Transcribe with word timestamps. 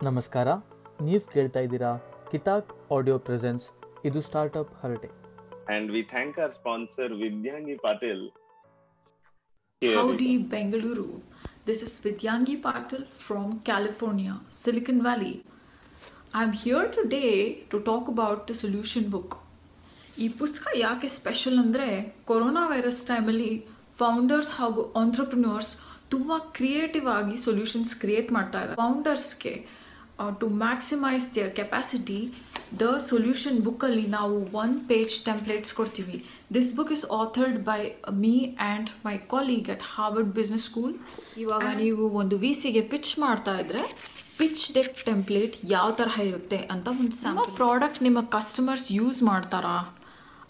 ನಮಸ್ಕಾರ 0.00 0.48
ನೀವು 1.06 1.24
ಕೇಳ್ತಾ 1.32 1.60
ಇದ್ದೀರಾ 1.66 1.90
ಕಿತಾಕ್ 2.30 2.70
ಆಡಿಯೋ 2.96 3.16
ಪ್ರೆಸೆನ್ಸ್ 3.26 3.64
ಇದು 4.04 4.20
ಸ್ಟಾರ್ಟ್ಅಪ್ 4.28 4.70
ಹರಟೆ. 4.82 5.08
And 5.74 5.88
we 5.94 6.02
thank 6.12 6.36
our 6.40 6.52
sponsor 6.58 7.12
Vidyangi 7.22 7.76
Patil 7.84 8.22
howdy 9.82 10.30
Bengaluru 10.54 11.06
this 11.68 11.82
is 11.86 11.96
Vidyangi 12.06 12.56
Patil 12.66 13.06
from 13.24 13.52
California 13.68 14.34
Silicon 14.60 15.02
Valley 15.06 15.32
I 16.34 16.42
am 16.42 16.54
here 16.62 16.88
today 16.96 17.24
to 17.72 17.78
talk 17.88 18.08
about 18.14 18.42
the 18.50 18.56
solution 18.62 19.08
book 19.14 19.36
ಈ 20.18 20.28
ಪುಸ್ತಕ 20.40 20.66
ಯಾಕೆ 20.78 21.10
special 21.18 21.58
ಅಂದರೆ 21.64 21.88
corona 22.24 22.64
virus 22.72 23.02
ಟೈಮಲ್ಲಿ 23.10 23.52
founders 24.00 24.52
ಹಾಗೂ 24.58 24.82
entrepreneurs 25.02 25.72
ತುಂಬ 26.10 26.32
creative 26.56 27.08
ಆಗಿ 27.18 27.36
solutions 27.44 27.92
create 28.00 28.30
ಮಾಡ್ತಾ 28.36 28.60
ಇದ್ದಾರೆ. 28.62 28.78
ಫೌಂಡರ್ಸ್ಗೆ 28.82 29.52
uh, 30.20 30.30
to 30.32 30.46
maximize 30.62 31.26
their 31.32 31.50
capacity 31.52 32.20
the 32.74 32.90
solution 33.00 33.54
bookali 33.58 34.04
now 34.08 34.26
one 34.56 34.74
page 34.86 35.14
templates 35.24 35.70
kortivi 35.78 36.18
this 36.50 36.68
book 36.72 36.90
is 36.90 37.04
authored 37.18 37.58
by 37.64 37.80
me 38.22 38.34
and 38.70 38.92
my 39.04 39.16
colleague 39.32 39.68
at 39.68 39.82
harvard 39.94 40.30
business 40.34 40.64
school 40.70 40.90
ಇವಾಗ 41.38 41.66
ನೀವು 41.82 42.04
ಒಂದು 42.20 42.36
V 42.38 42.52
ಸಿಗೆ 42.54 42.82
pitch 42.92 43.12
ಮಾಡ್ತಾ 43.18 43.54
ಇದ್ರೆ 43.60 43.82
pitch 44.38 44.64
deck 44.72 44.94
template 45.04 45.56
ಯಾವ 45.70 45.88
ತರಹ 45.92 46.18
ಇರುತ್ತೆ 46.22 46.58
ಅಂತ 46.74 46.88
ಒಂದು 46.94 47.16
ಸಮ 47.16 47.46
ಪ್ರಾಡಕ್ಟ್ 47.56 48.00
ನಿಮ್ಮ 48.02 48.20
ಕಸ್ಟಮರ್ಸ್ 48.36 48.86
ಯೂಸ್ 48.92 49.20
ಮಾಡ್ತಾರಾ 49.22 49.74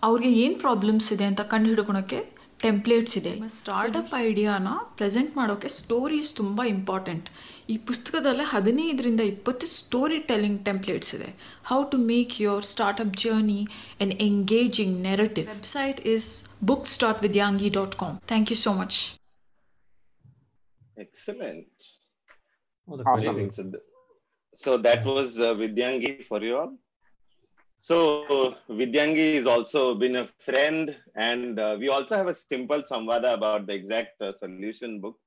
ಅವ್ರಿಗೆ 0.03 0.31
ಏನು 0.43 0.57
ಪ್ರಾಬ್ಲಮ್ಸ್ 0.59 1.09
ಇದೆ 1.13 1.27
ಅಂತ 1.31 1.43
ಕಂಡು 1.55 1.69
ಹಿಡ್ಕೊಳಕ್ಕೆ 1.69 2.21
ಟೆಂಪ್ಲೇಟ್ಸ್ 2.63 3.17
ಇದೆ 3.19 3.33
idea 3.35 4.19
ಐಡಿಯಾನ 4.25 4.69
ಪ್ರೆಸೆಂಟ್ 4.97 5.33
ಮಾಡೋಕ್ಕೆ 5.37 5.69
ಸ್ಟೋರೀಸ್ 5.79 6.31
ತುಂಬ 6.37 6.61
ಇಂಪಾರ್ಟೆಂಟ್ 6.71 7.29
ಈ 7.74 7.76
ಪುಸ್ತಕದಲ್ಲೇ 7.90 8.46
ಹದಿನೈದರಿಂದ 8.54 9.22
ಇಪ್ಪತ್ತು 9.34 9.68
ಸ್ಟೋರಿ 9.78 10.20
ಟೆಲ್ಲಿಂಗ್ 10.30 10.60
ಟೆಂಪ್ಲೇಟ್ಸ್ 10.70 11.12
ಇದೆ 11.18 11.30
how 11.72 11.80
to 11.92 12.00
make 12.12 12.34
your 12.46 12.66
startup 12.74 13.14
journey 13.24 13.62
N 14.06 14.14
engaging 14.28 14.96
narrative 15.10 15.48
website 15.54 16.00
is 16.16 16.30
books 16.72 16.98
dot 17.06 17.22
ವಿದ್ಯಾಂಗಿ 17.28 17.72
dot 17.80 17.98
com 18.04 18.18
thank 18.34 18.52
you 18.54 18.60
so 18.66 18.74
much 18.82 19.00
Excellent. 20.98 21.68
Awesome. 22.88 23.36
Amazing. 23.36 23.52
So, 23.52 23.64
th- 23.66 23.84
so 24.58 24.78
that 24.78 25.04
was 25.06 25.40
uh, 25.40 25.54
Vidyangi 25.54 26.24
for 26.24 26.42
you 26.42 26.58
all. 26.58 26.72
So 27.84 27.96
Vidyangi 28.72 29.36
has 29.36 29.48
also 29.48 29.96
been 29.96 30.16
a 30.16 30.28
friend, 30.40 30.96
and 31.18 31.60
uh, 31.60 31.76
we 31.78 31.90
also 31.90 32.16
have 32.16 32.28
a 32.28 32.34
simple 32.36 32.82
samvada 32.84 33.34
about 33.34 33.68
the 33.68 33.74
exact 33.74 34.22
uh, 34.22 34.32
solution 34.40 35.00
book. 35.00 35.18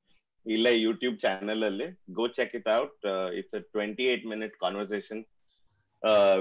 ಇಲ್ಲ 0.47 0.69
YouTube 0.87 1.17
channel 1.27 1.63
ಅಲ್ಲಿ 1.71 1.89
go 2.19 2.25
check 2.39 2.55
it 2.59 2.69
out 2.81 3.07
it's 3.41 3.57
a 3.61 3.63
twenty 3.75 4.05
eight 4.13 4.25
minute 4.33 4.55
conversation 4.65 5.23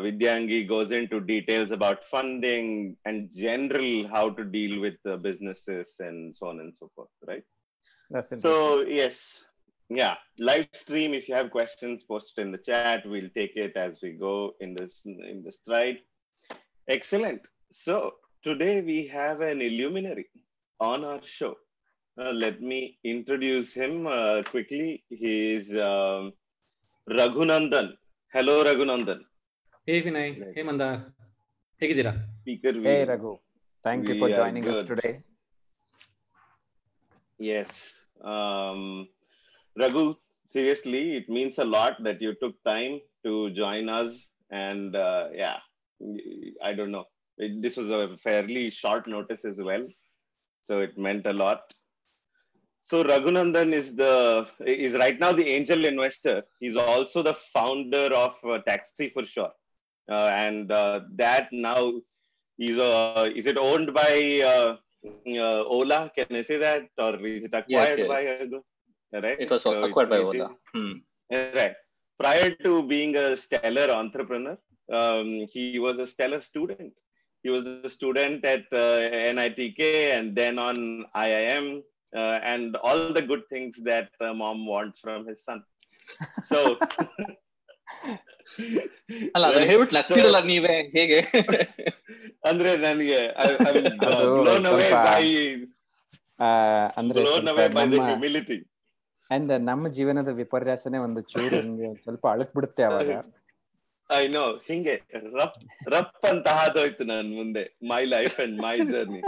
ವಿದ್ಯಾಂಗಿ 0.07 0.59
goes 0.73 0.91
in 0.99 1.07
to 1.13 1.19
details 1.33 1.71
about 1.77 2.03
funding 2.16 2.73
and 3.09 3.21
general 3.43 3.93
how 4.16 4.25
to 4.39 4.43
deal 4.57 4.77
with 4.88 5.07
businesses 5.27 5.93
and 6.09 6.21
so 6.39 6.45
on 6.52 6.61
and 6.66 6.75
so 6.81 6.88
fourth 6.97 7.30
right 7.31 7.47
That's 8.11 8.30
So 8.30 8.52
interesting. 8.52 8.97
yes, 8.97 9.16
yeah, 9.89 10.13
live 10.39 10.67
stream. 10.73 11.13
If 11.13 11.27
you 11.27 11.35
have 11.35 11.49
questions, 11.52 12.03
post 12.03 12.30
it 12.31 12.41
in 12.43 12.52
the 12.52 12.59
chat. 12.59 13.05
We'll 13.05 13.31
take 13.31 13.55
it 13.57 13.73
as 13.77 13.93
we 14.03 14.11
go 14.19 14.35
in 14.61 14.75
this 14.75 14.93
in 15.05 15.43
the 15.45 15.52
stride. 15.52 15.97
Excellent. 16.88 17.41
So 17.73 17.95
today 18.43 18.75
we 18.81 19.07
have 19.09 19.41
an 19.41 19.61
illuminary 19.61 20.27
on 20.80 21.03
our 21.03 21.21
show. 21.21 21.52
Uh, 22.18 22.30
let 22.32 22.60
me 22.60 22.98
introduce 23.05 23.72
him 23.72 24.06
uh, 24.06 24.42
quickly. 24.42 25.02
He 25.08 25.55
is 25.55 25.74
um, 25.74 26.34
Raghunandan. 27.08 27.94
Hello, 28.34 28.62
Raghunandan. 28.62 29.20
Hey, 29.86 30.02
Vinay. 30.02 30.55
Hey, 30.55 30.62
Mandar. 30.62 31.14
Hey, 31.78 31.88
Gidira. 31.94 32.22
Speaker, 32.42 32.72
we, 32.72 32.83
hey, 32.83 33.05
Raghu. 33.06 33.39
Thank 33.83 34.08
you 34.08 34.18
for 34.18 34.28
joining 34.28 34.68
us 34.68 34.84
today. 34.84 35.23
Yes. 37.39 38.02
Um, 38.23 39.08
Raghu, 39.79 40.17
seriously, 40.46 41.17
it 41.17 41.30
means 41.30 41.56
a 41.56 41.64
lot 41.64 42.02
that 42.05 42.20
you 42.20 42.34
took 42.34 42.62
time 42.62 43.00
to 43.24 43.50
join 43.52 43.89
us. 43.89 44.29
And 44.50 44.94
uh, 44.94 45.29
yeah, 45.33 45.61
I 46.62 46.74
don't 46.74 46.90
know. 46.90 47.06
It, 47.39 47.62
this 47.62 47.79
was 47.79 47.89
a 47.89 48.18
fairly 48.18 48.68
short 48.68 49.06
notice 49.06 49.46
as 49.46 49.56
well. 49.56 49.86
So 50.61 50.80
it 50.80 50.98
meant 50.98 51.27
a 51.27 51.33
lot 51.33 51.73
so 52.84 53.04
Raghunandan 53.04 53.72
is 53.72 53.94
the 53.94 54.46
is 54.66 54.94
right 54.94 55.18
now 55.18 55.30
the 55.32 55.46
angel 55.46 55.84
investor. 55.84 56.42
He's 56.58 56.76
also 56.76 57.22
the 57.22 57.34
founder 57.34 58.06
of 58.24 58.34
uh, 58.44 58.58
Taxi 58.66 59.08
for 59.08 59.24
Sure, 59.24 59.52
uh, 60.10 60.30
and 60.32 60.70
uh, 60.72 61.02
that 61.14 61.52
now 61.52 61.92
is 62.58 62.78
uh, 62.78 63.30
is 63.36 63.46
it 63.46 63.56
owned 63.56 63.94
by 63.94 64.42
uh, 64.44 64.76
uh, 65.30 65.62
Ola? 65.76 66.10
Can 66.16 66.26
I 66.34 66.42
say 66.42 66.58
that, 66.58 66.88
or 66.98 67.24
is 67.24 67.44
it 67.44 67.54
acquired 67.54 68.00
yes. 68.00 68.08
by? 68.08 68.26
uh, 68.26 68.60
Right. 69.20 69.38
It 69.38 69.50
was 69.50 69.62
So 69.62 69.80
acquired 69.84 70.10
by 70.10 70.16
it 70.16 70.24
Ola. 70.24 70.50
Hmm. 70.74 70.92
Right. 71.30 71.74
Prior 72.18 72.50
to 72.64 72.82
being 72.82 73.14
a 73.16 73.36
stellar 73.36 73.90
entrepreneur, 73.92 74.58
um, 74.90 75.46
he 75.50 75.78
was 75.78 75.98
a 75.98 76.06
stellar 76.06 76.40
student. 76.40 76.92
He 77.42 77.50
was 77.50 77.64
a 77.66 77.88
student 77.88 78.44
at 78.44 78.64
uh, 78.72 79.00
NITK 79.36 79.80
and 80.16 80.34
then 80.34 80.58
on 80.58 81.04
IIM 81.14 81.82
and 82.45 82.77
all 82.78 83.12
the 83.12 83.23
good 83.23 83.45
things 83.48 83.77
that 83.83 84.08
uh, 84.20 84.34
mom 84.34 84.67
wants 84.67 85.00
from 85.00 85.27
his 85.27 85.45
son. 85.45 85.61
So, 86.42 86.58
ಅಲ್ಲ 89.34 89.45
ಅದನ್ನ 89.46 89.67
ಹೇಳ್ಬಿಟ್ಟು 89.67 89.95
ನಗ್ತಿರಲ್ಲ 89.96 90.39
ನೀವೇ 90.45 90.74
ಹೇಗೆ? 90.96 91.18
ಅಂದ್ರೆ 92.48 92.70
ನನಗೆ 92.77 93.20
ಆ, 96.40 96.50
ಅಂದ್ರೆ 96.96 97.20
and 99.30 99.52
ನಮ್ಮ 99.62 99.89
ಜೀವನದ 99.89 100.30
ವಿಪರ್ಯಾಸನೆ 100.34 100.98
ಒಂದು 100.98 101.20
ಚೂರು 101.23 101.56
ಹಿಂಗೆ 101.56 101.89
ಸ್ವಲ್ಪ 102.02 102.27
ಅಳಕ್ 102.27 102.55
ಬಿಡುತ್ತೆ 102.55 102.83
ಅವಾಗ. 102.83 103.11
ಐ 104.18 104.24
ನೋ 104.29 104.42
ಹಿಂಗೆ 104.67 104.94
ರಪ್ 105.36 105.58
ರಪ್ 105.86 106.27
ಅಂತ 106.27 106.48
ಹಾದೋಯ್ತು 106.48 107.05
ನನ್ 107.05 107.30
ಮುಂದೆ 107.34 107.62
my 107.89 108.05
life 108.06 108.40
and 108.40 108.56
my 108.62 108.77
journey 108.90 109.20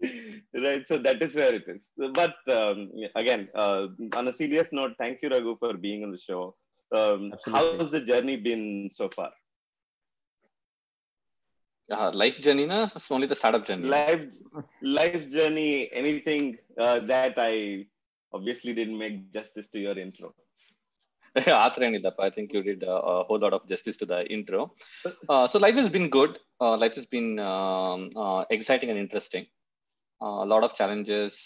right 0.65 0.83
so 0.87 0.97
that 0.97 1.21
is 1.25 1.33
where 1.39 1.53
it 1.59 1.67
is 1.67 1.83
but 2.19 2.35
um, 2.57 2.79
again 3.15 3.47
uh, 3.55 3.83
on 4.19 4.27
a 4.27 4.33
serious 4.33 4.69
note 4.79 4.93
thank 5.03 5.21
you 5.23 5.29
raghu 5.35 5.53
for 5.63 5.73
being 5.87 6.03
on 6.03 6.11
the 6.11 6.21
show 6.29 6.41
um, 6.91 7.21
Absolutely. 7.33 7.53
how's 7.55 7.91
the 7.91 8.03
journey 8.11 8.37
been 8.49 8.67
so 8.99 9.07
far 9.17 9.31
life 12.21 12.37
ಜರ್ನಿನ 12.45 12.75
only 13.15 13.27
the 13.31 13.35
startup 13.39 13.65
journey 13.69 13.89
life 13.95 14.21
life 14.99 15.23
journey 15.33 15.71
anything 16.01 16.43
uh, 16.83 16.97
that 17.11 17.33
i 17.47 17.55
obviously 18.33 18.71
didn't 18.79 18.99
make 19.03 19.17
justice 19.37 19.67
to 19.73 19.79
your 19.85 19.95
intro 20.05 20.29
ಆತರ 21.63 21.83
ಏನಿಲ್ಲಪ್ಪ 21.87 22.21
I 22.27 22.31
think 22.35 22.51
you 22.55 22.61
did 22.67 22.83
whole 23.29 23.41
lot 23.43 23.55
of 23.57 23.63
justice 23.71 23.97
to 24.01 24.05
the 24.11 24.17
intro 24.35 24.59
so 25.51 25.59
life 25.65 25.77
is 25.83 25.89
been 25.95 26.07
good 26.17 26.35
life 26.83 26.95
is 27.01 27.07
been 27.15 27.29
exciting 28.55 28.91
and 28.93 29.01
interesting 29.05 29.47
lot 30.45 30.63
of 30.63 30.75
challenges 30.77 31.37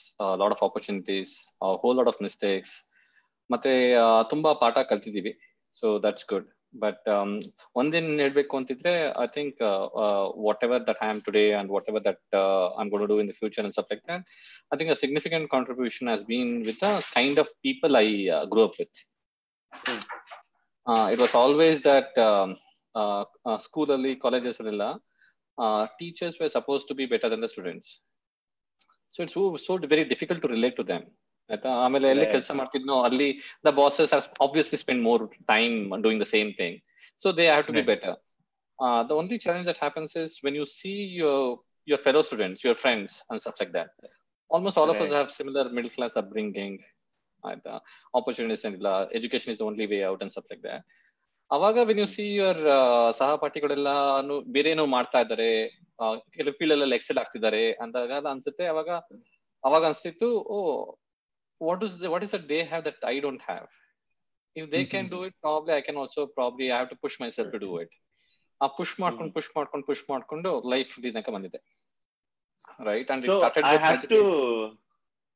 lot 0.42 0.54
of 0.56 0.64
opportunities 0.64 1.34
hole 1.82 1.98
lot 1.98 2.08
of 2.08 2.22
mistakes 2.22 2.76
ಮತ್ತೆ 3.50 3.72
ಆ, 3.96 4.24
ತುಂಬಾ 4.24 4.54
ಪಾಠ 4.56 4.78
ಕಲ್ತಿದೀವಿ 4.90 5.34
so 5.78 6.00
that's 6.00 6.28
good 6.30 6.48
but 6.76 7.06
ಒಂದೇನ್ 7.76 8.20
ಹೇಳ್ಬೇಕು 8.20 8.54
ಅಂತಿದ್ರೆ 8.58 8.94
I 9.20 9.28
think 9.36 9.60
what 10.46 10.64
ever 10.64 10.88
that 10.88 11.00
I 11.02 11.10
am 11.10 11.22
today 11.22 11.54
and 11.54 11.72
what 11.72 11.88
ever 11.90 12.04
that 12.06 12.22
I'm 12.82 12.90
gonna 12.90 13.06
do 13.08 13.20
in 13.20 13.30
the 13.30 13.36
future 13.40 13.64
and 13.64 13.76
ಸಪ್ 13.76 13.92
like 13.92 14.04
that 14.08 14.26
I 14.72 14.78
think 14.78 14.92
a 14.92 15.00
significant 15.04 15.48
contribution 15.52 16.10
has 16.14 16.26
been 16.26 16.64
with 16.66 16.82
the 16.84 16.90
kind 17.14 17.40
of 17.40 17.52
people 17.62 17.96
I 17.98 18.08
grow 18.54 18.64
up 18.64 18.78
with 18.80 18.98
uh, 20.88 21.08
it 21.08 21.20
was 21.20 21.34
always 21.36 21.82
that 21.82 22.18
um, 22.20 22.50
uh, 22.96 23.24
uh, 23.46 23.58
school 23.60 23.90
ಅಲ್ಲಿ 23.92 24.14
colleges 24.18 24.58
ಅಲ್ಲೆಲ್ಲ 24.60 24.86
uh, 25.58 25.84
teachers 26.00 26.36
were 26.40 26.50
supposed 26.50 26.86
to 29.12 29.18
be 29.18 29.24
better 29.24 29.32
than 29.32 29.32
the 29.32 29.32
students 29.32 29.34
so 29.36 29.48
it's 29.48 29.58
so, 29.58 29.78
so 29.78 29.88
very 29.88 30.06
difficult 30.06 30.42
to 30.42 30.48
relate 30.48 30.76
to 30.76 30.84
them 30.84 31.06
ಆಯ್ತಾ 31.50 31.70
ಆಮೇಲೆ 31.84 32.10
ಎಲ್ಲಿ 32.10 32.24
Right. 32.24 32.32
ಕೆಲಸ 32.32 32.52
ಮಾಡ್ತಿದ್ನೋ 32.52 33.04
ಅಲ್ಲಿ 33.04 33.28
the 33.68 33.72
bosses 33.72 34.14
are 34.14 34.24
obviously 34.42 34.78
spend 34.78 35.04
more 35.04 35.22
time 35.48 36.02
doing 36.02 36.24
the 36.24 36.28
same 36.28 36.54
thing 36.54 36.78
so 37.20 37.32
they 37.32 37.46
have 37.46 37.64
to 37.68 37.74
B 37.74 37.80
Right. 37.80 37.88
Better 37.88 38.18
the 39.10 39.12
only 39.12 39.38
challenge 39.38 39.68
that 39.68 39.78
happens 39.78 40.18
is 40.18 40.46
when 40.46 40.56
you 40.56 40.66
see 40.66 40.92
your 41.20 41.58
your 41.88 42.02
fellow 42.02 42.22
students 42.22 42.66
your 42.66 42.78
friends 42.78 43.16
and 43.30 43.42
stuff 43.42 43.60
like 43.64 43.74
that 43.74 43.94
almost 44.52 44.80
all 44.82 44.90
of 44.90 45.02
us 45.02 45.10
Right. 45.10 45.18
Have 45.18 45.30
similar 45.30 45.70
middle 45.78 45.90
class 45.90 46.18
upbringing 46.18 46.82
ಆಯ್ತಾ 47.44 47.74
opportunities 48.14 48.66
ಏನಿಲ್ಲ 48.66 48.90
education 49.12 49.54
is 49.56 49.62
only 49.62 49.86
way 49.86 50.06
out 50.06 50.24
and 50.26 50.34
ಸಪ್ 50.34 50.50
like 50.54 50.64
that 50.64 50.84
ಅವಾಗ 51.53 51.79
when 51.89 52.01
you 52.03 52.07
see 52.07 52.25
your 52.35 52.63
ಸಹಪಾಠಿಗಳೆಲ್ಲ 53.21 53.89
ಬೇರೆ 54.57 54.71
ಏನೋ 54.71 54.87
ಮಾಡ್ತಾ 54.97 55.21
ಇದ್ದಾರೆ 55.21 55.51
ಕೆಲವು 56.37 56.55
ಫೀಲ್ಡ್ 56.59 56.75
ಎಲ್ಲ 56.77 56.95
ಎಕ್ಸೆಲ್ 56.95 57.21
ಆಗ್ತಿದ್ದಾರೆ 57.23 57.63
ಅಂದಾಗ 57.85 58.13
ಅದು 58.21 58.29
ಅನ್ಸುತ್ತೆ. 58.29 58.67
ಅವಾಗ 58.67 58.91
ಅವಾಗ 59.65 59.83
ಅನ್ಸ್ತಿತ್ತು 59.85 60.29
ಓ 60.55 60.59
what 61.61 61.85
is 61.85 61.97
what 62.15 62.25
is 62.25 62.33
that 62.33 62.49
they 62.49 62.61
have 62.63 62.85
that 62.85 63.01
I 63.15 63.17
don't 63.21 63.45
have 63.51 63.69
If 64.57 64.65
they 64.71 64.85
can 64.85 65.07
do 65.09 65.19
it, 65.27 65.35
probably 65.41 65.73
I 65.73 65.81
can 65.81 65.97
also 65.97 66.23
probably 66.39 66.67
I 66.73 66.79
have 66.79 66.91
to 66.91 66.97
myself 67.37 67.53
to 67.53 67.59
do 67.59 67.69
it 67.83 67.95
ಆ 68.61 68.67
ಪುಷ್ 68.79 68.93
ಮಾಡ್ಕೊಂಡು 69.01 69.33
ಪುಷ್ 69.33 69.49
ಮಾಡ್ಕೊಂಡು 69.57 69.87
ಪುಷ್ 69.87 70.03
ಮಾಡ್ಕೊಂಡು 70.11 70.51
life 70.73 70.93
ದಿನಕ 71.03 71.31
ಬಂದಿದೆ. 71.31 71.59
Right 72.89 73.11
and 73.11 73.25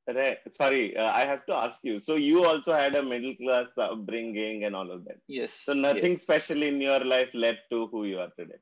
it 0.07 0.17
So 0.17 0.17
started 0.17 0.17
I 0.17 0.25
have 0.31 0.41
to. 0.41 0.47
Re- 0.47 0.55
Sorry, 0.59 0.83
uh, 1.01 1.11
I 1.21 1.25
have 1.31 1.43
to 1.49 1.53
ask 1.65 1.79
you. 1.89 1.95
So 2.07 2.13
you 2.29 2.37
also 2.51 2.71
had 2.81 2.93
a 3.01 3.03
middle 3.11 3.35
class 3.41 3.69
upbringing 3.87 4.57
and 4.67 4.75
all 4.79 4.89
of 4.95 4.99
that. 5.07 5.19
S 5.43 5.55
So 5.67 5.73
nothing 5.87 6.15
special 6.25 6.61
in 6.69 6.77
your 6.89 7.01
life 7.15 7.31
led 7.45 7.59
to 7.73 7.79
who 7.91 8.01
you 8.11 8.19
are 8.25 8.31
today. 8.41 8.59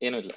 ಏನೂ 0.00 0.18
ಇಲ್ಲ 0.22 0.32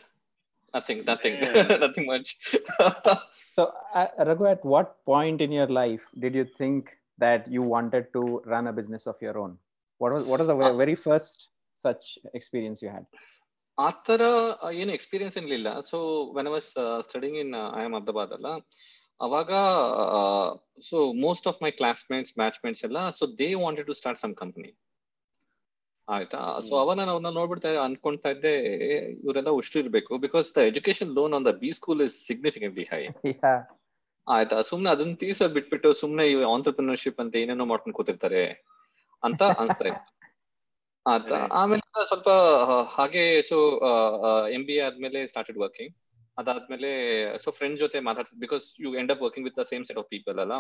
nothing 0.74 1.02
nothing 1.12 1.38
Yeah. 1.44 1.78
Nothing 1.86 2.08
much 2.14 2.32
So, 3.56 3.64
uh, 4.00 4.08
Raghu, 4.30 4.46
at 4.56 4.64
what 4.74 4.88
point 5.06 5.42
in 5.48 5.52
your 5.52 5.70
life 5.82 6.06
did 6.24 6.36
you 6.40 6.46
think 6.62 6.84
that 7.18 7.42
you 7.56 7.62
wanted 7.76 8.06
to 8.18 8.22
run 8.54 8.68
a 8.68 8.76
business 8.80 9.04
of 9.12 9.18
your 9.26 9.36
own? 9.44 9.52
What 10.02 10.12
was 10.16 10.24
what 10.32 10.40
was 10.42 10.50
the 10.52 10.58
ve- 10.62 10.72
Uh, 10.72 10.78
very 10.84 10.96
first 11.08 11.38
such 11.86 12.06
experience 12.40 12.82
you 12.86 12.92
had? 12.98 13.06
ಆ 13.78 13.90
ಥರ 14.08 14.24
ಏನು 14.80 14.92
experience 14.98 15.36
ಏನಿಲ್ಲ 15.40 15.70
so 15.92 15.98
when 16.38 16.50
was 16.56 16.68
studying 17.08 17.38
in 17.44 17.54
I 17.80 17.84
am 17.88 17.96
Ahmedabad 17.96 18.34
ಅಲ್ಲ 18.38 18.50
ಅವಾಗ 19.21 19.53
so 20.83 21.13
most 21.13 21.47
of 21.47 21.63
my 21.63 21.71
classmates 21.71 22.35
batchmates 22.35 22.85
ಎಲ್ಲ 22.85 22.99
so 23.11 23.27
they 23.41 23.49
wanted 23.55 23.87
to 23.87 23.93
start 23.93 24.21
some 24.21 24.35
company 24.35 24.71
ಆಯ್ತಾ? 26.09 26.39
ಸೊ 26.67 26.73
ಅವನ್ನ 26.75 26.83
ಅವಾಗ 26.83 26.97
ನಾನು 26.99 27.11
ಅವ್ರನ್ನ 27.11 27.31
ನೋಡ್ಬಿಡ್ತಾ 27.31 27.71
ಅನ್ಕೊಂತಾ 27.85 28.29
ಇದ್ದೆ 28.31 28.53
ಇವರೆಲ್ಲ 29.25 29.51
ಉಷ್ಟು 29.51 29.77
ಇರ್ಬೇಕು 29.79 30.19
because 30.19 30.47
the 30.57 30.63
education 30.63 31.11
loan 31.11 31.35
on 31.35 31.47
the 31.47 31.53
B 31.53 31.71
school 31.73 32.01
is 32.03 32.17
significantly 32.27 32.85
high. 32.85 33.03
ಆಯ್ತಾ? 34.27 34.57
ಸುಮ್ನೆ 34.63 34.89
ಅದನ್ನ 34.91 35.15
ತೀರ್ಸೋದ್ 35.15 35.55
ಬಿಟ್ಬಿಟ್ಟು 35.55 35.91
ಸುಮ್ನೆ 35.93 36.25
ಈ 36.27 36.35
ಆಂಟರ್ಪ್ರಿನರ್ಶಿಪ್ 36.55 37.21
ಅಂತ 37.21 37.37
ಏನೇನೋ 37.37 37.65
ಮಾಡ್ಕೊಂಡು 37.65 37.97
ಕೂತಿರ್ತಾರೆ 37.97 38.43
ಅಂತ 39.23 39.43
ಅನ್ಸ್ತಾ 39.61 39.87
ಇತ್ತು. 39.89 40.05
ಆಯ್ತಾ? 41.07 41.37
ಆಮೇಲೆ 41.53 41.83
ಸ್ವಲ್ಪ 42.07 42.31
ಹಾಗೆ 42.97 43.43
ಸೊ 43.43 43.59
ಎಂ 44.57 44.65
ಬಿ 44.67 44.75
ಎ 44.75 44.81
ಆದ್ಮೇಲೆ 44.81 45.21
ಸ್ಟಾರ್ಟೆಡ್ 45.27 45.59
ವರ್ಕಿಂಗ್ 45.59 45.95
ಅದಾದ್ಮೇಲೆ 46.41 46.91
ಸೊ 47.45 47.51
ಫ್ರೆಂಡ್ 47.59 47.79
ಜೊತೆ 47.83 47.99
ಮಾತಾಡ್ತಾ 48.09 48.37
because 48.45 48.67
you 48.85 48.91
end 49.01 49.13
up 49.15 49.23
working 49.27 49.47
with 49.49 49.59
the 49.61 49.65
same 49.73 49.85
set 49.89 50.01
of 50.03 50.09
people 50.15 50.39
ಅಲ್ಲ? 50.45 50.57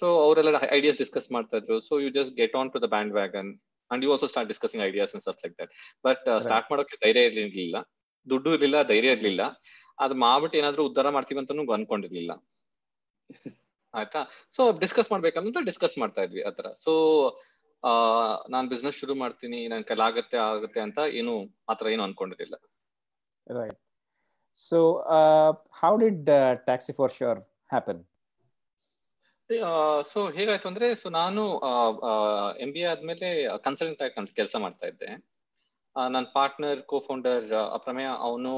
ಸೊ 0.00 0.06
ಅವರೆಲ್ಲ 0.24 0.60
ಐಡಿಯಾಸ್ 0.78 0.98
ಡಿಸ್ಕಸ್ 1.02 1.28
ಮಾಡ್ತಾ 1.36 1.56
ಇದ್ರು. 1.60 1.76
So 1.88 1.94
you 2.04 2.10
just 2.18 2.34
get 2.40 2.54
on 2.60 2.70
to 2.74 2.80
the 2.84 2.88
bandwagon 3.20 3.50
and 3.90 4.04
you 4.04 4.10
also 4.14 4.28
start 4.32 4.50
discussing 4.52 4.82
ideas 4.88 5.12
and 5.14 5.24
stuff 5.26 5.40
like 5.44 5.54
that 5.62 5.72
but 6.06 6.24
start 6.46 6.68
ಮಾಡೋಕೆ 6.72 6.98
ಧೈರ್ಯ 7.04 7.24
ಇರಲಿಲ್ಲ. 7.30 7.76
ದುಡ್ಡು 8.26 8.50
ಇರ್ಲಿಲ್ಲ 8.56 8.78
ಧೈರ್ಯ 8.92 9.16
ಇರ್ಲಿಲ್ಲ. 9.16 9.42
ಅದ್ 10.04 10.14
ಮಾಡ್ಬಿಟ್ಟು 10.24 10.56
ಏನಾದ್ರು 10.60 10.82
ಉದ್ದಾರ 10.88 11.08
ಮಾಡ್ತೀವಿ 11.16 11.40
ಅಂತಾನು 11.40 11.64
ಅನ್ಕೊಂಡಿರ್ಲಿಲ್ಲ. 11.76 12.32
ಆಯ್ತಾ? 13.94 14.20
ಸೊ 14.56 14.62
ಡಿಸ್ಕಸ್ 14.82 15.10
ಮಾಡ್ಬೇಕಂತ 15.12 15.60
ಡಿಸ್ಕಸ್ 15.70 15.96
ಮಾಡ್ತಾ 16.02 16.20
ಇದ್ವಿ 16.26 16.42
ಆತರ 16.50 16.68
ಸೊ 16.84 16.92
ನಾನ್ 18.54 18.66
ಬಿಸ್ನೆಸ್ 18.72 18.96
ಶುರು 19.02 19.14
ಮಾಡ್ತೀನಿ 19.22 19.60
ನನ್ 19.72 19.84
ಕೈಲಾಗತ್ತೆ 19.88 20.38
ಆಗತ್ತೆ 20.50 20.80
ಅಂತ 20.86 20.98
ಏನು 21.20 21.32
ಆತರ 21.72 21.86
ಏನು 21.94 22.04
ಅನ್ಕೊಂಡಿರ್ಲಿಲ್ಲ. 22.08 22.56
So, 24.56 24.78
uh, 25.18 25.54
how 25.70 25.96
did 25.96 26.28
uh, 26.28 26.56
Taxi 26.66 26.92
for 26.92 27.08
Sure 27.18 27.38
happen? 27.74 27.98
So 30.10 30.20
ಹೇಗಾಯ್ತು 30.36 30.66
ಅಂದ್ರೆ 30.68 30.86
ಸೊ 31.00 31.08
ನಾನು 31.18 31.42
ಎಂ 32.64 32.70
ಬಿ 32.74 32.80
ಎ 32.82 32.86
ಆದ್ಮೇಲೆ 32.90 33.28
ಕನ್ಸಲ್ಟೆಂಟ್ 33.64 34.02
ಆಗಿ 34.04 34.34
ಕೆಲಸ 34.38 34.54
ಮಾಡ್ತಾ 34.64 34.86
ಇದ್ದೆ. 34.92 35.08
ನನ್ನ 35.96 36.26
ಪಾರ್ಟ್ನರ್ 36.36 36.80
ಕೋ 36.92 36.98
ಫೌಂಡರ್ 37.08 37.48
ಅಪ್ರಮೇಯ 37.78 38.10
ಅವನು 38.28 38.52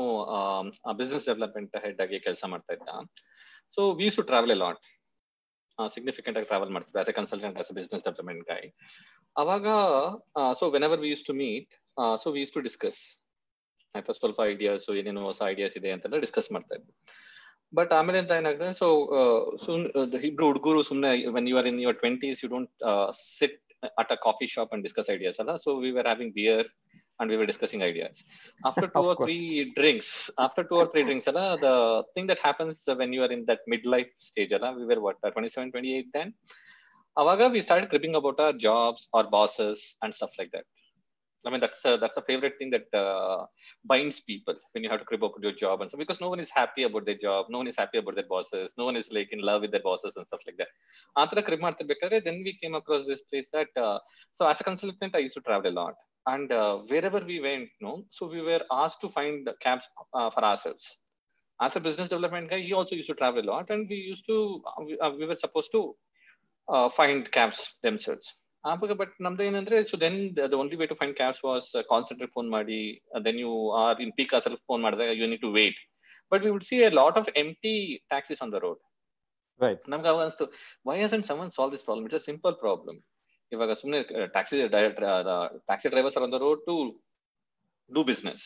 ಬಿಸ್ನೆಸ್ 1.00 1.26
ಡೆವಲಪ್ಮೆಂಟ್ 1.31 1.75
ಹೆಡ್ 1.85 2.02
ಆಗಿ 2.05 2.19
ಕೆಲಸ 2.26 2.44
ಮಾಡ್ತಾ 2.52 2.75
ಇದ್ದ. 2.76 2.88
So 3.76 3.85
was 4.00 4.19
to 4.20 4.25
travel 4.31 4.55
a 4.56 4.58
lot 4.64 4.85
significant 5.96 6.38
ಆಗಿ 6.41 6.49
ಟ್ರಾವೆಲ್ 6.52 6.73
ಮಾಡ್ತಿದ್ದೆ 6.76 7.00
as 7.05 7.11
a 7.12 7.17
consultant 7.20 7.58
as 7.62 7.73
a 7.75 7.76
business 7.81 8.05
development 8.08 8.44
guy 8.52 8.62
ಅವಾಗ 9.37 9.67
so 10.61 10.67
whenever 10.91 11.02
we 11.06 11.11
use 11.14 11.26
to 11.31 11.37
meet 11.44 11.73
so 12.25 12.31
we 12.37 12.43
use 12.44 12.56
to 12.58 12.62
discuss 12.69 13.02
ಆಯ್ತಾ 13.99 14.14
ಸ್ವಲ್ಪ 14.20 14.41
ಐಡಿಯಾಸ್ 14.52 14.87
ಏನೇನೋ 15.00 15.23
ಹೊಸ 15.31 15.41
ಐಡಿಯಾಸ್ 15.52 15.76
ಇದೆ 15.81 15.91
ಅಂತೆಲ್ಲ 15.94 16.19
ಡಿಸ್ಕಸ್ 16.25 16.49
ಮಾಡ್ತಾ 16.55 16.75
ಇದ್ವಿ 16.79 16.94
ಬಟ್ 17.79 17.93
ಆಮೇಲೆ 17.99 18.19
ಅಂತ 18.23 18.32
ಏನಾಗ್ತದೆ 18.41 18.73
ಸೊ 18.82 18.88
ಸುಮ್ 19.64 19.85
ಇಬ್ರು 20.31 20.46
ಹುಡುಗರು 20.50 20.81
ಸುಮ್ಮನೆ 20.91 21.11
when 21.37 21.49
you 21.52 21.56
are 21.61 21.69
in 21.73 21.79
your 21.85 21.99
twenties 22.05 22.41
you 22.44 22.49
don't 22.55 22.73
sit 23.38 23.58
at 24.02 24.12
a 24.17 24.19
coffee 24.26 24.46
shop 24.55 24.73
and 24.75 24.85
discuss 24.88 25.11
ideas 25.17 25.38
ಅಲ್ಲ 25.44 25.55
so 25.64 25.73
we 25.85 25.93
were 25.99 26.08
having 26.12 26.35
beer 26.41 26.69
and 27.20 27.31
we 27.31 27.37
were 27.37 27.46
discussing 27.46 27.82
ideas. 27.82 28.25
After 28.64 28.87
two 28.87 29.00
Of 29.00 29.06
or 29.06 29.17
course. 29.17 29.26
three 29.29 29.73
drinks, 29.76 30.08
after 30.38 30.62
two 30.64 30.75
or 30.75 30.87
three 30.93 31.05
drinks, 31.05 31.26
Ala, 31.29 31.44
the 31.58 31.75
thing 32.14 32.26
that 32.26 32.41
happens 32.41 32.79
when 33.00 33.12
you 33.12 33.23
are 33.23 33.31
in 33.31 33.44
that 33.50 33.61
midlife 33.73 34.11
stage, 34.20 34.52
Ala, 34.52 34.70
we 34.79 34.85
were 34.85 35.00
what, 35.00 35.19
uh, 35.23 35.31
27, 35.31 35.70
28 35.70 36.08
then? 36.12 36.31
Avaga, 37.17 37.52
we 37.52 37.61
started 37.61 37.88
cribbing 37.91 38.17
about 38.17 38.41
our 38.41 38.52
jobs, 38.67 39.08
our 39.14 39.26
bosses, 39.31 39.96
and 40.02 40.12
stuff 40.12 40.32
like 40.41 40.50
that. 40.50 40.67
I 41.46 41.50
mean, 41.50 41.61
that's 41.61 41.85
a, 41.85 41.96
that's 42.00 42.17
a 42.17 42.23
favorite 42.23 42.55
thing 42.58 42.70
that 42.70 42.99
uh, 42.99 43.46
binds 43.85 44.20
people 44.20 44.55
when 44.73 44.82
you 44.82 44.91
have 44.91 45.00
to 45.00 45.05
crib 45.05 45.23
about 45.23 45.43
your 45.43 45.52
job 45.52 45.82
and 45.82 45.91
so 45.91 45.99
because 45.99 46.20
no 46.20 46.29
one 46.29 46.41
is 46.41 46.50
happy 46.50 46.85
about 46.85 47.05
their 47.05 47.17
job, 47.17 47.46
no 47.50 47.58
one 47.58 47.67
is 47.67 47.76
happy 47.76 47.99
about 47.99 48.14
their 48.14 48.26
bosses, 48.29 48.75
no 48.79 48.87
one 48.87 48.96
is 48.96 49.12
like 49.12 49.29
in 49.32 49.41
love 49.41 49.62
with 49.62 49.70
their 49.70 49.82
bosses 49.82 50.17
and 50.17 50.26
stuff 50.26 50.41
like 50.46 50.56
that. 50.56 50.69
After 51.17 51.41
then 52.20 52.43
we 52.44 52.58
came 52.62 52.75
across 52.75 53.06
this 53.06 53.23
place 53.23 53.50
that 53.52 53.69
uh, 53.76 53.99
so 54.32 54.49
as 54.49 54.61
a 54.61 54.64
consultant 54.64 55.14
I 55.14 55.19
used 55.19 55.35
to 55.35 55.41
travel 55.41 55.70
a 55.70 55.73
lot 55.73 55.94
and 56.26 56.50
uh, 56.50 56.79
wherever 56.88 57.20
we 57.20 57.41
went, 57.41 57.69
no, 57.81 58.05
so 58.11 58.26
we 58.26 58.41
were 58.41 58.62
asked 58.73 59.00
to 59.02 59.08
find 59.08 59.49
cabs 59.61 59.87
uh, 60.14 60.31
for 60.31 60.43
ourselves. 60.43 60.96
As 61.61 61.76
a 61.76 61.81
business 61.81 62.08
development 62.08 62.50
guy, 62.50 62.61
he 62.61 62.73
also 62.73 62.96
used 62.96 63.08
to 63.08 63.14
travel 63.14 63.43
a 63.43 63.44
lot, 63.44 63.70
and 63.70 63.87
we 63.88 63.96
used 63.96 64.26
to 64.26 64.62
uh, 64.67 64.82
we, 64.82 64.99
we 65.19 65.26
were 65.26 65.37
supposed 65.37 65.70
to 65.73 65.94
find 66.91 67.31
cabs 67.31 67.75
themselves 67.82 68.35
ಆವಾಗ 68.64 68.94
but 69.02 69.14
ನಮ್ದು 69.26 69.44
ಏನಂದ್ರೆ 69.50 69.78
so 69.90 69.98
then 70.02 70.18
the 70.52 70.56
only 70.62 70.78
way 70.81 70.88
to 70.92 70.98
find 71.02 71.16
cabs 71.20 71.42
was 71.46 71.68
concentrate 71.92 72.34
phone 72.38 72.50
ಮಾಡಿ 72.56 72.80
then 73.28 73.40
you 73.44 73.52
are 73.81 74.00
in 74.06 74.14
peak 74.20 74.34
ಅಸಲ್ 74.40 74.58
phone 74.72 74.84
ಮಾಡಿದಾಗ 74.88 75.14
you 75.22 75.28
need 75.34 75.44
to 75.48 75.52
wait 75.60 75.80
but 76.31 76.44
we 76.46 76.52
would 76.56 76.68
C 76.72 76.78
A 76.88 76.90
lot 77.00 77.18
of 77.22 77.30
empty 77.44 77.76
taxis 78.14 78.42
on 78.46 78.54
the 78.58 78.62
road 78.68 78.81
Right. 79.60 79.80
ನಮ್ಗೆ 79.92 80.08
ಅವಾಗ 80.10 80.22
ಅನಿಸ್ತು 80.26 80.46
Y 80.88 80.94
Hasan 81.02 81.24
summon 81.30 81.50
solve 81.56 81.72
this 81.74 81.84
problem 81.88 82.06
it's 82.08 82.20
a 82.20 82.26
simple 82.28 82.54
problem 82.62 82.98
ಇವಾಗ 83.52 83.72
ಸುಮ್ಮನೆ 83.80 84.00
taxi 84.36 84.58
taxi 85.68 85.90
drivers 85.94 86.18
are 86.18 86.26
on 86.28 86.34
the 86.36 86.40
road 86.46 86.62
to 86.70 86.76
do 87.92 88.04
business 88.12 88.46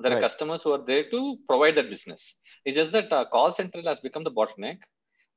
there 0.00 0.08
are 0.08 0.14
Right. 0.14 0.24
customers 0.24 0.62
who 0.64 0.70
are 0.72 0.84
there 0.84 1.04
to 1.10 1.18
provide 1.48 1.74
that 1.76 1.88
business 1.88 2.22
it's 2.66 2.76
just 2.76 2.92
that 2.92 3.10
uh, 3.12 3.24
call 3.26 3.50
center 3.52 3.80
has 3.82 4.00
become 4.00 4.24
the 4.24 4.32
bottleneck 4.38 4.78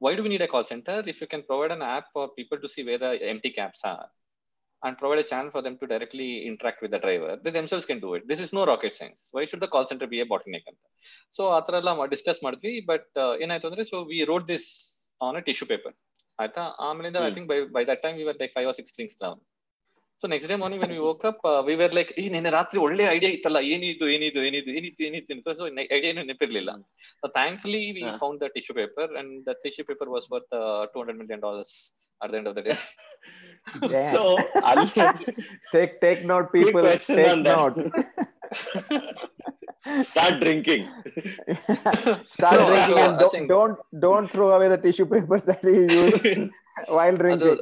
why 0.01 0.11
do 0.15 0.23
we 0.25 0.29
need 0.29 0.41
a 0.41 0.51
call 0.53 0.65
center 0.65 0.95
if 1.05 1.17
you 1.21 1.27
can 1.27 1.43
provide 1.43 1.71
an 1.71 1.83
app 1.87 2.05
for 2.13 2.23
people 2.31 2.57
to 2.57 2.67
see 2.67 2.83
where 2.83 3.01
the 3.03 3.11
empty 3.25 3.51
cabs 3.51 3.81
are 3.85 4.07
and 4.81 4.97
provide 4.97 5.19
a 5.19 5.25
channel 5.25 5.49
for 5.49 5.61
them 5.61 5.75
to 5.75 5.85
directly 5.87 6.27
interact 6.45 6.79
with 6.79 6.91
the 6.91 6.99
driver 6.99 7.31
they 7.43 7.51
themselves 7.51 7.85
can 7.85 7.99
do 7.99 8.09
it 8.13 8.23
this 8.27 8.39
is 8.39 8.51
no 8.51 8.63
rocket 8.65 8.93
science 8.95 9.21
why 9.31 9.43
should 9.45 9.61
the 9.61 9.69
call 9.69 9.85
center 9.87 10.07
be 10.07 10.19
a 10.19 10.27
bottleneck 10.27 10.65
ಅಂತ 10.67 10.81
so 11.35 11.43
ಆ 11.51 11.59
ಥರ 11.65 11.75
ಎಲ್ಲ 11.81 11.91
discuss 12.11 12.41
ಮಾಡಿದ್ವಿ 12.43 12.73
but 12.89 13.07
ಏನಾಯ್ತು 13.43 13.67
ಅಂದ್ರೆ 13.69 13.85
so 13.89 13.99
we 14.09 14.19
road 14.29 14.45
this 14.51 14.67
on 15.21 15.37
a 15.37 15.43
tissue 15.47 15.67
paper 15.71 15.95
ಆಯ್ತಾ 16.39 16.63
ಆಮೇಲಿಂದ 16.87 17.17
I 17.19 17.23
hmm. 17.23 17.35
Think 17.37 17.49
bye 17.51 17.57
bye 17.75 17.83
that 17.89 18.01
time 18.03 18.17
we 18.19 18.25
were 18.27 18.39
like 18.41 18.53
five 18.57 18.67
R 18.69 18.77
six 18.79 18.95
things 18.97 19.17
down 19.23 19.39
so 20.23 20.31
next 20.31 20.49
day 20.51 20.57
morning 20.61 20.83
when 20.83 20.93
we 20.95 21.01
woke 21.07 21.23
up 21.29 21.41
we 21.67 21.75
were 21.81 21.95
like 21.97 22.11
ಈ 22.21 22.27
ನಿನ್ನೆ 22.35 22.51
ರಾತ್ರಿ 22.57 22.79
ಒಳ್ಳೆ 22.85 23.03
idea 23.15 23.31
ಇತ್ತಲ್ಲ 23.35 23.59
ಏನಿದು 23.71 24.07
ಏನಿದು 24.15 24.41
ಏನಿದು 24.47 24.71
ಏನಿತ್ತು 24.77 25.03
ಏನಿತ್ತು 25.07 25.33
ಅಂತ 25.35 25.55
so 25.59 25.65
idea 25.97 26.11
ನೆನಪಿರ್ಲಿಲ್ಲ 26.19 26.73
so 27.21 27.27
thankfully 27.37 27.83
V 27.97 28.03
ಹಾ. 28.05 28.13
Found 28.21 28.39
the 28.43 28.49
tissue 28.55 28.75
paper 28.79 29.11
and 29.21 29.33
the 29.47 29.55
tissue 29.65 29.85
paper 29.91 30.11
was 30.15 30.27
worth 30.33 30.53
two 30.93 30.99
hundred 31.01 31.19
million 31.23 31.43
dollars 31.47 31.75
at 32.22 32.30
the 32.30 32.36
end 32.38 32.46
of 32.46 32.54
the 32.54 32.62
day. 32.62 32.76
so 34.12 34.36
take 35.72 36.00
take 36.00 36.24
note, 36.24 36.52
people. 36.52 36.82
Take 36.82 37.38
note. 37.38 37.78
Start 40.02 40.40
drinking. 40.40 40.88
Start 42.26 42.58
drinking 42.70 42.96
so 42.96 42.98
and 42.98 43.18
don't, 43.18 43.32
think... 43.32 43.48
don't 43.48 43.78
don't 43.98 44.30
throw 44.30 44.52
away 44.52 44.68
the 44.68 44.78
tissue 44.78 45.06
papers 45.06 45.44
that 45.44 45.62
you 45.64 45.88
use 45.88 46.50
while 46.86 47.16
drinking. 47.16 47.58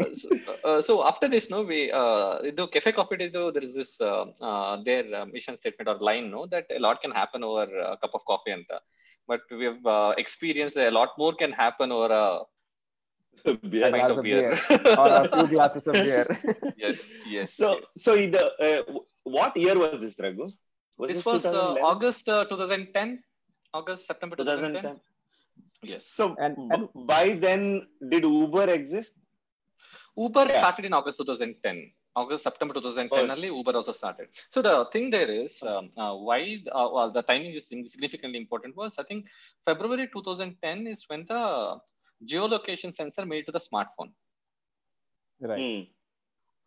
Uh, 0.64 0.82
so 0.82 1.06
after 1.06 1.28
this, 1.28 1.48
no, 1.50 1.62
we 1.62 1.90
uh, 1.92 2.38
do 2.54 2.66
cafe 2.66 2.92
coffee. 2.92 3.28
Though 3.28 3.50
there 3.50 3.64
is 3.64 3.74
this 3.74 4.00
uh, 4.00 4.24
uh, 4.40 4.82
their 4.84 5.04
uh, 5.14 5.26
mission 5.26 5.56
statement 5.56 5.88
or 5.88 5.98
line, 5.98 6.30
no, 6.30 6.46
that 6.46 6.66
a 6.74 6.78
lot 6.78 7.00
can 7.00 7.10
happen 7.10 7.42
over 7.44 7.64
a 7.64 7.96
cup 7.96 8.12
of 8.14 8.24
coffee 8.24 8.52
and. 8.52 8.64
Uh, 8.70 8.80
but 9.30 9.42
we 9.58 9.64
have 9.70 9.86
uh, 9.86 10.12
experienced 10.18 10.74
that 10.74 10.88
a 10.88 10.96
lot 11.00 11.10
more 11.16 11.32
can 11.42 11.52
happen 11.52 11.92
over 11.92 12.12
a 12.12 12.40
beer. 13.70 13.86
A 13.86 13.90
glass 13.90 14.16
of 14.16 14.22
beer, 14.22 14.58
beer. 14.68 14.96
or 14.98 15.08
a 15.08 15.28
few 15.28 15.46
glasses 15.48 15.86
of 15.86 15.94
beer. 15.94 16.26
yes, 16.76 17.26
yes. 17.26 17.54
So, 17.54 17.78
yes. 17.78 18.02
so 18.04 18.14
the, 18.16 18.44
uh, 18.66 19.00
what 19.24 19.56
year 19.56 19.78
was 19.78 20.00
this, 20.00 20.18
Raghu? 20.20 20.48
Was 20.98 21.08
this, 21.08 21.16
this 21.18 21.26
was 21.26 21.44
uh, 21.46 21.74
August 21.80 22.28
uh, 22.28 22.44
2010, 22.44 23.22
August 23.72 24.06
September 24.06 24.36
2010. 24.36 24.82
2010. 24.82 25.00
Yes. 25.82 26.06
So, 26.06 26.36
and, 26.38 26.56
and 26.72 26.88
by 27.06 27.32
then, 27.32 27.86
did 28.10 28.24
Uber 28.24 28.68
exist? 28.70 29.14
Uber 30.16 30.46
yeah. 30.46 30.58
started 30.58 30.84
in 30.84 30.92
August 30.92 31.18
2010. 31.18 31.92
August, 32.16 32.42
September 32.42 32.74
2010 32.74 33.30
early, 33.30 33.46
Uber 33.46 33.76
also 33.76 33.92
started. 33.92 34.28
So 34.48 34.60
the 34.62 34.86
thing 34.92 35.10
there 35.10 35.30
is 35.30 35.62
um, 35.62 35.90
uh, 35.96 36.12
why 36.14 36.58
uh, 36.72 36.88
well, 36.92 37.12
the 37.12 37.22
timing 37.22 37.54
is 37.54 37.68
significantly 37.68 38.38
important 38.38 38.76
was 38.76 38.98
I 38.98 39.04
think 39.04 39.26
February 39.64 40.08
2010 40.12 40.88
is 40.88 41.04
when 41.08 41.24
the 41.28 41.78
geolocation 42.25 42.95
sensor 42.95 43.25
made 43.25 43.45
to 43.45 43.51
the 43.51 43.59
smartphone. 43.59 44.11
Right. 45.39 45.59
Hmm. 45.59 45.81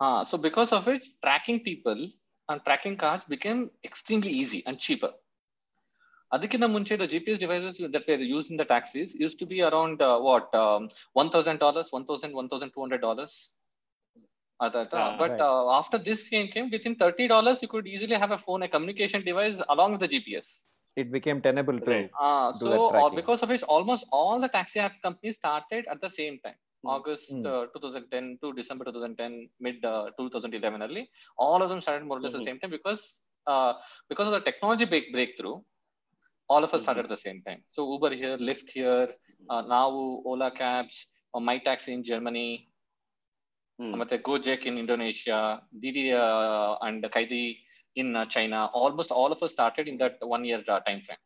Uh, 0.00 0.24
so 0.24 0.38
because 0.38 0.72
of 0.72 0.86
it, 0.88 1.06
tracking 1.24 1.60
people 1.60 2.10
and 2.48 2.60
tracking 2.64 2.96
cars 2.96 3.24
became 3.24 3.70
extremely 3.84 4.30
easy 4.30 4.62
and 4.66 4.78
cheaper. 4.78 5.12
ಅದಕ್ಕಿಂತ 6.34 6.66
ಮುಂಚೆ 6.72 6.94
the 7.02 7.08
GPS 7.12 7.38
devices 7.42 7.76
that 7.94 8.04
were 8.08 8.24
used 8.36 8.50
in 8.52 8.58
the 8.60 8.66
taxis 8.72 9.10
used 9.26 9.38
to 9.42 9.46
be 9.52 9.58
around 9.68 9.98
uh, 10.08 10.18
what 10.26 10.48
um, 10.62 10.82
one 11.20 11.30
thousand 11.34 11.58
dollars, 11.64 11.88
one 11.96 12.04
thousand, 12.08 12.32
one 12.40 12.48
thousand 12.50 12.70
two 12.74 12.82
hundred 12.84 13.00
dollars. 13.06 13.34
Ah, 14.60 15.16
but 15.20 15.30
right. 15.30 15.40
uh, 15.40 15.78
after 15.80 15.98
this 16.08 16.28
game 16.28 16.48
came, 16.54 16.68
within 16.70 16.94
thirty 17.02 17.26
dollars, 17.28 17.62
you 17.62 17.68
could 17.68 17.86
easily 17.86 18.16
have 18.22 18.32
a 18.32 18.40
phone, 18.44 18.62
a 18.66 18.68
communication 18.68 19.22
device 19.30 19.58
along 19.74 19.92
with 19.92 20.02
the 20.04 20.10
GPS. 20.14 20.48
It 20.96 21.10
became 21.16 21.40
tenable 21.40 21.78
to 21.80 21.90
Right. 21.92 22.10
Uh, 22.20 22.52
do 22.52 22.64
so 22.64 22.70
that 22.70 22.80
or 22.80 22.90
tracking. 22.90 23.18
because 23.20 23.42
of 23.44 23.48
which 23.50 23.62
almost 23.74 24.06
all 24.10 24.40
the 24.44 24.48
taxi 24.48 24.80
app 24.80 24.94
companies 25.06 25.36
started 25.36 25.86
at 25.92 26.00
the 26.00 26.10
same 26.20 26.36
time. 26.46 26.58
Hmm. 26.82 26.90
August 26.94 27.30
Hmm. 27.32 27.46
uh, 27.46 27.66
2010 27.74 28.38
to 28.42 28.52
December 28.60 28.84
2010, 28.88 29.48
mid 29.66 29.84
uh, 29.84 30.10
2011 30.18 30.82
early, 30.86 31.04
all 31.46 31.62
of 31.62 31.68
them 31.72 31.80
started 31.86 32.04
more 32.10 32.18
or 32.18 32.22
less 32.24 32.34
at 32.34 32.40
the 32.40 32.44
Mhm. 32.44 32.50
same 32.50 32.60
time 32.62 32.70
because 32.78 33.04
uh, 33.46 33.72
because 34.10 34.26
of 34.30 34.34
the 34.36 34.44
technology 34.48 34.86
break- 34.92 35.12
breakthrough, 35.16 35.56
all 36.52 36.62
of 36.66 36.72
us 36.74 36.80
Mhm. 36.80 36.84
started 36.86 37.04
at 37.08 37.12
the 37.16 37.22
same 37.26 37.40
time. 37.48 37.60
So 37.76 37.80
Uber 37.94 38.12
here, 38.22 38.36
Lyft 38.48 38.68
here, 38.78 39.06
uh, 39.52 39.62
now 39.76 39.86
Ola 40.32 40.50
cabs, 40.62 40.96
uh, 41.34 41.40
My 41.50 41.58
Taxi 41.68 41.92
in 41.98 42.02
Germany, 42.12 42.50
Hmm. 43.80 43.92
ಮತ್ತೆ 44.00 44.16
Gojek 44.26 44.62
in 44.70 44.76
Indonesia, 44.84 45.38
Didi 45.82 46.04
uh, 46.12 46.72
and 46.86 47.02
Kaidi 47.16 47.44
in 47.96 48.14
uh, 48.14 48.26
China. 48.26 48.58
Almost 48.74 49.10
all 49.12 49.32
of 49.32 49.42
us 49.42 49.52
started 49.52 49.88
in 49.88 49.96
that 49.98 50.16
one 50.34 50.44
year 50.44 50.62
uh, 50.68 50.80
time 50.80 51.00
frame. 51.02 51.22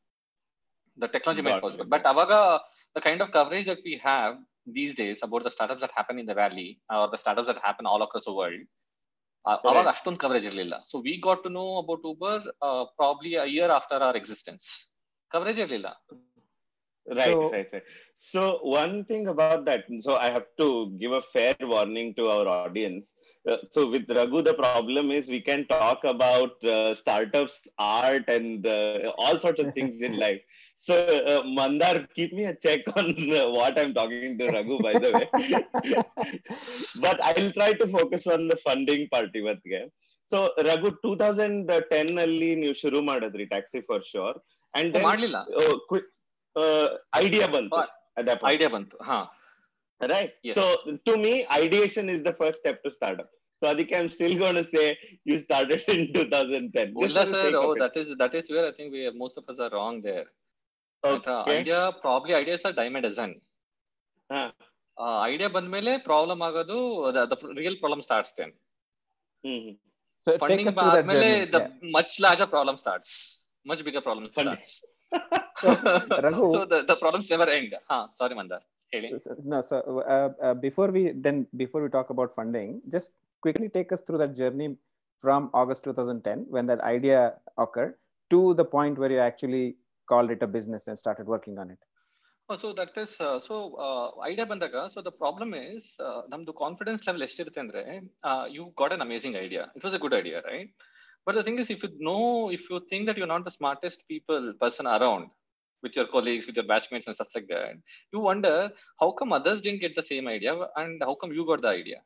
The 0.98 1.08
technology 1.08 1.42
made 1.42 1.50
Got 1.50 1.58
it 1.58 1.62
possible. 1.62 1.84
it. 1.84 1.90
But 1.90 2.04
Avaga, 2.04 2.60
the 2.96 3.00
kind 3.00 3.20
of 3.20 3.30
coverage 3.30 3.66
that 3.66 3.78
we 3.84 3.94
have 4.02 4.32
these 4.68 4.94
days 4.94 5.20
about 5.22 5.44
the 5.44 5.50
startups 5.50 5.80
that 5.80 5.92
happen 5.98 6.18
in 6.18 6.26
the 6.26 6.34
valley 6.34 6.70
or 6.94 7.08
the 7.10 7.18
startups 7.18 7.48
that 7.48 7.58
happen 7.62 7.86
all 7.86 8.02
across 8.02 8.26
the 8.26 8.34
world, 8.34 8.62
uh, 9.44 9.56
ಅವಾಗ 9.56 9.74
Correct. 9.76 9.92
ಅಷ್ಟೊಂದು 9.94 10.20
coverage 10.24 10.46
ಇರಲಿಲ್ಲ 10.50 10.74
so 10.90 10.96
we 11.06 11.14
got 11.26 11.40
to 11.46 11.50
know 11.60 11.64
about 11.82 12.04
Uber 12.12 12.42
probably 13.00 13.32
a 13.44 13.46
year 13.54 13.72
after 13.78 14.02
our 14.06 14.18
existence 14.20 14.66
coverage 15.30 15.60
ಇರಲಿಲ್ಲ 15.64 15.88
Right, 17.06 17.26
So- 17.26 17.50
right, 17.50 17.68
right. 17.72 17.86
So 18.24 18.42
one 18.72 19.04
thing 19.04 19.26
about 19.26 19.64
that, 19.64 19.84
so 20.00 20.12
I 20.16 20.30
have 20.30 20.46
to 20.60 20.66
give 21.00 21.12
a 21.12 21.22
fair 21.32 21.56
warning 21.62 22.14
to 22.18 22.24
our 22.28 22.46
audience. 22.48 23.06
Uh, 23.44 23.56
so 23.72 23.90
with 23.90 24.08
Raghu, 24.08 24.40
the 24.40 24.54
problem 24.54 25.10
is 25.10 25.26
we 25.28 25.40
can 25.40 25.66
talk 25.66 26.04
about 26.04 26.52
uh, 26.64 26.94
startups, 26.94 27.56
art, 27.76 28.28
and 28.28 28.64
uh, 28.74 29.12
all 29.18 29.36
sorts 29.40 29.60
of 29.60 29.74
things 29.74 30.00
in 30.00 30.16
life. 30.16 30.40
So 30.78 30.94
uh, 31.32 31.42
Mandar, 31.58 32.06
keep 32.14 32.32
me 32.32 32.44
a 32.44 32.54
check 32.66 32.82
on 32.96 33.08
uh, 33.32 33.50
what 33.50 33.80
I'm 33.80 33.92
talking 33.94 34.38
to 34.38 34.46
Raghu, 34.56 34.78
by 34.86 34.92
the 35.04 35.10
way. 35.16 35.26
but 37.00 37.18
I'll 37.22 37.52
try 37.52 37.72
to 37.72 37.86
focus 37.88 38.26
on 38.36 38.46
the 38.52 38.58
funding 38.66 39.04
part 39.14 39.34
ಇವತ್ತಿಗೆ 39.42 39.82
so 40.30 40.38
Raghu 40.68 40.90
two 41.04 41.10
thousand 41.22 41.70
ten 41.92 42.14
ಅಲ್ಲಿ 42.24 42.50
ನೀವು 42.62 42.74
ಶುರು 42.82 42.98
ಮಾಡಿದ್ರಿ 43.10 43.44
Taxi 43.52 43.80
for 43.88 44.04
Sure 44.14 44.36
and 44.74 44.94
ಮಾಡ್ಲಿಲ್ಲ 45.08 45.38
idea 47.22 47.46
ಬಂತು 47.48 47.76
But- 47.76 47.92
at 48.18 48.24
that 48.28 48.38
point, 48.40 48.52
idea 48.54 48.70
ಬಂತು 48.74 48.96
ಹಾ 49.10 49.20
right? 50.00 50.30
Yes. 50.42 50.54
So 50.56 50.62
to 51.08 51.12
me, 51.18 51.32
ideation 51.56 52.06
is 52.08 52.20
the 52.22 52.34
first 52.34 52.56
step 52.58 52.76
to 52.84 52.90
startup. 52.90 53.28
So 53.62 53.68
Adike, 53.68 53.92
I'm 53.94 54.08
still 54.10 54.34
going 54.36 54.56
to 54.56 54.64
say 54.66 54.86
you 55.24 55.36
started 55.38 55.82
in 55.88 56.00
2010. 56.12 56.88
Just 56.94 57.04
ಇಲ್ಲ 57.06 57.18
for 57.20 57.26
the 57.26 57.32
sir 57.32 57.44
sake 57.44 57.58
O 57.58 57.64
of 57.64 57.72
it. 57.72 57.80
That 57.84 57.96
is 58.00 58.10
that 58.22 58.34
is 58.40 58.48
where 58.54 58.66
I 58.66 58.74
think 58.78 58.90
we 58.96 59.02
most 59.20 59.38
of 59.40 59.48
us 59.52 59.60
are 59.66 59.74
wrong 59.80 60.00
there 60.08 60.26
Okay. 61.04 61.36
Idea 61.54 61.78
probably 62.02 62.32
ideas 62.40 62.64
are 62.68 62.74
dime a 62.80 63.06
dozen 63.08 63.32
ಹಾ. 64.30 64.42
Idea 65.30 65.48
ಬಂದ್ಮೇಲೆ 65.56 65.92
problem 66.08 66.42
ಆಗೋದು 66.48 66.76
real 67.60 67.78
problem 67.80 68.02
starts 68.08 68.34
then 68.40 68.52
hmm. 69.44 69.70
So 70.26 70.30
take 70.32 70.40
funding 70.42 70.68
us 70.70 70.76
through 70.76 70.90
that 70.90 71.00
ಆದ್ಮೇಲೆ 71.00 71.28
journey. 71.30 71.48
The 71.54 71.60
Yeah. 71.60 71.92
Much 71.96 72.16
larger 72.24 72.50
problem 72.52 72.78
starts 72.82 73.14
much 73.66 73.82
bigger 73.88 74.04
problem 74.08 74.26
Funding. 74.30 74.60
Starts 74.60 74.74
So, 75.62 75.70
Raghu- 76.26 76.52
so 76.54 76.60
the 76.90 76.94
problems 77.02 77.28
never 77.32 77.50
end 77.56 77.74
ಹಾ 77.90 77.98
ಸಾರಿ 78.20 78.34
ಮಂದಾರ್ 78.38 78.62
ಹೇಳಿ 78.92 79.08
So- 79.16 79.36
No, 79.52 79.58
so 79.62 79.76
uh, 80.14 80.28
uh, 80.46 80.54
before 80.64 80.88
we 80.96 81.02
then 81.26 81.36
before 81.56 81.80
we 81.84 81.90
talk 81.90 82.08
about 82.10 82.30
funding, 82.38 82.70
just 82.94 83.10
quickly 83.42 83.68
take 83.76 83.90
us 83.96 84.00
through 84.06 84.20
that 84.22 84.34
journey 84.40 84.68
from 85.24 85.42
August 85.60 85.82
2010 85.86 86.46
when 86.54 86.66
that 86.66 86.80
idea 86.94 87.20
occurred 87.56 87.94
to 88.30 88.40
the 88.54 88.66
point 88.74 88.94
where 88.98 89.12
you 89.12 89.22
actually 89.22 89.64
called 90.08 90.30
it 90.30 90.42
a 90.42 90.52
business 90.56 90.84
and 90.88 90.98
started 90.98 91.26
working 91.26 91.56
on 91.64 91.70
it. 91.74 91.80
So 92.48 92.68
that 92.78 92.96
is 93.02 93.12
so 93.46 93.54
idea 94.26 94.44
ಬಂದಾಗ 94.48 94.78
so 94.94 95.00
the 95.06 95.12
problem 95.20 95.52
is 95.76 95.86
ನಮ್ದು 96.32 96.52
confidence 96.62 97.04
level 97.08 97.24
ಎಷ್ಟಿರುತ್ತೆ 97.26 97.60
ಅಂದ್ರೆ 97.64 97.82
you 98.56 98.64
got 98.80 98.94
an 98.96 99.04
amazing 99.06 99.36
idea 99.44 99.62
it 99.76 99.84
was 99.86 99.96
a 99.98 100.02
good 100.04 100.16
idea 100.18 100.38
right 100.48 100.72
but 101.26 101.36
the 101.36 101.44
thing 101.46 101.60
is 101.60 101.70
if 101.70 101.84
you 101.84 101.90
know 102.08 102.18
if 102.56 102.66
you 102.70 102.78
think 102.90 103.06
that 103.08 103.18
you 103.18 103.28
not 103.32 103.46
the 103.46 103.52
smartest 103.58 104.02
people 104.06 104.44
person 104.64 104.90
around 104.96 105.28
with 105.82 105.96
your 105.96 106.06
colleagues, 106.06 106.46
with 106.46 106.56
your 106.56 106.66
batchmates 106.66 107.06
and 107.06 107.14
stuff 107.14 107.30
like 107.36 107.46
that, 107.48 107.78
you 108.12 108.20
wonder 108.22 108.52
how 109.00 109.10
come 109.10 109.32
others 109.32 109.60
didn't 109.60 109.80
get 109.80 109.94
the 109.96 110.04
same 110.04 110.28
idea 110.28 110.52
and 110.76 111.02
how 111.02 111.14
come 111.14 111.32
you 111.32 111.44
got 111.44 111.60
the 111.60 111.72
idea. 111.78 111.98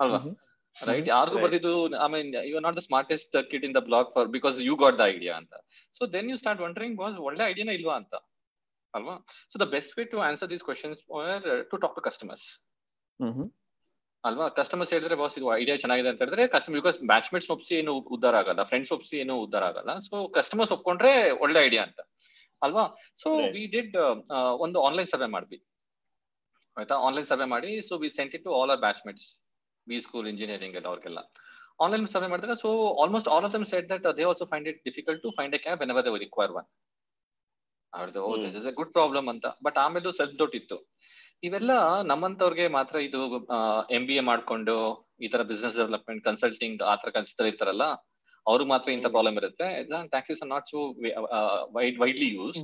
ಅಲ್ವಾ 0.00 0.18
Mhm. 0.20 0.32
Right 0.76 1.08
ಯಾರಿಗೂ 1.10 1.36
Right. 1.36 1.44
ಬರ್ದಿದ್ದು 1.44 1.72
I 2.04 2.08
mean 2.14 2.30
you 2.50 2.60
not 2.66 2.76
the 2.78 2.82
smartest 2.86 3.34
kid 3.50 3.64
in 3.68 3.74
the 3.76 3.82
block 3.88 4.10
for 4.14 4.28
because 4.36 4.60
you 4.68 4.76
got 4.82 4.96
the 5.00 5.06
idea 5.14 5.34
ಅಂತ 5.40 5.52
so 5.94 6.08
then 6.14 6.30
you 6.32 6.38
start 6.42 6.62
wandering 6.66 6.96
was 7.02 7.18
ಒಳ್ಳೆ 7.28 7.44
ಐಡಿಯಾನ 7.50 7.74
ಇಲ್ವಾ 7.78 7.96
ಅಂತ 8.00 8.14
ಅಲ್ವಾ 8.94 9.16
so 9.52 9.58
the 9.62 9.68
best 9.76 9.92
way 9.98 10.04
to 10.14 10.20
answer 10.28 10.50
these 10.54 10.64
questions 10.68 11.02
to 11.70 11.78
talk 11.84 11.96
to 11.98 12.04
customers 12.08 12.46
Mhm. 13.20 13.44
ಅಲ್ವಾ? 14.23 14.45
Customers 14.57 14.91
ಹೇಳಿದ್ರೆ 14.95 15.15
boss 15.21 15.35
ಇದು 15.39 15.47
idea 15.61 15.75
ಚೆನ್ನಾಗಿದೆ 15.83 16.09
ಅಂತ 16.11 16.21
ಹೇಳಿದ್ರೆ 16.23 16.43
ಕಸ್ಟಮರ್ 16.53 16.77
ಬಿಕಾಸ್ 16.81 16.97
ಬ್ಯಾಚ್ಮೇಟ್ಸ್ 17.11 17.49
ಒಪ್ಸಿ 17.55 17.73
ಏನು 17.81 17.93
ಉದ್ದಾರ 18.15 18.35
ಆಗಲ್ಲ 18.41 18.63
ಫ್ರೆಂಡ್ಸ್ 18.69 18.91
ಒಪ್ಸಿ 18.95 19.15
ಏನು 19.23 19.35
ಉದ್ದಾರ 19.45 19.63
ಆಗಲ್ಲ. 19.71 19.91
ಸೊ 20.07 20.15
ಕಸ್ಟಮರ್ಸ್ 20.37 20.71
ಒಪ್ಕೊಂಡ್ರೆ 20.75 21.11
ಒಳ್ಳೆ 21.45 21.59
ಐಡಿಯಾ 21.67 21.83
ಅಂತ. 21.87 21.99
ಅಲ್ವಾ? 22.65 22.85
ಸೊ 23.21 23.29
ವಿ 23.55 23.63
ಡಿಡ್ 23.75 23.95
ಒಂದು 24.65 24.77
ಆನ್ಲೈನ್ 24.87 25.09
ಸರ್ವೆ 25.13 25.29
ಮಾಡಿದ್ವಿ. 25.35 25.59
ಆಯ್ತಾ? 26.77 26.95
ಆನ್ಲೈನ್ 27.07 27.27
ಸರ್ವೆ 27.31 27.47
ಮಾಡಿ 27.55 27.71
so 27.89 27.93
we 28.03 28.09
sent 28.19 28.33
it 28.37 28.43
to 28.47 28.53
all 28.59 28.71
our 28.75 28.81
batchmates 28.85 29.27
B 29.87 29.99
school 30.05 30.27
engineering 30.33 30.75
ಎಲ್ಲ 30.79 30.87
ಅವ್ರಿಗೆಲ್ಲ. 30.93 31.21
ಆನ್ಲೈನ್ 31.85 32.05
ಸರ್ವೆ 32.15 32.29
ಮಾಡಿದಾಗ 32.33 32.53
so 32.65 32.69
almost 33.01 33.29
all 33.33 33.45
of 33.47 33.53
them 33.55 33.65
said 33.73 33.87
that 33.93 34.05
they 34.19 34.23
also 34.29 34.45
find 34.53 34.67
it 34.71 34.79
difficult 34.89 35.21
to 35.25 35.31
find 35.39 35.55
a 35.57 35.59
cab 35.65 35.79
whenever 35.93 36.05
they 36.07 36.13
require 36.25 36.53
one 36.59 36.67
ಅವ್ರದ್ದು 37.93 38.23
good 38.79 38.93
problem 38.97 39.27
ಅಂತ. 39.33 39.45
But 39.65 39.77
ಆಮೇಲೆ 39.83 40.11
self 40.19 40.35
doubt 40.41 40.55
ಇತ್ತು. 40.61 40.77
ಇವೆಲ್ಲ 41.43 41.71
ನಮ್ಮಂತವ್ರಿಗೆ 42.03 42.65
ಮಾತ್ರ 42.75 42.99
ಇದು 43.07 43.19
ಎಂ 43.89 44.03
ಬಿ 44.07 44.15
ಎ 44.15 44.23
ಮಾಡ್ಕೊಂಡು 44.29 44.75
ಈ 45.21 45.27
ತರ 45.27 45.43
ಬಿಸ್ನೆಸ್ 45.43 45.77
ಡೆವಲಪ್ಮೆಂಟ್ 45.77 46.21
ಕನ್ಸಲ್ಟಿಂಗ್ 46.23 46.79
ಆ 46.83 46.95
ತರ 46.95 47.09
ಕನ್ಸಿಸ್ತಾ 47.09 47.45
ಇರ್ತಾರಲ್ಲ 47.45 47.87
ಅವ್ರಿಗೆ 48.45 48.69
ಮಾತ್ರ 48.69 48.91
ಇಂಥ 48.91 49.07
ಪ್ರಾಬ್ಲಮ್ 49.07 49.37
ಇರುತ್ತೆ 49.37 49.67
taxis 50.07 50.41
are 50.43 50.51
not 50.55 50.67
so 50.67 50.81
wide 51.77 51.97
widely 51.99 52.29
use 52.37 52.59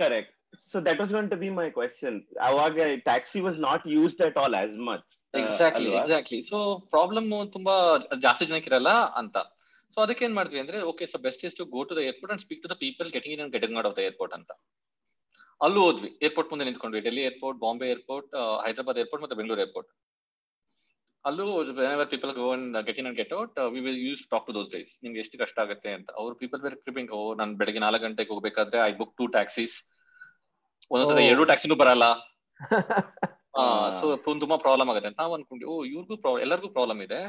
correct 0.00 0.32
so 0.62 0.72
So 0.72 0.80
that 0.80 0.98
was 0.98 1.10
going 1.10 1.28
to 1.28 1.36
be 1.36 1.48
my 1.50 1.66
question. 1.70 2.14
ಅವಾಗ 2.48 2.76
taxi 3.08 3.40
was 3.40 3.56
not 3.58 3.80
used 3.92 4.20
at 4.20 4.36
all 4.36 4.54
as 4.56 4.74
much. 4.88 5.06
uh, 5.06 5.38
exactly? 5.40 5.90
Exactly 6.00 6.38
so 6.50 6.58
problem 6.94 7.30
ತುಂಬಾ 7.56 7.74
ಜಾಸ್ತಿ 8.24 8.44
ಜನಕ್ಕೆ 8.50 8.70
ಇರಲ್ಲ 8.72 8.90
ಅಂತ 9.20 9.36
so 9.96 10.00
ಅದಕ್ಕೆ 10.00 10.24
ಏನ್ 10.24 10.34
ಮಾಡಿದ್ವಿ 10.34 10.60
ಅಂದ್ರೆ 10.60 10.78
okay 10.90 11.06
so 11.06 11.18
best 11.18 11.42
is 11.48 11.56
to 11.56 11.64
go 11.74 11.80
to 11.90 11.96
the 11.98 12.02
airport 12.10 12.32
and 12.34 12.42
speak 12.44 12.62
to 12.64 12.70
the 12.72 12.76
people 12.84 13.08
getting 13.16 13.34
in 13.36 13.50
getting 13.56 13.76
out 13.80 13.88
of 13.90 13.96
the 13.98 14.02
airport 14.08 14.34
ಅಂತ 14.38 14.52
ಅಲ್ಲೂ 15.64 15.80
ಹೋದ್ವಿ. 15.86 16.10
ಏರ್ಪೋರ್ಟ್ 16.26 16.50
ಮುಂದೆ 16.52 16.64
ನಿಂತ್ಕೊಂಡ್ವಿ. 16.68 17.00
Delhi 17.06 17.22
airport 17.28 17.58
Bombay 17.60 17.86
airport 17.94 18.30
Hyderabad 18.64 18.98
airport 19.02 19.22
ಮತ್ತೆ 19.24 19.38
ಬೆಂಗಳೂರು 19.40 19.62
ಏರ್ಪೋರ್ಟ್ 19.66 19.90
ಅಲ್ಲೂ 21.24 21.44
people 22.12 22.32
go 22.38 22.46
and 22.54 22.76
get 22.86 22.98
in 23.00 23.06
and 23.10 23.18
get 23.20 23.32
out 23.34 23.58
we 23.74 23.80
will 23.86 24.00
use 24.08 24.24
talk 24.32 24.46
to 24.48 24.54
those 24.56 24.70
days 24.74 24.92
ನಿಮ್ಗೆ 25.04 25.20
ಎಷ್ಟು 25.22 25.36
ಕಷ್ಟ 25.42 25.56
ಆಗುತ್ತೆ 25.64 25.90
ಅಂತ. 25.98 26.08
ಅವ್ರು 26.20 26.34
ಪೀಪಲ್ 26.42 26.60
ಬೇರೆ 26.64 26.76
ಕ್ರಿಪಿಂಗ್ 26.84 27.12
ಓ 27.18 27.20
ನಾನು 27.40 27.52
ಬೆಳಗ್ಗೆ 27.60 27.80
ನಾಲ್ಕು 27.86 28.02
ಗಂಟೆಗೆ 28.06 28.30
ಹೋಗ್ಬೇಕಾದ್ರೆ 28.34 28.80
ಐ 28.88 28.92
ಬುಕ್ 29.00 29.14
ಟೂ 29.20 29.26
ಟ್ಯಾಕ್ಸೀಸ್ 29.36 29.76
ಒಂದೊಂದ್ಸಲ. 30.90 31.22
ಎರಡು 31.32 31.44
ಟ್ಯಾಕ್ಸಿನೂ 31.50 31.76
ಬರಲ್ಲ. 31.82 32.04
ಸೊ 33.98 34.06
ತುಂಬಾ 34.40 34.56
ಪ್ರಾಬ್ಲಮ್ 34.64 34.88
ಆಗುತ್ತೆ 34.92 35.08
ಅಂತ 35.10 35.18
ನಾವು 35.22 35.34
ಅನ್ಕೊಂಡ್ವಿ. 35.36 35.66
ಓ 35.66 35.74
ಇವ್ರಿಗೂ 35.92 36.16
ಪ್ರಾಬ್ಲಮ್ 36.22 36.42
ಎಲ್ಲರಿಗೂ 36.46 36.68
ಪ್ರಾಬ್ಲಮ್ 36.76 37.00
ಇದೆ. 37.06 37.20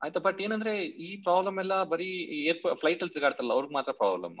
ಆಯ್ತಾ? 0.00 0.20
ಬಟ್ 0.26 0.40
ಏನಂದ್ರೆ 0.46 0.72
ಈ 1.06 1.10
ಪ್ರಾಬ್ಲಮ್ 1.26 1.56
ಎಲ್ಲ 1.62 1.76
ಬರೀ 1.92 2.08
ಏರ್ಪೋರ್ಟ್ 2.50 2.80
ಫ್ಲೈಟ್ 2.82 3.00
ಅಲ್ಲಿ 3.02 3.14
ತಿರುಗಾಡ್ತಾರಲ್ಲ 3.14 3.54
ಅವ್ರಿಗೆ 3.56 3.74
ಮಾತ್ರ 3.78 3.92
problem 4.02 4.36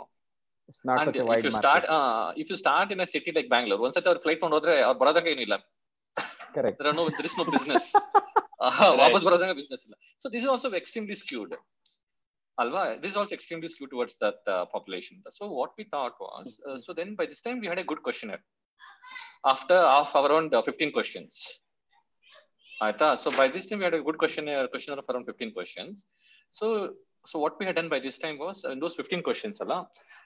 It's 0.69 0.83
not 0.83 0.97
And 0.97 1.07
such 1.07 1.17
a 1.17 1.23
if 1.23 1.27
wide 1.29 1.43
you 1.43 1.51
market. 1.51 1.63
start, 1.63 1.83
uh, 1.89 2.27
if 2.37 2.49
you 2.49 2.57
start 2.57 2.91
in 2.91 2.99
a 2.99 3.07
city 3.07 3.31
like 3.31 3.47
Bangalore, 3.49 3.79
ಒಂದ್ಸತಿ 3.85 4.07
ಅವ್ರು 4.11 4.21
ಫ್ಲೈಟ್ 4.25 4.39
ತಗೊಂಡು 4.41 4.57
ಹೋದ್ರೆ 4.57 4.75
ಅವ್ರು 4.87 4.99
ಬರೋದಂಗೆ 5.01 5.31
ಏನಿಲ್ಲ 5.35 5.55
Correct. 6.55 6.75
there 6.79 6.89
are 6.89 6.97
no 6.97 7.05
there 7.09 7.27
is 7.29 7.35
no 7.39 7.45
business 7.53 7.85
Right. 7.95 8.97
ವಾಪಸ್ 9.01 9.23
ಬರೋದಂಗೆ 9.27 9.55
ಬಿಸ್ನೆಸ್ 9.59 9.83
ಇಲ್ಲ 9.87 9.95
so 10.23 10.27
this 10.33 10.43
is 10.43 10.51
also 10.51 10.67
extremely 10.81 11.17
skewed 11.23 11.53
ಅಲ್ವಾ 12.57 12.81
this 13.03 13.15
also 13.19 13.33
extremely 13.37 13.69
skewed 13.73 13.91
towards 13.93 14.17
that 14.23 14.41
population 14.73 15.17
so 15.37 15.43
what 15.59 15.73
we 15.79 15.85
thought 15.95 16.17
was 16.25 16.53
so 16.85 16.93
then 16.99 17.11
by 17.21 17.25
this 17.31 17.43
time 17.47 17.57
we 17.63 17.67
had 17.69 17.81
A 17.83 17.89
good 17.91 18.03
question 18.07 18.31
after 19.53 19.83
of 19.97 20.13
around 20.21 20.55
fifteen 20.69 20.93
questions 20.97 21.39
ಆಯ್ತಾ 22.71 23.09
so 23.23 23.31
by 23.39 23.47
this 23.57 23.67
time 23.71 23.81
we 23.81 23.87
had 23.87 23.99
A 23.99 24.05
good 24.09 24.19
question 24.23 24.47
question 24.73 24.93
of 24.97 25.09
around 25.13 25.27
fifteen 25.31 25.53
questions 25.57 25.99
so 26.55 26.67
so 27.25 27.37
what 27.43 27.57
we 27.59 27.65
had 27.67 27.79
done 27.81 27.91
by 27.95 27.99
this 28.07 28.19
time 28.25 28.37
was 28.45 28.61
those 28.83 28.95
fifteen 29.01 29.23
questions 29.29 29.59
ಅಲ್ಲ 29.65 29.75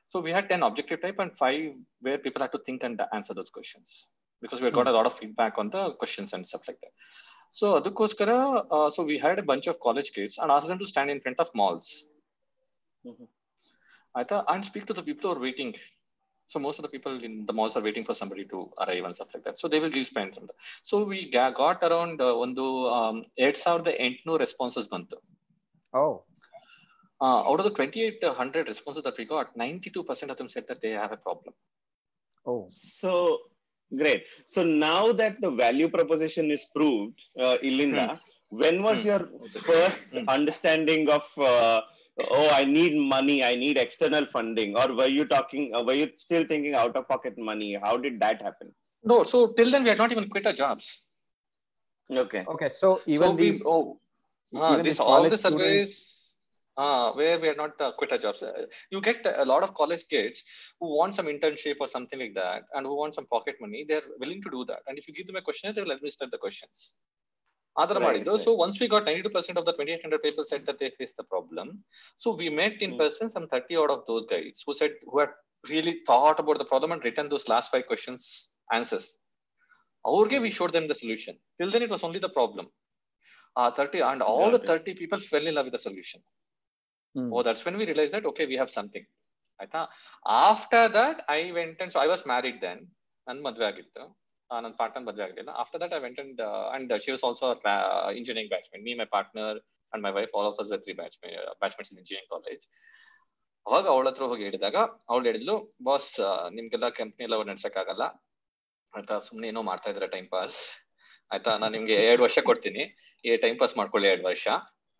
So 0.09 0.19
we 0.19 0.31
had 0.31 0.47
10 0.49 0.63
objective 0.63 0.99
type 1.01 1.19
and 1.19 1.31
five 1.37 1.63
where 2.01 2.17
people 2.17 2.41
had 2.41 2.53
to 2.53 2.59
think 2.59 2.83
and 2.83 3.01
answer 3.11 3.33
those 3.33 3.49
questions 3.49 3.87
because 4.43 4.61
we 4.61 4.65
had 4.65 4.73
got 4.73 4.87
a 4.87 4.91
lot 4.91 5.05
of 5.05 5.13
feedback 5.13 5.57
on 5.57 5.69
the 5.69 5.83
questions 5.93 6.31
and 6.33 6.45
stuff 6.47 6.65
like 6.69 6.81
that. 6.85 6.93
So 7.55 7.65
ಅದಕ್ಕೋಸ್ಕರ 7.77 8.31
so 8.95 9.01
we 9.09 9.15
had 9.21 9.39
A 9.41 9.43
bunch 9.49 9.67
of 9.71 9.77
college 9.85 10.09
kids 10.15 10.35
and 10.41 10.51
as 10.55 10.65
them 10.69 10.79
to 10.81 10.87
stand 10.89 11.11
in 11.13 11.21
front 11.25 11.41
of 11.43 11.51
malls 11.61 11.91
Mhm. 13.03 13.27
ಆಯ್ತಾ 14.15 14.37
and 14.53 14.65
speak 14.69 14.85
to 14.89 14.93
the 14.99 15.01
people 15.09 15.27
are 15.31 15.39
waiting 15.45 15.77
so 16.49 16.59
most 16.65 16.79
of 16.79 16.85
the 16.87 16.89
people 16.95 17.15
in 17.27 17.35
the 17.49 17.53
malls 17.59 17.75
are 17.77 17.83
waiting 17.87 18.05
for 18.09 18.17
somebody 18.21 18.45
to 18.53 18.59
arrive 18.83 19.05
and 19.07 19.17
stuff 19.17 19.31
like 19.33 19.43
that 19.47 19.59
so 19.61 19.69
they 19.73 19.79
will 19.83 19.95
give 19.97 20.07
spend 20.11 20.35
ಅಂತ 20.41 20.51
so 20.91 20.97
we 21.13 21.19
got 21.61 21.83
around 21.89 22.21
ಒಂದು 22.45 22.65
um, 22.97 23.17
ಎರಡ್ 23.45 23.59
ಸಾವಿರದ 23.65 23.93
ಎಂಟುನೂರು 24.07 24.41
responses 24.45 24.89
ಬಂತು 24.95 25.19
Oh, 25.93 26.11
uh, 27.26 27.40
out 27.48 27.58
of 27.60 27.66
the 27.68 27.74
2800 27.78 28.68
responses 28.72 29.04
that 29.06 29.18
we 29.20 29.24
got 29.36 29.56
92% 29.64 30.30
of 30.32 30.36
them 30.40 30.48
said 30.54 30.66
that 30.70 30.80
they 30.84 30.92
have 31.02 31.12
a 31.18 31.20
problem 31.28 31.54
oh. 32.52 32.60
So 32.68 33.12
great. 34.00 34.22
So 34.46 34.60
now 34.64 35.12
that 35.20 35.34
the 35.44 35.50
value 35.50 35.88
proposition 35.96 36.50
is 36.56 36.62
proved, 36.76 37.18
uh, 37.46 37.56
Ilinda, 37.68 38.06
when 38.62 38.82
was 38.86 38.98
Hmm. 39.02 39.08
your 39.10 39.20
first 39.70 40.04
Hmm. 40.12 40.28
understanding 40.36 41.02
of 41.16 41.24
uh, 41.38 41.80
oh 42.38 42.48
I 42.60 42.64
need 42.64 42.96
money, 43.14 43.36
I 43.50 43.54
need 43.64 43.76
external 43.84 44.26
funding, 44.36 44.76
or 44.76 44.86
were 45.00 45.12
you 45.18 45.24
talking? 45.34 45.64
Uh, 45.74 45.82
were 45.88 45.98
you 46.02 46.08
still 46.26 46.44
thinking 46.52 46.74
out 46.82 46.96
of 47.00 47.08
pocket 47.08 47.38
money? 47.50 47.70
How 47.86 47.94
did 48.06 48.18
that 48.26 48.42
happen? 48.48 48.70
no 49.10 49.14
so 49.30 49.38
till 49.58 49.70
then 49.74 49.82
we 49.84 49.88
had 49.92 49.98
not 49.98 50.12
even 50.14 50.28
quit 50.32 50.46
our 50.46 50.52
jobs 50.64 50.90
Okay. 52.10 52.44
Okay, 52.54 52.68
so 52.68 53.00
even 53.06 53.28
so 53.30 53.34
we, 53.34 53.50
these 53.50 53.62
oh 53.66 53.98
ah, 54.54 54.72
even 54.72 54.84
this 54.84 54.94
these 54.96 55.00
all 55.00 55.28
the 55.34 55.38
surveys 55.38 55.92
students- 55.94 56.21
uh, 56.76 57.12
where 57.12 57.38
we 57.38 57.48
are 57.48 57.54
not 57.54 57.80
uh, 57.80 57.92
quitter 57.92 58.18
jobs. 58.18 58.42
Uh, 58.42 58.52
you 58.90 59.00
get 59.00 59.24
a 59.26 59.44
lot 59.44 59.62
of 59.62 59.74
college 59.74 60.06
kids 60.08 60.42
who 60.80 60.96
want 60.96 61.14
some 61.14 61.26
internship 61.26 61.76
or 61.80 61.88
something 61.88 62.18
like 62.18 62.34
that 62.34 62.62
and 62.74 62.86
who 62.86 62.96
want 62.96 63.14
some 63.14 63.26
pocket 63.26 63.56
money. 63.60 63.84
They're 63.88 64.02
willing 64.18 64.42
to 64.42 64.50
do 64.50 64.64
that. 64.66 64.80
And 64.86 64.98
if 64.98 65.08
you 65.08 65.14
give 65.14 65.26
them 65.26 65.36
a 65.36 65.42
questionnaire, 65.42 65.74
they 65.74 65.82
will 65.82 65.92
administer 65.92 66.26
the 66.30 66.38
questions. 66.38 66.96
Adara 67.78 68.00
right, 68.00 68.26
right. 68.26 68.40
So 68.40 68.52
once 68.52 68.78
we 68.78 68.86
got 68.86 69.06
92% 69.06 69.26
of 69.56 69.64
the 69.64 69.72
2800 69.72 70.22
people 70.22 70.44
said 70.44 70.66
that 70.66 70.78
they 70.78 70.90
faced 70.98 71.16
the 71.16 71.24
problem. 71.24 71.82
So 72.18 72.36
we 72.36 72.50
met 72.50 72.82
in 72.82 72.90
mm-hmm. 72.90 72.98
person 72.98 73.30
some 73.30 73.48
30 73.48 73.76
out 73.78 73.90
of 73.90 74.04
those 74.06 74.26
guys 74.26 74.62
who 74.66 74.74
said, 74.74 74.92
who 75.10 75.20
had 75.20 75.30
really 75.70 76.00
thought 76.06 76.38
about 76.38 76.58
the 76.58 76.64
problem 76.66 76.92
and 76.92 77.02
written 77.02 77.28
those 77.28 77.48
last 77.48 77.70
five 77.70 77.86
questions 77.86 78.50
answers. 78.72 79.14
game, 80.28 80.42
we 80.42 80.48
hmm. 80.48 80.54
showed 80.54 80.72
them 80.72 80.88
the 80.88 80.94
solution. 80.94 81.38
Till 81.60 81.70
then, 81.70 81.82
it 81.82 81.90
was 81.90 82.02
only 82.02 82.18
the 82.18 82.28
problem. 82.28 82.66
Uh, 83.54 83.70
30 83.70 84.00
and 84.00 84.22
all 84.22 84.50
yeah, 84.50 84.56
the 84.56 84.66
30 84.66 84.94
people 84.94 85.18
fell 85.18 85.46
in 85.46 85.54
love 85.54 85.66
with 85.66 85.74
the 85.74 85.78
solution 85.78 86.20
Oh, 87.14 87.42
that's 87.42 87.64
when 87.64 87.76
we 87.76 87.86
realized 87.86 88.14
that 88.14 88.24
okay, 88.26 88.46
we 88.52 88.56
have 88.62 88.70
something. 88.78 89.06
ಆಯ್ತಾ? 89.60 89.80
After 90.48 90.86
that 90.96 91.18
I 91.34 91.40
went 91.58 91.80
and 91.82 91.92
so 91.94 91.98
I 92.04 92.06
was 92.12 92.22
married 92.30 92.58
then 92.62 92.80
ನನ್ 93.26 93.40
ಮದ್ವೆ 93.46 93.64
ಆಗಿತ್ತು. 93.70 94.02
ನನ್ನ 94.50 94.74
partner 94.80 95.04
ಮದ್ವೆ 95.08 95.22
ಆಗಲಿಲ್ಲ 95.26 95.50
after 95.62 95.80
that 95.82 95.92
I 95.98 96.00
went 96.04 96.18
and 96.22 96.40
and 96.76 96.90
she 97.04 97.10
was 97.14 97.24
also 97.28 97.46
engineering 98.20 98.50
batchmate 98.54 98.82
me 98.88 98.94
my 99.00 99.06
partner 99.16 99.58
and 99.92 100.02
my 100.06 100.12
wife 100.18 100.32
all 100.38 100.48
of 100.50 100.58
us 100.64 100.72
three 100.84 100.94
batch 101.00 101.16
batchmates 101.62 101.92
in 101.92 102.00
engineering 102.02 102.30
college 102.34 102.64
ಅವಾಗ 103.66 103.86
ಅವಳ 103.94 104.06
ಹತ್ರ 104.10 104.26
ಹೋಗಿ 104.32 104.44
ಹೇಳಿದಾಗ 104.48 104.76
ಅವಳು 105.10 105.24
ಹೇಳಿದ್ಲು 105.30 105.56
ಬಾಸ್ 105.88 106.10
ನಿಮ್ಗೆಲ್ಲ 106.58 106.86
ಕಂಪ್ನಿ 107.00 107.24
ಎಲ್ಲ 107.28 107.36
ನಡ್ಸಕ್ಕಾಗಲ್ಲ. 107.52 108.04
ಆಯ್ತಾ? 108.96 109.16
ಸುಮ್ನೆ 109.26 109.46
ಏನೋ 109.52 109.60
ಮಾಡ್ತಾ 109.70 109.90
ಇದ್ರೆ 109.92 110.06
ಟೈಮ್ 110.14 110.28
ಪಾಸ್ 110.36 110.56
ಆಯ್ತಾ? 111.32 111.52
ನಾನು 111.62 111.72
ನಿಮ್ಗೆ 111.76 111.96
ಎರಡು 112.10 112.22
ವರ್ಷ 112.26 112.38
ಕೊಡ್ತೀನಿ. 112.48 112.82
ಈ 113.24 113.36
ಟೈಮ್ 113.44 113.58
ಪಾಸ್ 113.60 113.74
ಮಾಡ್ಕೊಳ್ಳಿ 113.80 114.08
ಎರಡು 114.12 114.24
ವರ್ಷ. 114.30 114.48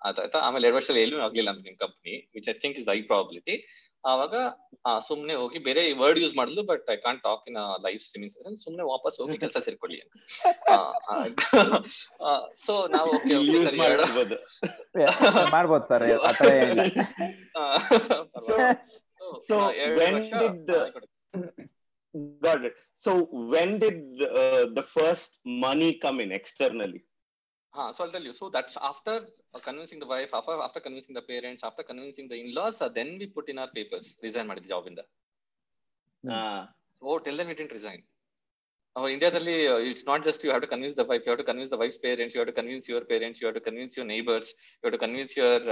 ಆಯ್ತಾ 0.04 0.40
ಆಮೇಲೆ 0.40 0.66
ಎರಡು 0.66 0.76
ವರ್ಷದಲ್ಲಿ 0.76 1.02
ಎಲ್ಲೂ 1.02 1.18
ಆಗ್ಲಿಲ್ಲ 1.18 1.50
ಅಂತ 1.50 1.64
ನಿಮ್ 1.64 1.76
company 1.76 2.30
which 2.34 2.48
I 2.48 2.52
think 2.52 2.78
is 2.78 2.88
I 2.88 3.02
probability 3.02 3.56
ಆವಾಗ 4.04 4.34
ಸುಮ್ನೆ 4.98 5.34
ಹೋಗಿ 5.34 5.58
ಬೇರೆ 5.58 5.92
ವರ್ಡ್ 5.92 6.18
ಯೂಸ್ 6.18 6.36
ಮಾಡಿದ್ಲು 6.36 6.62
but 6.62 6.90
I 6.90 6.96
can't 6.96 7.22
talk 7.22 7.44
in 7.48 7.58
life 7.82 8.02
streaming 8.02 8.32
session 8.32 8.56
ಸುಮ್ನೆ 8.56 8.82
ವಾಪಸ್ 8.82 9.20
ಹೋಗಿ 9.20 9.38
ಕೆಲಸ 9.38 9.58
ಸೇರ್ಕೊಳ್ಳಿ 9.58 10.00
ಅಂತ. 10.00 10.14
ಸೊ 12.54 12.88
ನಾವು 12.88 13.12
ಮಾಡ್ಬೋದು. 13.78 14.36
ಸರ್ 15.88 16.04
So, 19.48 19.56
when 19.98 20.14
ವರ್ಷ 20.14 20.32
did, 20.32 20.70
Got 22.42 22.64
it. 22.64 22.74
So 22.94 23.28
when 23.52 23.78
did 23.78 24.22
uh, 24.22 24.66
the 24.74 24.82
first 24.82 25.38
money 25.44 25.94
come 25.94 26.20
in 26.20 26.30
externally? 26.32 27.04
Ha, 27.73 27.91
so 27.91 28.03
I'll 28.03 28.11
tell 28.11 28.23
you. 28.23 28.33
So 28.33 28.49
that's 28.49 28.75
after 28.81 29.15
uh, 29.53 29.59
convincing 29.59 29.99
the 29.99 30.07
wife, 30.07 30.31
after 30.33 30.53
after 30.61 30.79
convincing 30.79 31.13
the 31.13 31.21
parents, 31.23 31.63
after 31.63 31.83
convincing 31.83 32.27
the 32.27 32.37
in-laws, 32.43 32.81
uh, 32.81 32.89
then 32.89 33.09
we 33.19 33.27
put 33.29 33.49
in 33.49 33.59
our 33.59 33.71
papers. 33.71 34.05
Resign 34.25 34.47
ಮಾಡಿದ 34.51 34.67
job 34.73 34.87
ಇಂದ. 34.91 35.01
Ah, 36.23 36.61
Oh, 37.01 37.17
till 37.19 37.37
then 37.37 37.47
we 37.47 37.55
didn't 37.59 37.75
resign. 37.79 37.99
Oh, 38.95 39.05
ಇಂಡಿಯಾದಲ್ಲಿ 39.13 39.55
it's 39.89 40.05
not 40.07 40.23
just 40.27 40.43
you 40.45 40.49
have 40.51 40.63
to 40.63 40.69
convince 40.71 40.95
the 40.99 41.03
wife 41.09 41.21
you 41.23 41.29
have 41.29 41.39
to 41.41 41.47
convince 41.49 41.71
the 41.73 41.77
wife 41.81 41.97
parents 42.05 42.35
you 42.35 42.39
have 42.39 42.49
to 42.51 42.55
convince 42.59 42.85
your 42.91 43.05
parents 43.11 43.39
you 43.41 43.45
have 43.45 43.57
to 43.59 43.63
convince 43.67 43.95
your 43.97 44.09
neighbours 44.13 44.49
you 44.53 44.81
have 44.81 44.93
to 44.95 45.01
convince 45.05 45.33
your 45.39 45.65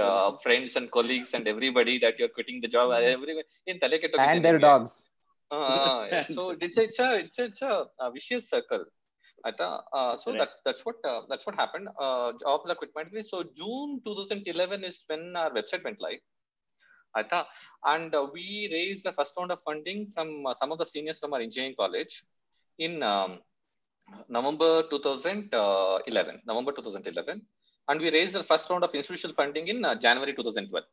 friends 0.44 0.76
and 0.80 0.90
colleagues 0.98 1.32
and 1.38 1.48
everybody 1.54 1.94
that 2.04 2.18
you 2.20 2.26
are 2.28 2.34
quitting 2.38 2.60
the 2.66 2.70
job 2.76 2.92
every 3.14 3.34
ಏನ್ 3.72 3.80
ತಲೆ 3.84 3.96
and 3.96 3.96
their 3.96 4.02
ಕೆಟ್ಟೋಗಿದೆ 4.04 4.52
dogs 4.68 4.94
so 6.36 6.44
it's 6.66 6.80
it's 6.84 7.00
it's 7.24 7.40
it's 7.46 7.64
ವಿಶಿಯಸ್ 8.18 8.46
circle 8.54 8.84
ಆಯ್ತಾ 9.44 9.66
so 10.22 10.28
Right. 10.28 10.40
That 10.42 10.54
that's 10.66 10.84
what 10.86 11.00
that's 11.30 11.46
what 11.48 11.58
happen 11.60 11.86
job 12.42 12.62
ಎಲ್ಲ 12.66 12.74
quit 12.80 12.94
ಮಾಡಿದ್ವಿ 12.98 13.22
so 13.32 13.38
June 13.60 13.92
two 14.06 14.12
thousand 14.18 14.48
Eleven 14.54 14.84
is 14.90 15.00
when 15.12 15.28
are 15.42 15.52
website 15.58 15.84
vent 15.88 16.02
live 16.06 16.20
ಆಯ್ತಾ 17.14 17.40
and 17.92 18.14
we 18.34 18.48
race 18.76 19.02
the 19.08 19.12
first 19.18 19.36
round 19.40 19.54
of 19.56 19.62
funding 19.70 20.02
from 20.16 20.32
some 20.62 20.72
of 20.74 20.80
the 20.82 20.86
seniors 20.94 21.20
from 21.22 21.34
R 21.38 21.44
engineering 21.48 21.78
college 21.84 22.14
in 22.78 22.96
November 24.38 24.76
two 24.90 24.98
thousand 24.98 25.54
Eleven 26.06 26.40
November 26.50 26.76
two 26.78 26.82
thousand 26.82 27.08
Eleven 27.14 27.40
and 27.88 28.02
we 28.04 28.10
race 28.18 28.32
the 28.38 28.42
first 28.52 28.70
round 28.72 28.86
of 28.88 28.94
institutional 28.98 29.36
funding 29.42 29.68
in 29.74 29.82
January 30.06 30.34
two 30.40 30.44
thousand 30.48 30.70
twelve 30.72 30.88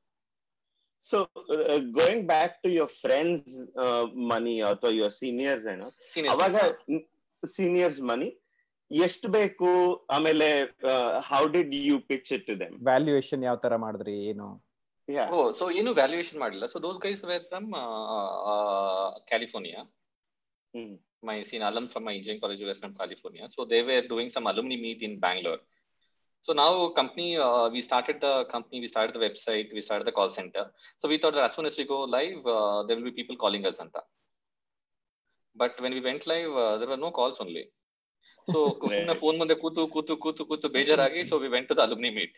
so 1.06 1.18
uh, 1.54 1.80
going 1.98 2.26
back 2.26 2.52
to 2.64 2.70
your 2.70 2.88
friends' 3.00 3.54
uh, 3.78 4.04
money 4.32 4.54
or 4.64 4.76
to 4.76 4.90
your 4.96 5.10
seniors, 5.12 5.64
you 5.66 5.78
know, 5.80 5.90
ಅವಾಗ 6.34 6.54
Seniors 7.43 8.01
money 8.11 8.29
ಎಷ್ಟು 8.91 9.27
ಬೇಕು 9.39 9.71
ಆಮೇಲೆ 10.17 10.49
how 11.31 11.43
did 11.57 11.75
you 11.89 11.97
pitch 12.11 12.31
it 12.37 12.47
to 12.51 12.57
them 12.63 12.77
valuation 12.91 13.43
ಯಾವ 13.49 13.59
ತರ 13.67 13.77
ಮಾಡಿದ್ರಿ 13.87 14.17
ಏನು 14.33 14.49
ಓ 15.37 15.41
so 15.59 15.67
ಏನು 15.81 15.91
ವ್ಯಾಲ್ಯೂಯೇಷನ್ 16.01 16.41
ಮಾಡಿಲ್ಲ 16.45 16.65
so 16.73 16.81
those 16.87 16.99
guys 17.07 17.23
were 17.33 17.45
from 17.53 17.69
California 19.31 19.83
hmm 20.75 20.97
my 21.23 21.43
seen 21.43 21.63
alum 21.63 21.89
from 21.89 22.05
my 22.05 22.15
engineering 22.15 22.41
college 22.41 22.61
were 22.63 22.75
from 22.75 22.95
California. 22.95 23.49
So 23.51 23.65
they 23.65 23.83
were 23.83 24.03
doing 24.03 24.31
some 24.31 24.47
alumni 24.47 24.77
meet 24.77 25.03
in 25.03 25.19
Bangalore. 25.19 25.59
So 26.45 26.53
now 26.53 26.89
company, 26.91 27.37
uh, 27.37 27.69
we 27.69 27.81
started 27.81 28.21
the 28.21 28.45
company, 28.45 28.81
we 28.81 28.89
started 28.89 29.15
the 29.15 29.19
website, 29.19 29.73
we 29.75 29.81
started 29.81 30.07
the 30.07 30.13
call 30.13 30.31
center. 30.31 30.71
So 30.97 31.09
we 31.09 31.19
thought 31.19 31.35
that 31.35 31.45
as 31.45 31.55
soon 31.55 31.67
as 31.67 31.77
we 31.77 31.85
go 31.85 32.03
live, 32.05 32.47
uh, 32.47 32.85
there 32.85 32.97
will 32.97 33.05
be 33.05 33.11
people 33.11 33.37
calling 33.37 33.67
us 33.67 33.79
anta. 33.79 34.03
But 35.58 35.80
when 35.80 35.94
we 35.94 36.02
went 36.02 36.26
live, 36.26 36.52
uh, 36.52 36.78
there 36.78 36.88
were 36.88 36.98
no 36.98 37.12
calls 37.12 37.40
only. 37.40 37.66
So 38.52 38.60
ಸುಮ್ನೆ 38.96 39.14
phone 39.22 39.38
ಮುಂದೆ 39.42 39.56
ಕೂತು 39.56 39.88
ಕೂತು 39.88 40.18
ಕೂತು 40.18 40.46
ಕೂತು 40.46 40.70
ಬೇಜಾರಾಗಿ 40.70 41.22
so 41.30 41.38
we 41.44 41.50
went 41.56 41.68
to 41.70 41.76
the 41.80 41.84
alumni 41.86 42.12
meet. 42.18 42.34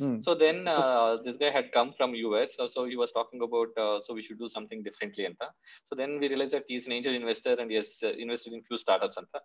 hmm 0.00 0.18
So 0.24 0.30
then 0.42 0.58
uh, 0.74 1.08
this 1.24 1.36
guy 1.42 1.50
had 1.56 1.66
come 1.76 1.88
from 1.96 2.10
US, 2.26 2.50
so, 2.56 2.66
so 2.74 2.80
he 2.90 2.96
was 3.02 3.10
talking 3.16 3.40
about 3.46 3.70
uh, 3.84 4.00
so 4.04 4.14
we 4.18 4.22
should 4.26 4.38
do 4.44 4.48
something 4.56 4.82
differently 4.86 5.24
anta. 5.28 5.48
So 5.88 5.94
then 6.00 6.20
we 6.20 6.28
realized 6.28 6.54
that 6.56 6.64
he's 6.68 6.86
an 6.88 6.92
angel 6.92 7.14
investor 7.20 7.54
and 7.60 7.70
he 7.70 7.76
has 7.76 7.90
uh, 8.04 8.12
invested 8.24 8.52
in 8.52 8.62
few 8.62 8.78
startups 8.78 9.18
anta. 9.22 9.40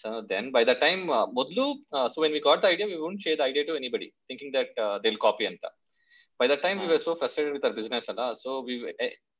So 0.00 0.22
then 0.32 0.52
by 0.52 0.64
the 0.64 0.76
time 0.84 1.10
uh, 1.10 1.26
modlu, 1.38 1.66
uh, 1.92 2.08
so 2.08 2.20
when 2.24 2.32
we 2.32 2.40
got 2.40 2.62
the 2.62 2.68
idea, 2.68 2.86
we 2.86 2.98
wouldn't 3.02 3.20
share 3.20 3.36
the 3.36 3.42
idea 3.42 3.64
to 3.64 3.76
anybody, 3.76 4.12
thinking 4.28 4.52
that 4.52 4.70
uh, 4.84 4.98
they'll 5.02 5.22
copy 5.28 5.46
anta. 5.46 5.70
By 6.38 6.46
the 6.46 6.56
time 6.56 6.78
we 6.78 6.86
were 6.86 7.02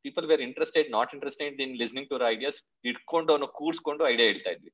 people 0.06 0.26
wear 0.32 0.42
interested 0.48 0.88
not 0.96 1.12
interested 1.18 1.60
in 1.66 1.74
listening 1.82 2.10
to 2.13 2.20
ideas 2.34 2.58
ಇಟ್ಕೊಂಡು 2.92 3.32
ಅವನು 3.36 3.48
ಕೂರ್ಸ್ಕೊಂಡು 3.60 4.06
idea 4.13 4.28
ಹೇಳ್ತಾ 4.32 4.52
ಇದ್ವಿ. 4.56 4.72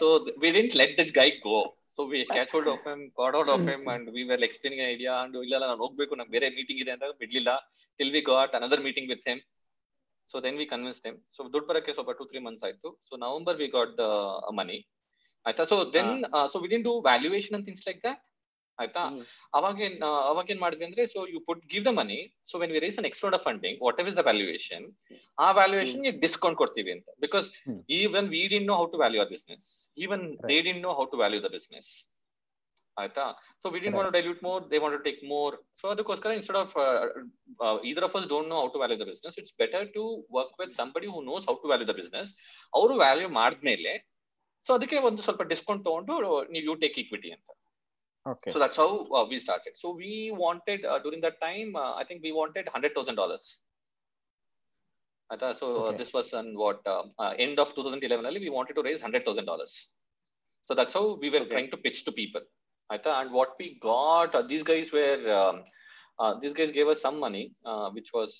so 0.00 0.06
we 0.42 0.50
didn't 0.58 0.76
let 0.80 0.94
that 1.00 1.12
Guy 1.20 1.28
go 1.48 1.58
so 1.96 2.02
we 2.12 2.20
catch 2.34 2.52
hold 2.56 2.70
of 2.74 2.86
M 2.92 3.00
card 3.18 3.36
out 3.40 3.50
of 3.54 3.66
M 3.74 3.82
and 3.94 4.06
we 4.14 4.22
were 4.30 4.44
explaining 4.48 4.84
idea 4.92 5.14
and 5.24 5.36
ಇಲ್ಲ 5.46 5.58
ನಾನು 5.64 5.80
ಹೋಗ್ಬೇಕು 5.84 6.16
ನಂಗೆ 6.20 6.32
ಬೇರೆ 6.36 6.48
meeting 6.58 6.80
ಇದೆ 6.84 6.92
ಅಂತ 6.94 7.10
ಬಿಡ್ಲಿಲ್ಲ. 7.24 7.50
Till 8.00 8.12
we 8.16 8.22
got 8.32 8.54
another 8.60 8.82
meeting 8.88 9.10
with 9.14 9.26
him 9.30 9.42
so 10.30 10.36
then 10.44 10.58
we 10.62 10.66
convince 10.72 11.00
them 11.06 11.16
so 11.36 11.40
ದುಡ್ಡು 11.54 11.66
ಬರಕ್ಕೆ 11.70 11.92
ಸ್ವಲ್ಪ 11.96 12.12
ಟೂ 12.18 12.24
ತ್ರೀ 12.30 12.40
ಮಂತ್ಸ್ 12.46 12.64
ಆಯ್ತು. 12.68 12.90
So 13.08 13.14
we 13.46 13.54
we 13.62 13.68
got 13.76 13.92
the 14.02 14.04
money 14.60 14.78
ಆಯ್ತಾ 15.46 15.64
so 15.72 15.76
then 15.94 16.12
so 16.52 16.58
we'll 16.72 16.84
do 16.86 16.92
valuation 17.08 17.54
and 17.56 17.66
things 17.68 17.84
like 17.88 18.00
that 18.06 18.20
ಆಯ್ತಾ? 18.78 19.02
ಅವಾಗ 19.04 19.26
ಅವಾಗೇನ್ 19.58 19.96
ಅವಾಗ 20.30 20.46
ಏನ್ 20.52 20.60
ಮಾಡಿದ್ವಿ 20.62 20.84
ಅಂದ್ರೆ 20.86 21.02
so 21.12 21.20
you 21.32 21.40
put 21.48 21.60
give 21.72 21.84
the 21.88 21.92
money 21.98 22.18
so 22.50 22.58
when 22.62 22.72
we 22.74 22.80
raise 22.84 22.96
an 23.00 23.06
extra 23.10 23.38
funding 23.46 23.76
whatever 24.02 24.08
is 24.10 24.16
the 24.20 24.24
valuation 24.28 24.86
ಆ 25.38 25.48
valuation 25.58 26.02
discount 26.24 26.58
ಕೊಡ್ತೀವಿ 26.62 26.92
ಅಂತ. 26.96 27.08
Because. 27.24 27.46
Even 27.98 28.28
we 28.34 28.42
didn't 28.52 28.68
know 28.72 28.76
how 28.80 28.86
to 28.94 28.98
value 29.02 29.22
a 29.26 29.28
business 29.34 29.68
even. 30.04 30.24
They 30.50 30.58
didn't 30.68 30.82
know 30.88 30.92
how 30.98 31.06
to 31.12 31.18
value 31.22 31.40
the 31.46 31.50
business 31.56 31.90
ಆಯ್ತಾ? 32.96 33.22
So 33.62 33.68
we 33.74 33.78
didn't 33.84 33.96
want 33.98 34.12
dilute 34.16 34.42
more 34.48 34.60
they 34.72 34.78
want 34.82 35.04
take 35.06 35.20
more 35.30 35.54
so 35.80 35.86
ಅದಕ್ಕೋಸ್ಕರ 35.94 36.32
instead 36.38 36.58
of 36.60 36.74
either 37.90 38.04
of 38.08 38.16
us 38.16 38.26
don't 38.28 38.48
know 38.48 38.58
how 38.62 38.68
to 38.68 38.78
value 38.78 38.98
the 39.00 39.06
business 39.10 39.38
it's 39.42 39.54
better 39.58 39.86
to 39.94 40.04
work 40.36 40.54
with 40.60 40.74
somebody 40.80 41.08
who 41.14 41.20
knows 41.30 41.46
how 41.50 41.54
to 41.62 41.68
value 41.68 41.88
the 41.88 41.96
business 42.00 42.30
ಅವರು 42.72 42.96
value 42.96 43.30
ಮಾಡಿದ್ಮೇಲೆ 43.40 43.94
so 44.66 44.72
ಅದಕ್ಕೆ 44.74 44.98
ಒಂದು 45.08 45.22
ಸ್ವಲ್ಪ 45.22 45.42
discount 45.50 45.82
ತಗೊಂಡು 45.84 46.14
ನೀವು 46.50 46.64
you 46.64 46.74
take 46.76 46.98
equity 47.02 47.30
ಅಂತ. 47.32 47.48
Okay. 48.26 48.50
So 48.52 48.58
that's 48.58 48.76
how 48.76 49.06
uh, 49.14 49.26
we 49.28 49.38
started. 49.38 49.72
So 49.76 49.94
we 49.94 50.32
wanted 50.34 50.84
uh, 50.84 50.98
during 51.00 51.20
that 51.20 51.40
time, 51.40 51.76
uh, 51.76 51.94
I 51.94 52.04
think 52.04 52.22
we 52.22 52.32
wanted 52.32 52.68
hundred 52.68 52.94
thousand 52.94 53.16
dollars. 53.16 53.58
I 55.30 55.36
thought 55.36 55.56
so. 55.58 55.68
Okay. 55.88 55.96
This 55.98 56.12
was 56.12 56.32
on 56.32 56.56
what 56.56 56.80
uh, 56.86 57.02
uh, 57.18 57.30
end 57.38 57.58
of 57.58 57.74
2011. 57.74 58.24
only 58.24 58.40
We 58.40 58.50
wanted 58.50 58.74
to 58.74 58.82
raise 58.82 59.00
hundred 59.00 59.24
thousand 59.26 59.46
dollars. 59.46 59.88
So 60.68 60.74
that's 60.74 60.94
how 60.94 61.16
we 61.20 61.28
were 61.30 61.40
Okay. 61.40 61.50
trying 61.50 61.70
to 61.72 61.76
pitch 61.76 62.04
to 62.06 62.12
people. 62.12 62.40
I 62.90 62.98
thought, 62.98 63.24
and 63.24 63.32
what 63.32 63.54
we 63.58 63.78
got, 63.82 64.34
uh, 64.34 64.42
these 64.42 64.62
guys 64.62 64.92
were, 64.92 65.18
um, 65.40 65.64
uh, 66.18 66.38
these 66.40 66.54
guys 66.54 66.72
gave 66.72 66.88
us 66.88 67.00
some 67.02 67.18
money, 67.18 67.52
uh, 67.64 67.90
which 67.90 68.10
was 68.12 68.32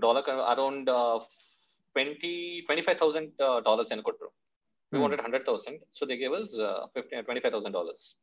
dollar 0.00 0.22
around 0.22 0.88
uh, 0.88 1.18
20, 1.94 2.62
25,000 2.66 3.32
uh, 3.40 3.60
dollars 3.60 3.90
in 3.90 4.00
Kotru. 4.00 4.28
We 4.92 4.98
Hmm. 4.98 5.02
wanted 5.02 5.18
100,000. 5.18 5.80
So 5.90 6.06
they 6.06 6.16
gave 6.16 6.32
us 6.32 6.56
uh, 6.58 6.86
15, 6.94 7.24
25,000 7.24 7.72
dollars 7.72 8.16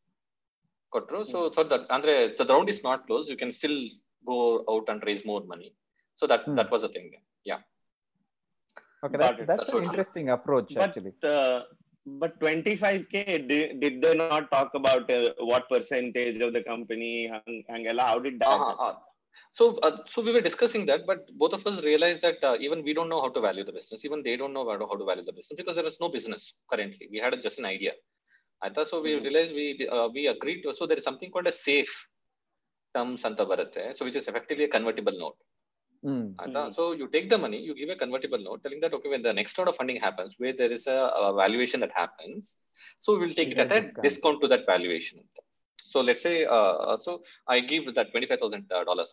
ಕೊಟ್ರು 0.93 1.19
so 1.25 1.39
Hmm. 1.41 1.53
So 1.57 1.63
that 1.73 1.87
ಅಂದ್ರೆ 1.97 2.15
so 2.37 2.45
the 2.45 2.55
round 2.57 2.71
is 2.73 2.83
not 2.87 3.03
close 3.09 3.27
you 3.31 3.37
can 3.37 3.55
still 3.59 3.79
go 4.25 4.37
out 4.75 4.89
and 4.93 5.05
raise 5.11 5.25
more 5.31 5.45
money 5.53 5.69
so 6.23 6.27
that 6.33 6.47
Hmm. 6.49 6.57
That 6.61 6.73
was 6.77 6.87
a 6.89 6.95
thing 6.97 7.13
Okay, 9.03 9.13
Got 9.13 9.21
that's 9.21 9.41
it. 9.41 9.47
that's 9.47 9.61
That's 9.61 9.71
an 9.71 9.77
what- 9.77 9.87
interesting 9.87 10.27
approach 10.31 10.71
But 10.73 10.83
actually. 10.87 11.13
uh, 11.27 11.59
but 12.07 12.33
25k 12.41 13.15
did, 13.51 13.81
did 13.81 13.95
they 14.03 14.13
not 14.17 14.51
talk 14.51 14.71
about 14.75 15.05
uh, 15.11 15.21
what 15.43 15.69
percentage 15.71 16.39
of 16.39 16.53
the 16.53 16.63
company 16.63 17.13
hang, 17.27 17.65
hangela 17.71 18.05
how 18.05 18.19
did 18.21 18.37
that 18.43 18.59
happen? 18.65 18.99
So 19.57 19.65
so 20.13 20.19
we 20.21 20.33
were 20.35 20.45
discussing 20.47 20.85
that 20.91 21.05
but 21.09 21.23
both 21.41 21.55
of 21.57 21.65
us 21.69 21.79
realise 21.87 22.19
that 22.25 22.43
even 22.67 22.83
we 22.87 22.93
don't 22.99 23.13
know 23.15 23.21
how 23.23 23.31
to 23.37 23.41
value 23.41 23.65
the 23.69 23.75
business 23.77 24.03
even 24.09 24.21
they 24.27 24.35
don't 24.41 24.55
know 24.59 24.63
how 24.91 24.97
to 25.01 25.07
value 25.09 25.25
the 25.29 25.35
business 25.39 25.59
because 25.61 25.77
there 25.79 25.89
is 25.91 25.99
no 26.03 26.09
business 26.17 26.45
currently 26.73 27.07
we 27.13 27.19
had 27.19 27.37
just 27.47 27.59
an 27.63 27.69
idea 27.73 27.93
ಆಯ್ತಾ 28.65 28.83
so 28.91 28.97
V 29.05 29.13
Mhm. 29.17 29.23
Realise 29.27 29.53
V 29.59 29.67
we 30.17 30.23
agree 30.35 30.55
to 30.65 30.73
so 30.81 30.87
there 30.91 30.99
is 31.03 31.07
something 31.11 31.33
called 31.37 31.51
a 31.53 31.57
safe 31.67 31.93
terms 32.95 33.25
ಅಂತ 33.29 33.41
ಬರುತ್ತೆ 33.53 33.95
so 33.99 34.05
which 34.09 34.19
is 34.23 34.29
effectively 34.35 34.69
convertible 34.77 35.19
note 35.25 35.39
Hmm. 36.03 36.23
Aita? 36.43 36.61
Mhm. 36.61 36.73
So 36.73 36.93
you 36.93 37.07
take 37.09 37.29
the 37.29 37.39
money, 37.39 37.59
you 37.59 37.75
give 37.75 37.91
a 37.91 37.97
convertible 38.03 38.39
note, 38.39 38.63
telling 38.65 38.81
that 38.81 38.95
okay, 38.95 39.09
when 39.09 39.23
the 39.23 39.33
next 39.33 39.59
round 39.59 39.69
of 39.69 39.77
funding 39.77 39.97
happens, 39.97 40.39
where 40.39 40.55
there 40.61 40.73
is 40.73 40.87
a, 40.87 40.99
a 41.21 41.33
valuation 41.35 41.79
that 41.81 41.93
happens, 41.93 42.57
so 42.99 43.19
we'll 43.19 43.35
take 43.39 43.49
You 43.49 43.57
it 43.57 43.61
get 43.61 43.67
at 43.67 43.73
a 43.73 43.81
discount. 43.81 44.03
discount 44.03 44.41
to 44.43 44.49
that 44.49 44.65
valuation. 44.67 45.19
So 45.79 46.01
let's 46.01 46.23
say, 46.23 46.47
uh, 46.47 46.97
so 46.99 47.23
I 47.47 47.61
give 47.61 47.95
that 47.95 48.11
twenty 48.13 48.27
five 48.27 48.41
thousand 48.41 48.65
dollars. 48.69 49.13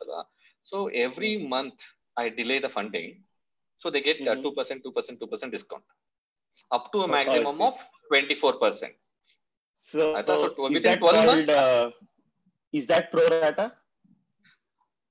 So 0.62 0.88
every 0.88 1.38
month 1.56 1.80
I 2.16 2.30
delay 2.30 2.60
the 2.60 2.70
funding, 2.70 3.24
so 3.78 3.90
they 3.90 4.02
get 4.02 4.22
Mhm. 4.22 4.42
two 4.46 4.54
percent, 4.54 4.82
two 4.84 4.92
percent, 4.92 5.20
two 5.20 5.28
percent 5.28 5.52
discount, 5.52 5.86
up 6.72 6.86
so 9.91 10.15
I 10.19 10.23
thought 10.23 10.57
so 10.57 10.67
is 10.69 10.83
that 10.89 10.99
12 11.01 11.25
called 11.27 11.51
uh, 11.51 11.91
is 12.81 12.87
that 12.93 13.11
pro 13.13 13.25
rata 13.45 13.73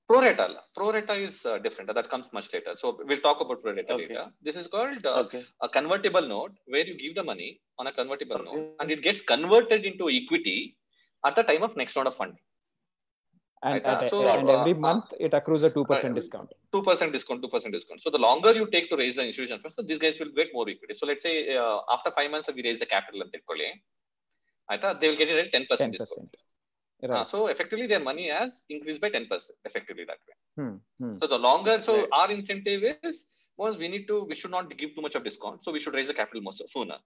Pro 0.08 0.20
rata, 0.20 0.46
pro 0.76 0.92
rata 0.92 1.14
is 1.14 1.46
uh, 1.46 1.58
different. 1.58 1.94
That 1.98 2.08
comes 2.10 2.26
much 2.32 2.52
later. 2.52 2.72
So 2.80 2.86
we'll 3.08 3.20
talk 3.26 3.40
about 3.40 3.62
pro 3.62 3.72
rata 3.72 3.94
Okay. 3.94 4.08
later. 4.08 4.24
This 4.42 4.56
is 4.56 4.66
called 4.66 5.06
uh, 5.06 5.20
okay 5.24 5.42
a 5.62 5.68
convertible 5.68 6.26
note 6.32 6.52
where 6.66 6.84
you 6.88 6.96
give 7.02 7.14
the 7.14 7.22
money 7.32 7.50
on 7.78 7.86
a 7.86 7.92
convertible 7.92 8.36
Okay. 8.36 8.44
note 8.50 8.76
and 8.80 8.90
it 8.90 9.02
gets 9.06 9.20
converted 9.20 9.84
into 9.90 10.10
equity 10.10 10.76
at 11.24 11.36
the 11.36 11.44
time 11.50 11.62
of 11.62 11.76
next 11.76 11.96
round 11.96 12.08
of 12.08 12.16
funding. 12.16 12.44
And, 13.62 13.82
Aita, 13.82 14.02
at- 14.02 14.10
so, 14.10 14.26
and 14.26 14.50
every 14.50 14.72
uh, 14.72 14.86
month 14.88 15.14
it 15.20 15.32
accrues 15.34 15.62
a 15.62 15.70
two 15.70 15.84
percent 15.84 16.12
uh, 16.12 16.14
discount. 16.20 16.50
Two 16.74 16.82
percent 16.82 17.12
discount, 17.12 17.40
two 17.42 17.48
percent 17.48 17.72
discount. 17.72 18.02
So 18.02 18.10
the 18.10 18.18
longer 18.18 18.52
you 18.52 18.66
take 18.66 18.90
to 18.90 18.96
raise 18.96 19.16
the 19.16 19.24
institution 19.26 19.60
funds, 19.60 19.76
so 19.76 19.82
these 19.82 19.98
guys 19.98 20.18
will 20.18 20.32
get 20.40 20.48
more 20.52 20.68
equity. 20.68 20.94
So 20.94 21.06
let's 21.06 21.22
say 21.22 21.56
uh, 21.56 21.78
after 21.90 22.10
five 22.10 22.30
months 22.30 22.50
we 22.54 22.62
raise 22.64 22.80
the 22.80 22.86
capital 22.86 23.22
and 23.22 23.32
I 24.68 24.78
thought 24.78 25.00
they 25.00 25.08
will 25.08 25.16
get 25.16 25.28
it 25.30 25.46
at 25.46 25.52
ten 25.52 25.66
percent 25.66 25.92
Ten 25.92 25.98
discount. 25.98 26.30
percent. 26.32 26.36
Uh, 27.04 27.08
Right. 27.08 27.26
so 27.26 27.48
effectively 27.48 27.86
their 27.88 28.00
money 28.00 28.28
has 28.28 28.64
increased 28.68 29.00
by 29.00 29.10
ten 29.10 29.26
percent. 29.26 29.58
Effectively 29.64 30.04
that 30.04 30.18
way. 30.28 30.34
Hmm. 30.58 30.76
Hmm. 31.04 31.16
So 31.20 31.26
the 31.26 31.38
longer, 31.38 31.80
so 31.80 31.96
Right. 32.00 32.08
our 32.12 32.30
incentive 32.30 32.84
is 33.02 33.26
was 33.56 33.76
we 33.76 33.88
need 33.88 34.06
to 34.08 34.22
we 34.24 34.34
should 34.34 34.50
not 34.52 34.74
give 34.76 34.94
too 34.94 35.02
much 35.02 35.14
of 35.16 35.24
discount. 35.24 35.64
So 35.64 35.72
we 35.72 35.80
should 35.80 35.94
raise 35.94 36.06
the 36.06 36.14
capital 36.14 36.42
more 36.42 36.52
so- 36.52 36.66
sooner. 36.66 36.98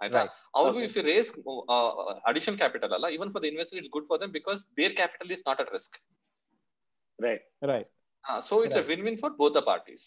I 0.00 0.08
Right. 0.08 0.30
However, 0.54 0.78
Okay. 0.78 0.84
if 0.88 0.96
you 0.96 1.02
raise 1.02 1.30
uh, 1.68 1.90
additional 2.26 2.56
capital, 2.56 2.92
Allah, 2.94 3.10
even 3.10 3.32
for 3.32 3.40
the 3.40 3.48
investor, 3.48 3.78
it's 3.78 3.88
good 3.88 4.06
for 4.06 4.18
them 4.18 4.30
because 4.32 4.68
their 4.76 4.90
capital 4.90 5.30
is 5.36 5.42
not 5.46 5.60
at 5.60 5.72
risk. 5.72 6.00
right 7.26 7.40
Right. 7.70 7.86
Uh, 8.28 8.40
so 8.48 8.62
it's 8.64 8.76
Right. 8.76 8.84
a 8.84 8.88
win-win 8.88 9.16
for 9.22 9.30
both 9.30 9.54
the 9.54 9.62
parties. 9.62 10.04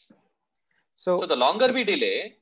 So, 1.04 1.18
So 1.22 1.26
the 1.26 1.36
longer 1.36 1.68
we 1.78 1.84
delay, 1.84 2.38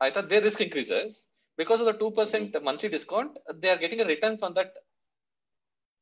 I 0.00 0.10
thought 0.10 0.28
their 0.28 0.40
risk 0.46 0.60
increases 0.66 1.26
because 1.58 1.80
of 1.80 1.86
the 1.86 1.94
2% 1.94 2.62
monthly 2.62 2.88
discount, 2.88 3.36
they 3.60 3.68
are 3.68 3.76
getting 3.76 4.00
a 4.00 4.04
return 4.04 4.38
from 4.38 4.54
that 4.54 4.72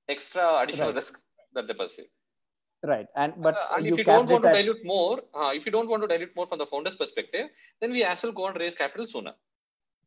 extra 0.08 0.58
additional 0.60 0.90
right. 0.90 0.96
risk 0.96 1.18
that 1.54 1.66
they 1.66 1.74
perceive. 1.74 2.06
Right. 2.82 3.06
And 3.16 3.32
but 3.38 3.54
uh, 3.54 3.76
and 3.76 3.86
if 3.86 3.98
you 3.98 4.04
don't 4.04 4.28
want 4.28 4.44
to 4.44 4.52
dilute 4.52 4.84
more, 4.84 5.22
uh, 5.34 5.50
if 5.54 5.64
you 5.66 5.72
don't 5.72 5.88
want 5.88 6.02
to 6.02 6.08
dilute 6.08 6.36
more 6.36 6.46
from 6.46 6.58
the 6.58 6.66
founder's 6.66 6.94
perspective, 6.94 7.48
then 7.80 7.90
we 7.90 8.04
as 8.04 8.22
well 8.22 8.32
go 8.32 8.46
and 8.46 8.60
raise 8.60 8.74
capital 8.74 9.06
sooner. 9.06 9.32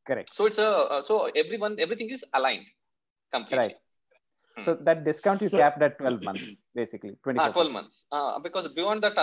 Correct. 0.05 0.33
So 0.33 0.45
it's 0.45 0.59
a 0.59 0.69
uh, 0.69 1.03
so 1.03 1.25
everyone 1.35 1.77
everything 1.79 2.09
is 2.09 2.23
aligned 2.33 2.67
completely. 3.33 3.57
Right. 3.57 3.75
Hmm. 4.55 4.62
So 4.62 4.75
that 4.75 5.03
discount 5.03 5.41
you 5.41 5.49
so, 5.49 5.57
capped 5.57 5.81
at 5.81 5.97
12 5.97 6.23
months, 6.23 6.55
basically. 6.75 7.17
Ah, 7.17 7.23
24 7.23 7.47
ah, 7.47 7.51
12 7.51 7.71
months. 7.71 8.05
Uh, 8.12 8.39
because 8.39 8.67
beyond 8.69 9.03
that, 9.03 9.15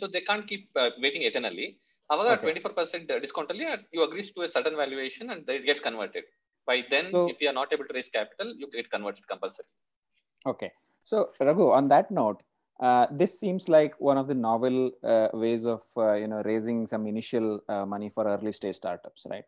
so 0.00 0.06
they 0.06 0.22
can't 0.22 0.46
keep 0.46 0.68
uh, 0.74 0.90
waiting 0.98 1.22
eternally. 1.22 1.78
ಅವಾಗ 2.13 2.27
Okay. 2.31 2.41
Twenty 2.43 2.61
four 2.63 2.75
percent 2.79 3.11
discount 3.25 3.51
ಅಲ್ಲಿ 3.53 3.65
you 3.95 4.01
agrees 4.07 4.27
to 4.35 4.41
a 4.47 4.49
certain 4.55 4.75
valuation 4.83 5.25
and 5.33 5.49
it 5.57 5.63
gets 5.69 5.81
converted. 5.87 6.25
By 6.67 6.75
then, 6.93 7.05
So- 7.13 7.27
if 7.31 7.37
you 7.43 7.47
are 7.51 7.57
not 7.61 7.71
able 7.75 7.87
to 7.89 7.95
raise 7.97 8.09
capital, 8.17 8.47
you 8.61 8.67
get 8.75 8.87
converted 8.95 9.25
compulsory. 9.31 9.69
Okay. 10.51 10.69
So 11.09 11.17
Raghu, 11.47 11.65
on 11.77 11.85
that 11.93 12.07
note, 12.19 12.39
uh, 12.79 13.05
this 13.19 13.31
seems 13.41 13.63
like 13.75 13.93
one 14.09 14.17
of 14.21 14.27
the 14.31 14.37
novel 14.47 14.77
uh, 15.13 15.27
ways 15.43 15.63
of 15.75 15.83
uh, 16.05 16.15
you 16.21 16.27
know 16.31 16.41
raising 16.51 16.79
some 16.93 17.03
initial 17.13 17.47
uh, 17.73 17.85
money 17.93 18.09
for 18.15 18.23
early 18.33 18.53
stage 18.59 18.77
startups, 18.81 19.23
right? 19.33 19.45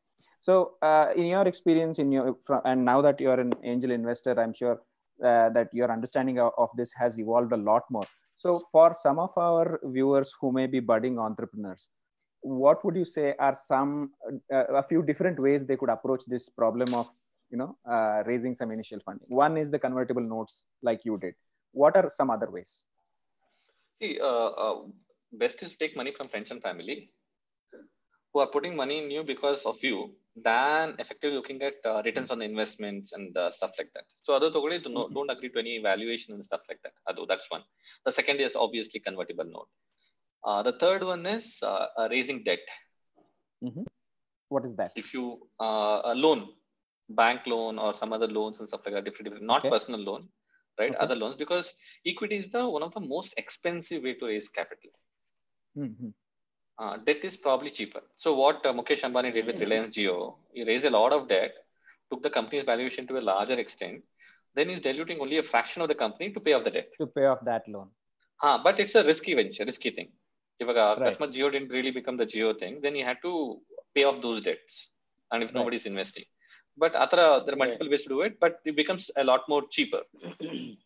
So, 0.47 0.53
uh, 0.89 1.07
in 1.21 1.25
your 1.33 1.45
experience, 1.51 1.97
in 2.03 2.09
your 2.17 2.25
fro- 2.45 2.65
and 2.71 2.85
now 2.91 2.99
that 3.07 3.19
you're 3.23 3.39
an 3.45 3.53
angel 3.71 3.91
investor, 3.99 4.33
I'm 4.43 4.53
sure 4.61 4.75
uh, 5.29 5.47
that 5.57 5.69
your 5.79 5.89
understanding 5.95 6.37
of, 6.45 6.51
of 6.65 6.69
this 6.79 6.91
has 7.01 7.13
evolved 7.23 7.53
a 7.53 7.61
lot 7.69 7.85
more. 7.95 8.07
So, 8.35 8.49
for 8.73 8.87
some 9.05 9.19
of 9.25 9.33
our 9.47 9.65
viewers 9.97 10.31
who 10.39 10.49
may 10.59 10.67
be 10.75 10.81
budding 10.91 11.17
entrepreneurs, 11.27 11.83
what 12.42 12.84
would 12.84 12.96
you 12.96 13.04
say 13.04 13.34
are 13.38 13.54
some 13.54 14.10
uh, 14.52 14.64
a 14.74 14.82
few 14.82 15.02
different 15.02 15.38
ways 15.38 15.64
they 15.64 15.76
could 15.76 15.88
approach 15.88 16.22
this 16.26 16.48
problem 16.48 16.92
of 16.92 17.08
you 17.50 17.56
know 17.56 17.76
uh, 17.88 18.22
raising 18.26 18.54
some 18.54 18.70
initial 18.70 19.00
funding? 19.00 19.26
One 19.28 19.56
is 19.56 19.70
the 19.70 19.78
convertible 19.78 20.22
notes, 20.22 20.66
like 20.82 21.04
you 21.04 21.18
did. 21.18 21.34
What 21.72 21.96
are 21.96 22.10
some 22.10 22.30
other 22.30 22.50
ways? 22.50 22.84
See, 24.00 24.18
uh, 24.20 24.48
uh, 24.64 24.82
best 25.32 25.62
is 25.62 25.72
to 25.72 25.78
take 25.78 25.96
money 25.96 26.12
from 26.12 26.28
friends 26.28 26.50
and 26.50 26.60
family 26.60 27.10
who 28.32 28.40
are 28.40 28.48
putting 28.48 28.74
money 28.74 28.98
in 28.98 29.10
you 29.10 29.22
because 29.22 29.64
of 29.64 29.82
you 29.82 30.10
than 30.34 30.94
effectively 30.98 31.36
looking 31.36 31.60
at 31.62 31.74
uh, 31.84 32.02
returns 32.04 32.30
on 32.30 32.38
the 32.38 32.44
investments 32.44 33.12
and 33.12 33.36
uh, 33.36 33.50
stuff 33.50 33.72
like 33.78 33.92
that. 33.94 34.04
So, 34.22 34.34
other 34.34 34.50
totally 34.50 34.78
do 34.78 34.88
not, 34.88 35.12
don't 35.12 35.30
agree 35.30 35.50
to 35.50 35.58
any 35.58 35.78
valuation 35.82 36.34
and 36.34 36.44
stuff 36.44 36.62
like 36.68 36.80
that. 36.82 36.92
That's 37.28 37.50
one. 37.50 37.62
The 38.06 38.12
second 38.12 38.40
is 38.40 38.56
obviously 38.56 39.00
convertible 39.00 39.44
note. 39.44 39.68
Uh, 40.44 40.62
the 40.62 40.72
third 40.72 41.02
one 41.04 41.24
is 41.26 41.58
uh, 41.62 41.86
raising 42.10 42.42
debt. 42.42 42.60
What 44.48 44.64
is 44.64 44.74
that? 44.76 44.92
If 44.96 45.14
you 45.14 45.48
uh, 45.60 46.00
a 46.04 46.14
loan, 46.14 46.48
bank 47.08 47.42
loan 47.46 47.78
or 47.78 47.94
some 47.94 48.12
other 48.12 48.26
loans 48.26 48.60
and 48.60 48.68
stuff 48.68 48.82
like 48.84 48.94
that, 48.94 49.04
different, 49.04 49.24
different 49.26 49.46
not 49.46 49.60
Okay. 49.60 49.70
personal 49.70 50.00
loan, 50.00 50.28
right? 50.78 50.90
Okay. 50.90 50.98
Other 50.98 51.14
loans 51.16 51.36
because 51.36 51.74
equity 52.06 52.36
is 52.36 52.50
the 52.50 52.68
one 52.68 52.82
of 52.82 52.92
the 52.92 53.00
most 53.00 53.34
expensive 53.36 54.02
way 54.02 54.14
to 54.14 54.26
raise 54.26 54.48
capital. 54.48 54.90
Mhm. 55.76 56.12
uh, 56.78 56.96
debt 57.06 57.24
is 57.28 57.36
probably 57.36 57.70
cheaper. 57.70 58.00
So 58.16 58.34
what 58.34 58.64
uh, 58.66 58.72
Mukesh 58.72 59.02
Ambani 59.08 59.32
did 59.32 59.46
with 59.46 59.60
Reliance 59.60 59.94
Jio, 59.96 60.34
he 60.52 60.64
raised 60.64 60.84
a 60.84 60.90
lot 60.90 61.12
of 61.12 61.28
debt, 61.28 61.52
took 62.10 62.22
the 62.22 62.30
company's 62.30 62.64
valuation 62.64 63.06
to 63.06 63.18
a 63.18 63.24
larger 63.28 63.58
extent, 63.64 64.02
then 64.54 64.68
he's 64.68 64.80
diluting 64.80 65.20
only 65.20 65.38
a 65.38 65.42
fraction 65.42 65.80
of 65.82 65.88
the 65.88 65.94
company 65.94 66.32
to 66.32 66.40
pay 66.40 66.54
off 66.54 66.64
the 66.64 66.70
debt. 66.70 66.88
To 66.98 67.06
pay 67.06 67.26
off 67.26 67.44
that 67.44 67.68
loan. 67.68 67.88
Uh, 68.42 68.58
but 68.66 68.80
it's 68.80 68.96
a 68.96 69.04
risky 69.04 69.34
venture, 69.34 69.64
risky 69.64 69.90
thing. 69.90 70.10
If 70.62 70.68
a 70.68 70.74
Right. 70.74 71.04
customer 71.06 71.28
Jio 71.36 71.50
didn't 71.54 71.72
really 71.76 71.92
become 71.98 72.16
the 72.22 72.28
Jio 72.34 72.50
thing, 72.62 72.80
then 72.84 72.94
he 72.98 73.02
had 73.10 73.18
to 73.26 73.32
pay 73.94 74.04
off 74.04 74.22
those 74.26 74.40
debts. 74.48 74.76
And 75.30 75.42
if 75.42 75.50
Right. 75.50 75.58
nobody's 75.60 75.86
investing. 75.92 76.26
But 76.82 76.94
Athara, 76.94 77.44
there 77.44 77.54
are 77.54 77.62
multiple 77.64 77.90
ways 77.92 78.04
to 78.04 78.10
do 78.16 78.20
it, 78.28 78.34
but 78.44 78.54
it 78.64 78.76
becomes 78.82 79.10
a 79.22 79.24
lot 79.30 79.42
more 79.52 79.62
cheaper. 79.76 80.02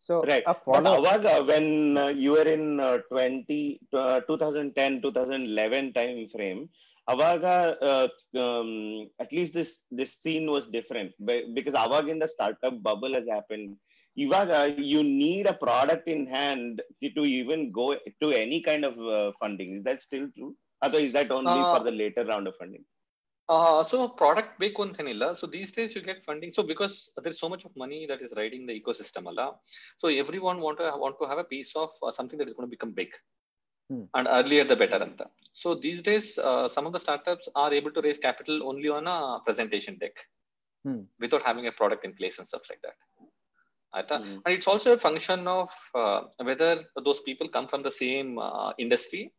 So 0.00 0.22
right 0.30 0.44
a 0.46 0.54
but 0.54 0.84
follow 0.84 1.02
Avaga, 1.02 1.46
when 1.46 1.98
uh, 1.98 2.08
you 2.08 2.32
were 2.32 2.48
in 2.56 2.78
uh, 2.80 2.98
20 3.10 3.80
uh, 3.92 4.20
2010 4.20 5.02
2011 5.02 5.92
time 5.92 6.28
frame 6.28 6.68
Avaga, 7.10 7.76
uh, 7.82 8.08
um, 8.38 9.10
at 9.18 9.32
least 9.32 9.54
this 9.54 9.84
this 9.90 10.14
scene 10.22 10.46
was 10.50 10.68
different 10.68 11.12
because 11.54 11.74
Avaga 11.74 12.10
in 12.10 12.20
the 12.20 12.28
startup 12.28 12.80
bubble 12.80 13.12
has 13.18 13.26
happened 13.28 13.76
Ivaga, 14.17 14.57
you 14.77 15.03
need 15.03 15.47
a 15.47 15.53
product 15.53 16.07
in 16.07 16.21
hand 16.27 16.81
to 17.01 17.09
to 17.17 17.23
even 17.39 17.71
go 17.71 17.85
to 18.21 18.27
any 18.43 18.59
kind 18.61 18.83
of 18.85 18.95
uh, 19.17 19.31
funding. 19.39 19.69
Is 19.77 19.83
that 19.83 20.01
still 20.03 20.27
true? 20.35 20.51
Or 20.81 20.89
is 21.05 21.13
that 21.13 21.31
only 21.31 21.61
Uh, 21.61 21.69
for 21.73 21.83
the 21.83 21.95
later 22.03 22.23
round 22.25 22.47
of 22.47 22.55
funding? 22.61 22.83
Uh, 23.49 23.79
so 23.91 23.97
product 24.21 24.51
ಬೇಕು 24.63 24.79
ಅಂತೇನಿಲ್ಲ 24.85 25.25
so 25.39 25.45
these 25.55 25.71
days 25.77 25.93
you 25.97 26.01
get 26.09 26.21
funding 26.29 26.53
so 26.57 26.63
because 26.73 26.93
there 27.25 27.35
so 27.41 27.47
much 27.53 27.63
of 27.69 27.75
money 27.83 27.97
that 28.11 28.21
is 28.25 28.33
riding 28.41 28.65
the 28.69 28.73
eco 28.79 28.93
system 29.01 29.25
ಅಲ್ಲ 29.31 29.43
so 30.03 30.09
every 30.21 30.41
one 30.51 30.59
want 30.65 30.81
want 31.03 31.17
to 31.21 31.27
have 31.31 31.41
a 31.45 31.47
piece 31.53 31.71
of 31.83 31.95
something 32.19 32.41
that 32.43 32.51
is 32.53 32.59
gonna 32.61 32.73
become 32.77 32.93
big 33.01 33.15
Hmm. 33.89 34.03
and 34.17 34.27
earlier 34.35 34.63
the 34.69 34.75
better 34.81 34.99
anta 35.05 35.25
so 35.61 35.69
these 35.85 36.01
days 36.07 36.27
uh, 36.49 36.67
some 36.75 36.85
of 36.89 36.93
the 36.95 37.01
startups 37.05 37.47
are 37.61 37.71
able 37.79 37.91
to 37.97 38.01
raise 38.05 38.19
capital 38.27 38.55
only 38.69 38.89
on 38.97 39.07
a 39.15 39.19
presentation 39.47 39.95
deck 40.03 40.15
Hmm. 40.85 41.01
without 41.23 41.43
having 41.49 41.65
a 41.71 41.75
product 41.79 42.05
in 42.07 42.13
place 42.19 42.37
and 42.39 42.47
Mm. 43.94 44.42
and 44.44 44.54
it's 44.54 44.66
also 44.66 44.92
a 44.92 44.98
function 44.98 45.48
of 45.48 45.70
uh, 45.94 46.22
whether 46.42 46.84
those 47.04 47.20
people 47.20 47.48
come 47.48 47.68
from 47.68 47.82
the 47.82 47.90
same 47.90 48.38
uh, 48.38 48.72
industry 48.78 49.32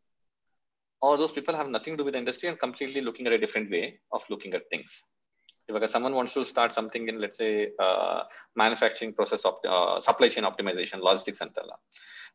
or 1.01 1.17
those 1.17 1.31
people 1.31 1.55
have 1.55 1.69
nothing 1.69 1.93
to 1.93 1.97
do 1.97 2.03
with 2.03 2.13
the 2.13 2.19
industry 2.19 2.49
and 2.49 2.59
completely 2.59 3.01
looking 3.01 3.27
at 3.27 3.33
a 3.33 3.37
different 3.37 3.69
way 3.69 3.99
of 4.11 4.23
looking 4.29 4.53
at 4.53 4.69
things. 4.69 5.05
If 5.67 5.89
someone 5.89 6.15
wants 6.15 6.33
to 6.33 6.43
start 6.43 6.73
something 6.73 7.07
in 7.07 7.21
let's 7.21 7.37
say 7.37 7.69
uh, 7.79 8.23
manufacturing 8.55 9.13
process 9.13 9.45
of 9.45 9.55
uh, 9.67 9.99
supply 9.99 10.29
chain 10.29 10.43
optimization 10.43 10.99
logistics 10.99 11.41
and 11.41 11.51
all 11.57 11.79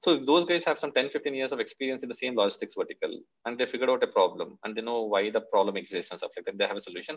so 0.01 0.13
if 0.13 0.27
those 0.27 0.45
guys 0.45 0.65
have 0.65 0.79
some 0.79 0.93
10 0.93 1.11
15 1.11 1.35
years 1.35 1.53
of 1.53 1.59
experience 1.59 2.05
in 2.05 2.09
the 2.09 2.15
same 2.15 2.37
logistics 2.37 2.75
vertical 2.77 3.21
and 3.45 3.59
they 3.59 3.67
figured 3.67 3.91
out 3.91 4.03
a 4.05 4.07
problem 4.07 4.57
and 4.63 4.77
they 4.77 4.83
know 4.83 5.03
why 5.03 5.31
the 5.31 5.41
problem 5.41 5.77
exists 5.77 6.13
and 6.13 6.19
stuff 6.19 6.31
like 6.37 6.45
that 6.47 6.57
they 6.59 6.67
have 6.67 6.77
a 6.77 6.81
solution. 6.81 7.17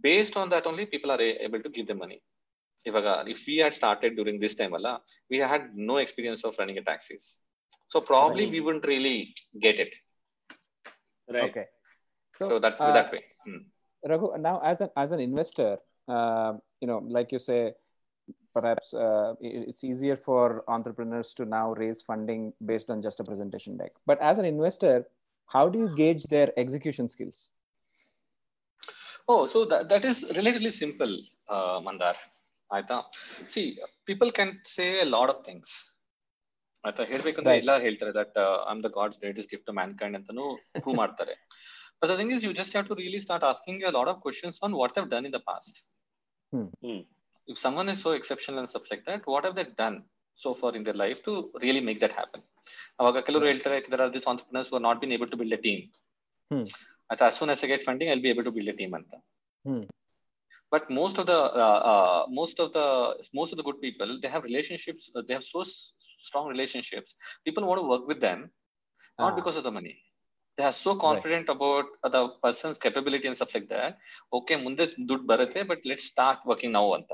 Based 0.00 0.36
on 0.36 0.48
that 0.50 0.66
only 0.66 0.86
people 0.86 1.10
are 1.10 1.20
a- 1.20 1.44
able 1.44 1.60
to 1.60 1.68
give 1.68 1.86
them 1.86 1.98
money 1.98 2.22
ಇವಾಗ 2.89 3.07
if 3.33 3.39
we 3.49 3.55
had 3.63 3.73
started 3.79 4.11
during 4.19 4.37
this 4.43 4.55
time 4.59 4.73
ಅಲ್ಲ 4.77 4.89
we 5.31 5.37
had 5.53 5.63
no 5.91 5.97
experience 6.05 6.41
of 6.47 6.53
running 6.61 6.77
a 6.81 6.85
taxis 6.91 7.25
so 7.93 7.99
probably 8.11 8.45
Right. 8.45 8.55
we 8.55 8.59
wouldn't 8.65 8.87
really 8.95 9.17
get 9.67 9.77
it 9.85 9.93
Right. 11.35 11.43
Okay. 11.49 11.65
so, 12.37 12.55
that 12.63 12.75
uh, 12.85 12.93
that 12.97 13.09
way 13.13 13.21
Hmm. 13.45 13.61
Raghu, 14.11 14.27
now 14.47 14.55
as 14.71 14.77
an 14.85 14.89
as 15.01 15.09
an 15.15 15.21
investor, 15.27 15.71
uh, 16.15 16.51
you 16.81 16.87
know, 16.89 16.97
like 17.15 17.29
you 17.35 17.39
say, 17.47 17.59
perhaps 18.57 18.87
uh, 19.05 19.29
it- 19.47 19.65
it's 19.69 19.83
easier 19.89 20.17
for 20.27 20.43
entrepreneurs 20.75 21.29
to 21.39 21.43
now 21.57 21.67
raise 21.81 21.99
funding 22.09 22.41
based 22.71 22.89
on 22.93 22.97
just 23.07 23.19
a 23.23 23.25
presentation 23.29 23.73
deck. 23.81 23.93
But 24.11 24.19
as 24.29 24.39
an 24.41 24.47
investor, 24.53 24.95
how 25.55 25.63
do 25.73 25.79
you 25.83 25.89
gauge 26.01 26.23
their 26.33 26.49
execution 26.63 27.07
skills? 27.15 27.39
Oh, 29.27 29.41
so 29.53 29.59
that, 29.71 29.83
that 29.91 30.03
is 30.11 30.19
relatively 30.39 30.71
simple, 30.83 31.13
uh, 31.55 31.79
Mandar. 31.87 32.15
ಆಯ್ತಾ 32.70 32.96
see 33.52 33.62
people 34.10 34.30
can 34.38 34.52
say 34.76 34.86
a 35.04 35.08
lot 35.16 35.32
of 35.34 35.42
things 35.48 35.74
ಆಯ್ತಾ 36.84 37.04
ಹೇಳ್ಬೇಕಂದ್ರೆ. 37.12 37.54
ಎಲ್ಲ 37.62 37.72
ಹೇಳ್ತಾರೆ 37.86 38.12
that 38.20 38.36
I'm 38.72 38.82
the 38.86 38.90
God's 38.98 39.18
greatest 39.22 39.52
gift 39.54 39.70
mankind 40.00 40.16
ಅಂತಾನು 40.18 40.46
prove 40.82 40.96
ಮಾಡ್ತಾರೆ 41.02 41.34
but 42.00 42.08
the 42.12 42.16
thing 42.20 42.32
is 42.36 42.44
you 42.46 42.52
just 42.60 42.74
have 42.76 42.88
to 42.90 42.96
really 43.02 43.20
start 43.26 43.46
asking 43.50 43.84
a 43.90 43.92
lot 43.98 44.10
of 44.12 44.20
questions 44.26 44.58
on 44.66 44.74
what 44.82 44.98
have 45.00 45.08
done 45.14 45.28
in 45.30 45.36
the 45.38 45.42
past 45.52 45.78
Hmm. 46.52 46.66
Hmm. 46.84 46.98
if 47.48 47.56
someone 47.62 47.88
is 47.92 47.98
so 48.04 48.10
exceptional 48.18 48.58
and 48.60 48.68
stuff 48.72 48.84
like 48.90 49.00
that 49.08 49.22
what 49.32 49.42
have 49.46 49.54
they 49.58 49.64
done 49.80 49.96
so 50.38 50.50
far 50.58 50.70
in 50.78 50.82
their 50.86 50.98
life 51.02 51.18
to 51.24 51.32
really 51.64 51.82
make 51.88 51.98
that 52.02 52.14
happen 52.18 52.40
ಅವಾಗ 53.00 53.22
ಕೆಲವರು 53.26 53.46
ಹೇಳ್ತಾರೆ 53.50 53.76
there 53.92 54.02
are 54.04 54.10
these 54.14 54.26
entrepreneurs 54.32 54.68
who 54.70 54.76
have 54.76 54.84
not 54.86 54.98
been 55.02 55.12
able 55.16 55.28
to 55.32 55.38
build 55.40 55.54
a 55.58 55.62
team 55.66 55.80
Hmm. 56.50 56.62
ಆಯ್ತಾ 57.10 57.26
as 57.30 57.36
soon 57.38 57.50
as 57.54 57.62
I 57.64 57.70
get 57.72 57.82
funding 57.88 58.10
I'll 58.12 58.24
be 58.26 58.32
able 58.34 58.46
to 58.48 58.54
build 58.56 58.70
a 58.74 58.76
team 58.80 58.92
ಅಂತ 58.98 59.12
Hmm. 59.64 59.82
but 60.71 60.83
most 60.99 61.15
of 61.21 61.25
the 61.25 61.39
uh, 61.65 61.79
uh, 61.91 62.19
most 62.39 62.57
of 62.63 62.67
the 62.77 62.85
most 63.39 63.51
of 63.53 63.57
the 63.59 63.65
good 63.69 63.79
people 63.85 64.09
they 64.23 64.31
have 64.35 64.43
relationships 64.43 65.03
uh, 65.15 65.23
they 65.27 65.35
have 65.37 65.47
so 65.53 65.61
s- 65.61 65.75
strong 66.27 66.45
relationships 66.53 67.11
people 67.47 67.65
want 67.69 67.79
to 67.81 67.87
work 67.93 68.05
with 68.11 68.21
them 68.27 68.39
not 69.19 69.31
Ah. 69.31 69.35
because 69.39 69.57
of 69.57 69.65
the 69.67 69.75
money 69.79 69.95
they 70.57 70.65
are 70.69 70.77
so 70.85 70.91
confident 71.05 71.47
about 71.49 71.85
uh, 72.05 72.11
the 72.15 72.21
person's 72.45 72.77
capability 72.85 73.27
and 73.29 73.37
stuff 73.39 73.53
like 73.57 73.67
that 73.75 73.91
okay 74.39 74.57
ಮುಂದೆ 74.65 74.85
ದುಡ್ಡು 75.09 75.25
ಬರುತ್ತೆ 75.33 75.61
but 75.71 75.81
let's 75.91 76.07
start 76.13 76.39
working 76.51 76.73
now 76.79 76.87
ಅಂತ 76.99 77.11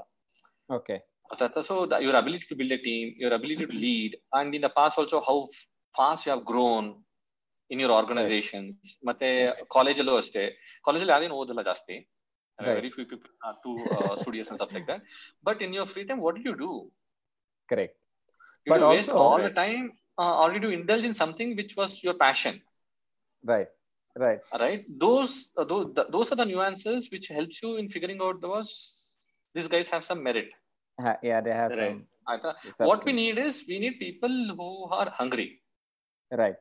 Okay. 0.70 0.98
Tata, 1.40 1.62
so 1.68 1.86
the, 1.86 1.98
your 2.00 2.16
ability 2.16 2.46
to 2.50 2.56
build 2.60 2.72
a 2.72 2.78
team, 2.78 3.06
your 3.18 3.32
ability 3.34 3.66
to 3.66 3.78
lead, 3.78 4.12
and 4.34 4.56
in 4.58 4.62
the 4.62 4.70
past 4.70 4.96
also 5.02 5.18
how 5.28 5.36
fast 5.96 6.26
you 6.26 6.32
have 6.34 6.44
grown 6.52 6.86
in 7.70 7.80
your 7.84 7.92
organizations. 8.00 8.74
ಮತ್ತೆ 9.10 9.30
ಕಾಲೇಜಲ್ಲೂ 9.76 10.14
ಅಷ್ಟೇ 10.22 10.44
ಕಾಲೇಜಲ್ಲಿ 10.86 11.14
ಯಾರೇನು 11.16 11.38
ಓದಲ್ಲ 11.42 11.62
ಜಾಸ್ತಿ 11.62 11.96
right. 12.67 12.75
very 12.81 12.91
few 12.91 13.05
people 13.05 13.31
are 13.45 13.57
to 13.65 13.73
uh, 13.97 14.17
studious 14.23 14.49
and 14.49 14.59
stuff 14.59 14.73
like 14.73 14.87
that. 14.87 15.03
But 15.43 15.63
in 15.63 15.73
your 15.73 15.87
free 15.87 16.05
time 16.05 16.21
what 16.21 16.37
do 16.37 16.43
you 16.43 16.57
do? 16.57 16.91
Correct. 17.69 17.97
You 18.67 18.73
but 18.73 18.83
also, 18.83 18.97
waste 18.97 19.11
all 19.11 19.39
right. 19.39 19.49
the 19.49 19.51
time 19.51 19.93
uh, 20.19 20.43
or 20.43 20.53
you 20.53 20.61
do 20.61 20.71
indulge 20.71 21.05
in 21.05 21.15
something 21.15 21.57
which 21.57 21.77
was 21.77 22.03
your 22.03 22.15
passion? 22.15 22.61
Right. 23.45 23.69
Right. 24.17 24.41
Right? 24.59 24.85
Those 24.99 25.49
uh, 25.57 25.65
those, 25.65 25.95
th- 25.95 26.09
those 26.11 26.33
are 26.33 26.37
the 26.37 26.45
nuances 26.45 27.11
which 27.11 27.29
helps 27.29 27.63
you 27.63 27.77
in 27.77 27.89
figuring 27.89 28.21
out 28.21 28.41
those 28.41 29.07
these 29.55 29.69
guys 29.69 29.89
have 29.89 30.05
some 30.05 30.23
merit. 30.23 30.51
Yeah 31.23 31.41
they 31.41 31.51
have 31.51 31.73
right. 31.73 31.99
some 32.77 32.87
what 32.87 33.05
we 33.05 33.13
need 33.13 33.39
is 33.39 33.65
we 33.67 33.79
need 33.79 33.99
people 33.99 34.55
who 34.57 34.85
are 34.91 35.11
hungry. 35.11 35.61
Right 36.31 36.55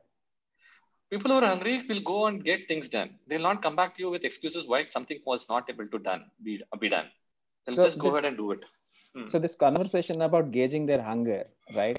people 1.12 1.30
who 1.32 1.38
are 1.40 1.48
hungry 1.52 1.74
will 1.88 2.02
go 2.12 2.18
and 2.28 2.44
get 2.50 2.60
things 2.70 2.88
done 2.98 3.10
they'll 3.28 3.48
not 3.50 3.62
come 3.66 3.76
back 3.80 3.90
to 3.96 4.02
you 4.04 4.10
with 4.14 4.24
excuses 4.30 4.66
why 4.72 4.80
something 4.96 5.20
was 5.32 5.48
not 5.54 5.68
able 5.72 5.88
to 5.94 5.98
done 6.10 6.22
be, 6.46 6.54
be 6.84 6.88
done 6.96 7.08
they'll 7.66 7.76
So 7.76 7.84
just 7.88 7.98
go 7.98 8.08
this- 8.08 8.18
ahead 8.18 8.28
and 8.30 8.38
do 8.44 8.48
it 8.56 8.64
Hmm. 9.14 9.26
So 9.30 9.38
this 9.44 9.54
conversation 9.62 10.22
about 10.26 10.50
gauging 10.52 10.84
their 10.90 11.02
hunger, 11.08 11.40
right? 11.78 11.98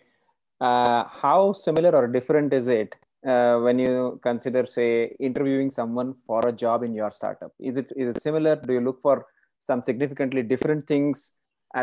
Uh, 0.68 1.04
how 1.24 1.52
similar 1.54 1.92
or 2.00 2.08
different 2.16 2.54
is 2.54 2.68
it 2.76 2.96
uh, 3.28 3.60
when 3.66 3.78
you 3.84 4.20
consider, 4.24 4.66
say, 4.66 5.16
interviewing 5.28 5.70
someone 5.78 6.16
for 6.26 6.40
a 6.48 6.52
job 6.64 6.84
in 6.88 6.94
your 7.00 7.12
startup? 7.12 7.52
Is 7.60 7.78
it 7.82 7.92
is 7.96 8.16
it 8.16 8.22
similar? 8.28 8.56
Do 8.56 8.74
you 8.78 8.82
look 8.88 9.00
for 9.08 9.16
some 9.60 9.84
significantly 9.90 10.44
different 10.54 10.88
things 10.94 11.34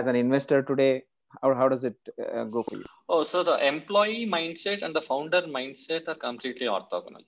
as 0.01 0.09
an 0.09 0.16
investor 0.25 0.62
today, 0.62 0.93
or 1.43 1.55
how 1.55 1.69
does 1.69 1.85
it 1.85 1.97
uh, 2.33 2.45
go 2.45 2.62
for 2.62 2.77
you? 2.77 2.85
Oh 3.09 3.23
so 3.23 3.43
the 3.43 3.66
employee 3.66 4.27
mindset 4.27 4.83
and 4.83 4.95
the 4.95 5.01
founder 5.01 5.43
mindset 5.43 6.09
are 6.09 6.14
completely 6.14 6.66
orthogonal. 6.66 7.25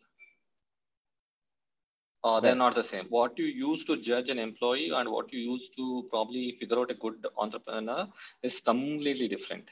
Uh, 2.24 2.38
they're 2.38 2.54
not 2.54 2.74
the 2.76 2.84
same. 2.84 3.06
What 3.06 3.36
you 3.36 3.46
use 3.46 3.84
to 3.86 3.96
judge 3.96 4.30
an 4.30 4.38
employee 4.38 4.90
and 4.94 5.08
what 5.08 5.32
you 5.32 5.40
use 5.40 5.70
to 5.70 6.06
probably 6.08 6.56
figure 6.60 6.78
out 6.78 6.90
a 6.92 6.94
good 6.94 7.26
entrepreneur 7.36 8.06
is 8.42 8.60
completely 8.60 9.26
different. 9.26 9.68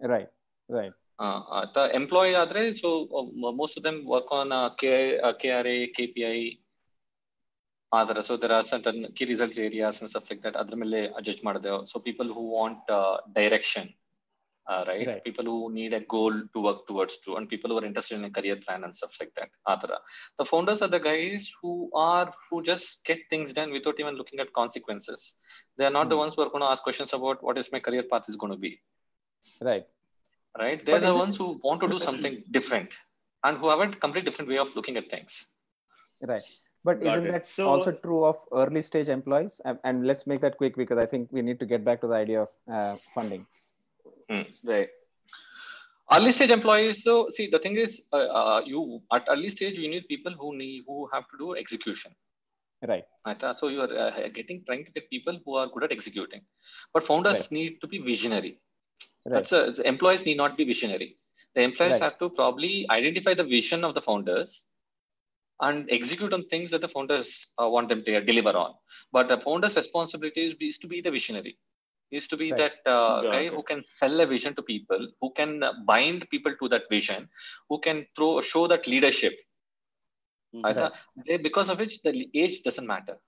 Right 0.00 0.28
right. 0.68 0.92
Uh, 1.18 1.40
uh 1.50 1.66
the 1.74 1.94
employee 1.96 2.36
are 2.36 2.72
so 2.72 3.08
uh, 3.18 3.52
most 3.52 3.76
of 3.76 3.82
them 3.82 4.04
work 4.06 4.30
on 4.30 4.52
uh, 4.52 4.70
K, 4.70 5.18
uh, 5.18 5.32
KRA, 5.32 5.88
KPI, 5.98 6.58
ಆದ್ರೆ 7.93 8.21
so 8.21 8.37
there 8.37 8.53
are 8.53 8.63
certain 8.63 9.11
key 9.15 9.25
results 9.25 9.57
areas 9.57 10.01
and 10.01 10.09
stuff 10.09 10.23
like 10.29 10.41
that 10.45 10.55
ಅದ್ರ 10.57 10.75
ಮೇಲೆ 10.75 10.99
judge 11.27 11.41
ಮಾಡಿದೆ 11.43 11.71
so 11.91 11.99
people 11.99 12.25
who 12.25 12.43
want 12.57 12.79
uh, 12.99 13.17
direction 13.39 13.93
uh, 14.67 14.83
right? 14.87 15.07
Right. 15.07 15.23
people 15.23 15.43
who 15.43 15.71
need 15.73 15.93
a 15.93 15.99
goal 16.15 16.33
to 16.53 16.59
work 16.59 16.87
towards 16.87 17.17
to 17.17 17.35
and 17.35 17.49
people 17.49 17.69
who 17.71 17.77
are 17.79 17.85
interested 17.85 18.15
in 18.15 18.23
a 18.23 18.29
career 18.29 18.55
plan 18.55 18.83
and 18.83 18.95
stuff 18.95 19.13
like 19.21 19.33
that 19.35 19.49
ಆತರ 19.67 19.91
the 20.39 20.45
founders 20.45 20.81
are 20.81 20.87
the 20.87 20.99
guys 20.99 21.51
who 21.61 21.91
are 21.93 22.33
who 22.49 22.63
just 22.63 23.05
get 23.05 23.19
things 23.29 23.53
done 23.53 23.71
without 23.71 23.99
even 23.99 24.15
looking 24.15 24.39
at 24.39 24.53
consequences 24.53 25.39
they 25.77 25.85
are 25.85 25.95
not 25.99 26.09
the 26.09 26.15
Hmm. 26.15 26.23
ones 26.23 26.35
who 26.35 26.41
are 26.41 26.49
going 26.49 26.61
to 26.61 26.71
ask 26.73 26.83
questions 26.83 27.13
about 27.13 27.43
what 27.43 27.57
is 27.57 27.71
my 27.71 27.79
career 27.79 28.03
path 28.03 28.27
is 28.27 28.35
going 28.35 28.51
to 28.51 28.57
be 28.57 28.81
Right. 29.61 29.85
right? 30.55 30.85
They're 30.85 30.95
But 30.95 31.01
the 31.01 31.11
is 31.11 31.15
it- 31.15 31.23
ones 31.25 31.37
who 31.37 31.59
want 31.63 31.81
to 31.81 31.87
do 31.87 31.99
something 31.99 32.43
different 32.51 32.91
and 33.43 33.57
but 36.84 37.02
Got 37.02 37.18
isn't 37.18 37.26
it. 37.28 37.32
that 37.32 37.46
so, 37.46 37.68
also 37.68 37.92
true 37.92 38.24
of 38.24 38.36
early 38.52 38.82
stage 38.82 39.08
employees? 39.08 39.60
And, 39.64 39.78
and, 39.84 40.06
let's 40.06 40.26
make 40.26 40.40
that 40.42 40.56
quick 40.56 40.76
because 40.76 40.98
I 40.98 41.06
think 41.06 41.28
we 41.32 41.42
need 41.42 41.58
to 41.60 41.66
get 41.66 41.84
back 41.84 42.00
to 42.02 42.06
the 42.06 42.14
idea 42.14 42.42
of 42.42 42.50
uh, 42.72 42.96
funding. 43.14 43.46
Hmm. 44.30 44.42
Right. 44.64 44.88
Early 46.12 46.32
stage 46.32 46.50
employees. 46.50 47.02
So 47.02 47.28
see, 47.30 47.48
the 47.50 47.58
thing 47.58 47.76
is, 47.76 48.02
uh, 48.12 48.16
uh, 48.16 48.62
you 48.64 49.02
at 49.12 49.26
early 49.28 49.50
stage 49.50 49.76
you 49.76 49.88
need 49.90 50.08
people 50.08 50.32
who 50.32 50.56
need 50.56 50.84
who 50.86 51.08
have 51.12 51.28
to 51.30 51.38
do 51.38 51.54
execution. 51.56 52.12
Right. 52.86 53.04
Uh, 53.24 53.52
so 53.52 53.68
you 53.68 53.80
are 53.82 53.92
uh, 53.92 54.28
getting 54.32 54.64
trying 54.64 54.84
to 54.84 54.92
get 54.92 55.10
people 55.10 55.38
who 55.44 55.56
are 55.56 55.66
good 55.66 55.84
at 55.84 55.92
executing, 55.92 56.42
but 56.94 57.02
founders 57.02 57.40
right. 57.40 57.52
need 57.52 57.80
to 57.80 57.88
be 57.88 57.98
visionary. 57.98 58.60
Right. 59.26 59.34
That's 59.34 59.52
uh, 59.52 59.74
a, 59.76 59.88
employees 59.88 60.24
need 60.24 60.36
not 60.36 60.56
be 60.56 60.64
visionary. 60.64 61.16
The 61.54 61.62
employees 61.62 61.94
right. 61.94 62.02
have 62.02 62.18
to 62.20 62.30
probably 62.30 62.86
identify 62.88 63.34
the 63.34 63.44
vision 63.44 63.84
of 63.84 63.94
the 63.94 64.00
founders 64.00 64.68
and 65.60 65.88
execute 65.90 66.32
on 66.32 66.46
things 66.46 66.70
that 66.70 66.80
the 66.80 66.88
founders 66.88 67.48
uh, 67.60 67.68
want 67.68 67.88
them 67.88 68.04
to 68.04 68.16
uh, 68.16 68.20
deliver 68.20 68.56
on. 68.56 68.74
But 69.12 69.28
the 69.28 69.38
founder's 69.40 69.76
responsibility 69.76 70.44
is, 70.44 70.54
is 70.60 70.78
to 70.78 70.88
be 70.88 71.00
the 71.00 71.10
visionary, 71.10 71.58
is 72.10 72.28
to 72.28 72.36
be 72.36 72.52
right. 72.52 72.72
that 72.84 72.90
uh, 72.90 73.22
guy 73.22 73.48
who 73.48 73.62
can 73.62 73.82
sell 73.84 74.20
a 74.20 74.26
vision 74.26 74.54
to 74.54 74.62
people, 74.62 75.08
who 75.20 75.32
can 75.32 75.62
uh, 75.62 75.72
bind 75.84 76.28
people 76.30 76.54
to 76.60 76.68
that 76.68 76.84
vision, 76.90 77.28
who 77.68 77.80
can 77.80 78.06
throw 78.16 78.40
show 78.40 78.66
that 78.66 78.86
leadership. 78.86 79.34
Hmm. 80.54 80.62
Right. 80.62 81.42
Because 81.42 81.68
of 81.68 81.78
which 81.78 82.02
the 82.02 82.28
age 82.34 82.62
doesn't 82.62 82.86
matter. 82.86 83.18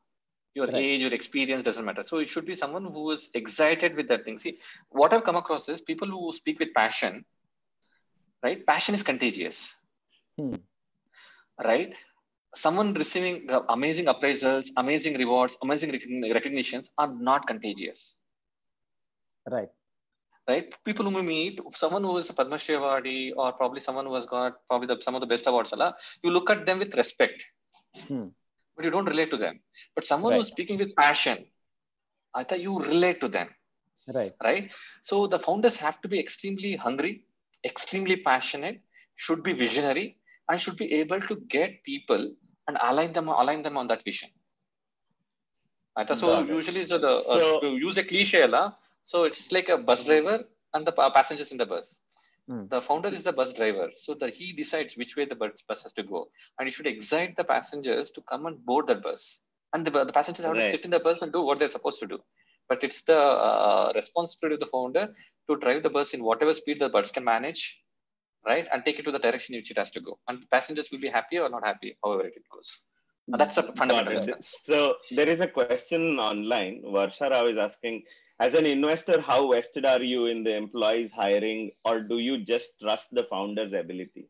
Your 0.54 0.66
right. 0.66 0.76
age, 0.76 1.02
your 1.02 1.14
experience 1.14 1.62
doesn't 1.62 1.84
matter. 1.84 2.02
So 2.02 2.18
it 2.18 2.28
should 2.28 2.46
be 2.46 2.54
someone 2.54 2.84
who 2.84 3.10
is 3.10 3.30
excited 3.34 3.94
with 3.94 4.08
that 4.08 4.24
thing. 4.24 4.38
See, 4.38 4.58
what 4.88 5.12
I've 5.12 5.22
come 5.22 5.36
across 5.36 5.68
is 5.68 5.80
people 5.80 6.08
who 6.08 6.32
speak 6.32 6.58
with 6.58 6.74
passion, 6.74 7.24
right? 8.42 8.66
Passion 8.66 8.94
is 8.94 9.02
contagious. 9.02 9.76
Hmm. 10.36 10.54
Right? 11.62 11.94
Someone 12.54 12.94
receiving 12.94 13.48
uh, 13.50 13.60
amazing 13.68 14.06
appraisals, 14.06 14.68
amazing 14.76 15.16
rewards, 15.16 15.56
amazing 15.62 15.90
recognitions 16.32 16.90
are 16.98 17.12
not 17.12 17.46
contagious. 17.46 18.18
Right. 19.48 19.68
Right? 20.48 20.74
People 20.84 21.04
whom 21.04 21.14
we 21.14 21.22
meet, 21.22 21.60
someone 21.74 22.02
who 22.02 22.16
is 22.18 22.28
a 22.30 22.34
Padma 22.34 22.58
Shri 22.58 22.74
awardee 22.74 23.32
or 23.36 23.52
probably 23.52 23.80
someone 23.80 24.06
who 24.06 24.14
has 24.14 24.26
got 24.26 24.56
probably 24.68 24.88
the, 24.88 25.00
some 25.00 25.14
of 25.14 25.20
the 25.20 25.26
best 25.26 25.46
awards, 25.46 25.72
Allah, 25.72 25.94
you 26.22 26.30
look 26.30 26.50
at 26.50 26.66
them 26.66 26.78
with 26.78 26.94
respect, 26.96 27.44
Hmm. 28.08 28.28
but 28.76 28.84
you 28.84 28.90
don't 28.90 29.06
relate 29.06 29.30
to 29.30 29.36
them. 29.36 29.60
But 29.94 30.04
someone 30.04 30.34
who's 30.34 30.48
speaking 30.48 30.78
with 30.78 30.94
passion, 30.96 31.46
I 32.34 32.44
thought 32.44 32.60
you 32.60 32.78
relate 32.78 33.20
to 33.20 33.28
them. 33.28 33.48
Right. 34.12 34.34
right? 34.42 34.72
So 35.02 35.26
the 35.28 35.38
founders 35.38 35.76
have 35.76 36.00
to 36.02 36.08
be 36.08 36.18
extremely 36.18 36.74
hungry, 36.74 37.24
extremely 37.64 38.16
passionate, 38.16 38.80
should 39.16 39.42
be 39.42 39.52
visionary, 39.52 40.19
and 40.50 40.60
should 40.60 40.76
be 40.76 40.92
able 41.00 41.20
to 41.30 41.36
get 41.56 41.82
people 41.84 42.24
and 42.68 42.76
align 42.82 43.12
them 43.12 43.28
align 43.28 43.62
them 43.62 43.76
on 43.78 43.86
that 43.86 44.04
vision. 44.04 44.28
Right? 45.96 46.08
So 46.16 46.26
Got 46.26 46.50
it. 46.50 46.54
usually, 46.54 46.84
so 46.86 46.98
the 46.98 47.14
uh, 47.18 47.38
So- 47.38 47.60
to 47.60 47.68
use 47.76 47.96
a 47.98 48.04
cliche, 48.04 48.46
la, 48.46 48.72
so 49.04 49.24
it's 49.24 49.50
like 49.52 49.68
a 49.68 49.78
bus 49.78 50.04
driver 50.04 50.44
and 50.74 50.86
the 50.86 50.92
pa- 50.92 51.10
passengers 51.12 51.52
in 51.52 51.58
the 51.58 51.66
bus. 51.66 52.00
Hmm. 52.48 52.66
The 52.68 52.80
founder 52.80 53.08
is 53.08 53.22
the 53.22 53.32
bus 53.32 53.52
driver, 53.52 53.90
so 53.96 54.14
that 54.14 54.34
he 54.34 54.52
decides 54.52 54.96
which 54.96 55.16
way 55.16 55.24
the 55.24 55.34
bus 55.34 55.62
bus 55.68 55.82
has 55.84 55.92
to 55.94 56.02
go, 56.02 56.20
and 56.58 56.66
he 56.68 56.72
should 56.72 56.86
excite 56.86 57.36
the 57.36 57.44
passengers 57.44 58.10
to 58.12 58.20
come 58.22 58.46
and 58.46 58.64
board 58.64 58.86
that 58.88 59.02
bus, 59.02 59.42
and 59.72 59.86
the, 59.86 59.90
the 59.90 60.12
passengers 60.12 60.44
have 60.44 60.56
to 60.56 60.70
sit 60.70 60.84
in 60.84 60.90
the 60.90 61.00
bus 61.08 61.22
and 61.22 61.32
do 61.32 61.42
what 61.42 61.58
they're 61.58 61.68
supposed 61.76 62.00
to 62.00 62.08
do. 62.14 62.18
But 62.68 62.82
it's 62.84 63.02
the 63.02 63.18
uh, 63.18 63.92
responsibility 63.94 64.54
of 64.54 64.60
the 64.60 64.66
founder 64.74 65.14
to 65.48 65.56
drive 65.56 65.82
the 65.84 65.90
bus 65.90 66.14
in 66.14 66.24
whatever 66.24 66.52
speed 66.54 66.80
the 66.80 66.88
bus 66.88 67.10
can 67.10 67.24
manage, 67.24 67.62
right, 68.46 68.66
and 68.72 68.84
take 68.84 68.98
it 68.98 69.04
to 69.04 69.12
the 69.12 69.18
direction 69.18 69.54
in 69.54 69.60
which 69.60 69.70
it 69.70 69.78
has 69.78 69.90
to 69.92 70.00
go. 70.00 70.18
And 70.28 70.48
passengers 70.50 70.90
will 70.90 71.00
be 71.00 71.08
happy 71.08 71.38
or 71.38 71.48
not 71.48 71.64
happy, 71.64 71.96
however 72.02 72.26
it 72.26 72.42
goes. 72.52 72.78
And 73.28 73.40
that's 73.40 73.58
a 73.58 73.62
fundamental 73.62 74.20
difference. 74.20 74.54
So 74.64 74.96
there 75.10 75.28
is 75.28 75.40
a 75.40 75.46
question 75.46 76.18
online. 76.18 76.82
Varsha 76.84 77.30
Rao 77.30 77.46
is 77.46 77.58
asking, 77.58 78.02
as 78.40 78.54
an 78.54 78.66
investor, 78.66 79.20
how 79.20 79.52
vested 79.52 79.84
are 79.84 80.02
you 80.02 80.26
in 80.26 80.42
the 80.42 80.54
employees 80.56 81.12
hiring, 81.12 81.70
or 81.84 82.00
do 82.00 82.18
you 82.18 82.44
just 82.44 82.70
trust 82.80 83.14
the 83.14 83.24
founder's 83.24 83.72
ability? 83.72 84.28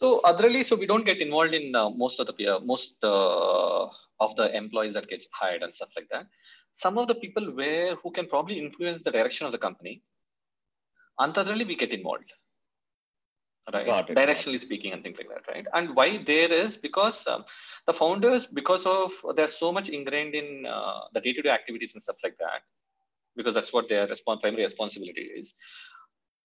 So 0.00 0.20
otherly, 0.24 0.64
so 0.64 0.74
we 0.74 0.86
don't 0.86 1.06
get 1.06 1.18
involved 1.18 1.54
in 1.54 1.74
uh, 1.76 1.88
most 1.90 2.18
of 2.18 2.26
the 2.26 2.32
peer, 2.32 2.58
most 2.58 3.02
uh, 3.04 3.86
of 4.18 4.34
the 4.36 4.54
employees 4.56 4.94
that 4.94 5.08
gets 5.08 5.28
hired 5.32 5.62
and 5.62 5.72
stuff 5.72 5.90
like 5.94 6.08
that. 6.10 6.26
Some 6.72 6.98
of 6.98 7.06
the 7.06 7.14
people 7.14 7.54
where 7.54 7.94
who 7.94 8.10
can 8.10 8.26
probably 8.26 8.58
influence 8.58 9.02
the 9.02 9.12
direction 9.12 9.46
of 9.46 9.52
the 9.52 9.58
company, 9.58 10.02
antarally 11.20 11.64
we 11.64 11.76
get 11.76 11.92
involved. 11.92 12.32
Right, 13.70 14.06
directionally 14.08 14.58
speaking, 14.58 14.92
and 14.92 15.02
things 15.02 15.18
like 15.18 15.28
that, 15.28 15.46
right? 15.52 15.66
And 15.74 15.94
why 15.94 16.22
there 16.22 16.50
is 16.52 16.76
because 16.76 17.26
um, 17.26 17.44
the 17.86 17.92
founders, 17.92 18.46
because 18.46 18.86
of 18.86 19.12
they're 19.36 19.46
so 19.46 19.72
much 19.72 19.88
ingrained 19.88 20.34
in 20.34 20.66
uh, 20.66 21.00
the 21.12 21.20
day-to-day 21.20 21.48
activities 21.50 21.94
and 21.94 22.02
stuff 22.02 22.16
like 22.22 22.36
that, 22.38 22.62
because 23.36 23.54
that's 23.54 23.72
what 23.72 23.88
their 23.88 24.06
respons- 24.06 24.40
primary 24.40 24.62
responsibility 24.62 25.22
is 25.22 25.54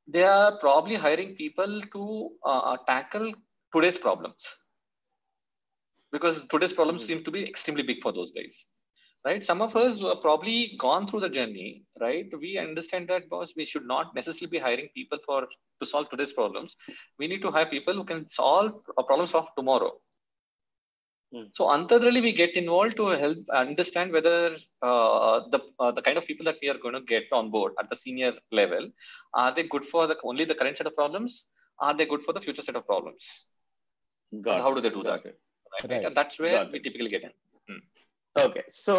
they 0.07 0.23
are 0.23 0.57
probably 0.59 0.95
hiring 0.95 1.35
people 1.35 1.81
to 1.93 2.29
uh, 2.45 2.77
tackle 2.87 3.33
today's 3.73 3.97
problems 3.97 4.63
because 6.11 6.47
today's 6.47 6.73
problems 6.73 7.03
Mhm. 7.03 7.07
seem 7.07 7.23
to 7.23 7.31
be 7.31 7.43
extremely 7.47 7.83
big 7.83 8.01
for 8.01 8.11
those 8.11 8.31
guys 8.31 8.69
right? 9.25 9.43
Some 9.43 9.61
of 9.61 9.75
us 9.75 10.01
have 10.01 10.21
probably 10.21 10.75
gone 10.79 11.07
through 11.07 11.21
the 11.21 11.29
journey 11.29 11.83
right? 11.99 12.27
We 12.39 12.57
understand 12.57 13.07
that 13.09 13.29
boss 13.29 13.53
we 13.55 13.65
should 13.65 13.85
not 13.85 14.13
necessarily 14.15 14.49
be 14.49 14.59
hiring 14.59 14.89
people 14.93 15.19
for 15.25 15.47
to 15.81 15.85
solve 15.85 16.09
today's 16.09 16.33
problems. 16.33 16.75
We 17.19 17.27
need 17.27 17.41
to 17.41 17.51
hire 17.51 17.65
people 17.65 17.93
who 17.93 18.03
can 18.03 18.27
solve 18.27 18.73
problems 19.05 19.33
of 19.33 19.47
tomorrow. 19.55 19.93
Hmm. 21.33 21.47
so 21.51 21.63
antarally 21.69 22.21
we 22.25 22.31
get 22.31 22.53
involved 22.55 22.95
to 22.99 23.07
help 23.21 23.39
understand 23.61 24.13
whether 24.13 24.55
uh, 24.81 25.41
the 25.53 25.59
uh, 25.77 25.91
the 25.91 26.01
kind 26.05 26.17
of 26.19 26.25
people 26.25 26.45
that 26.49 26.55
we 26.61 26.69
are 26.69 26.77
going 26.83 26.93
to 26.93 27.01
get 27.01 27.25
on 27.39 27.49
board 27.55 27.73
at 27.81 27.89
the 27.89 27.97
senior 28.03 28.31
level 28.59 28.85
are 29.33 29.53
they 29.53 29.63
good 29.73 29.83
for 29.83 30.03
the 30.07 30.15
only 30.23 30.45
the 30.45 30.55
current 30.55 30.77
set 30.77 30.87
of 30.87 30.95
problems? 30.95 31.47
Are 31.79 31.95
they 31.97 32.05
good 32.05 32.23
for 32.27 32.31
the 32.37 32.39
future 32.45 32.61
set 32.67 32.77
of 32.77 32.85
problems? 32.91 33.47
Got 34.47 34.61
how 34.61 34.73
do 34.73 34.79
they 34.79 34.89
do 34.89 35.03
that? 35.03 35.25
right, 35.25 35.89
Right. 35.89 36.05
and 36.05 36.15
that's 36.15 36.39
where 36.39 36.57
Got 36.59 36.71
we 36.71 36.79
typically 36.79 37.09
get 37.09 37.23
in 37.23 37.33
Okay, 38.37 38.61
so 38.69 38.93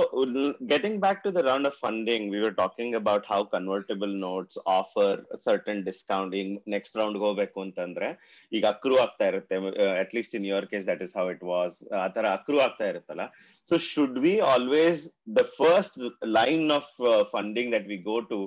getting 0.67 0.99
back 0.99 1.23
to 1.23 1.31
the 1.31 1.45
round 1.45 1.65
of 1.65 1.75
funding, 1.75 2.29
we 2.29 2.41
were 2.41 2.51
talking 2.53 2.97
about 2.97 3.25
how 3.25 3.45
convertible 3.45 4.09
notes 4.09 4.59
offer 4.67 5.25
a 5.31 5.41
certain 5.41 5.85
discounting. 5.85 6.49
Next 6.75 6.97
round 7.01 7.17
ಹೋಗ್ಬೇಕು 7.23 7.59
ಅಂತಂದ್ರೆ 7.65 8.09
ಈಗ 8.53 8.65
accrue 8.73 8.97
ಆಗ್ತಾ 9.05 9.27
ಇರುತ್ತೆ 9.33 9.59
at 10.03 10.15
least 10.19 10.35
in 10.39 10.47
your 10.51 10.67
case 10.73 10.87
that 10.91 11.03
is 11.07 11.15
how 11.19 11.27
it 11.35 11.45
was 11.53 11.77
ಆ 12.01 12.07
ತರ 12.17 12.25
accrue 12.39 12.59
ಆಗ್ತಾ 12.67 12.89
ಇರುತ್ತಲ್ಲ 12.93 13.27
so 13.69 13.79
should 13.93 14.19
we 14.27 14.35
always 14.55 15.05
the 15.39 15.45
first 15.61 15.99
line 16.39 16.67
of 16.79 16.91
funding 17.37 17.71
that 17.77 17.87
we 17.93 18.01
go 18.11 18.19
to 18.33 18.41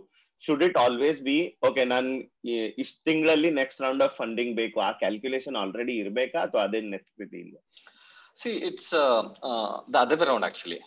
should 0.43 0.65
it 0.69 0.77
always 0.85 1.21
be 1.29 1.37
okay 1.69 1.81
ನಾನು 1.93 2.11
ಇಷ್ಟು 2.83 2.99
ತಿಂಗಳಲ್ಲಿ 3.09 3.51
ನೆಕ್ಸ್ಟ್ 3.61 3.81
ರೌಂಡ್ 3.87 4.03
ಆಫ್ 4.07 4.15
ಫಂಡಿಂಗ್ 4.21 4.53
ಬೇಕು 4.61 4.79
ಆ 4.89 4.91
calculation 5.03 5.57
already 5.63 5.95
ಇರ್ಬೇಕಾ 6.03 6.39
ಅಥವಾ 6.47 6.63
ಅದೇ 6.69 6.81
ನೆಕ್ಸ್ಟ್ 6.95 7.35
ಇಲ್ಲ 7.43 7.57
see 8.42 8.54
it's 8.68 8.92
uh, 9.04 9.22
uh, 9.50 9.80
the 9.92 9.98
other 9.98 10.16
way 10.16 10.26
around 10.26 10.44
actually 10.44 10.80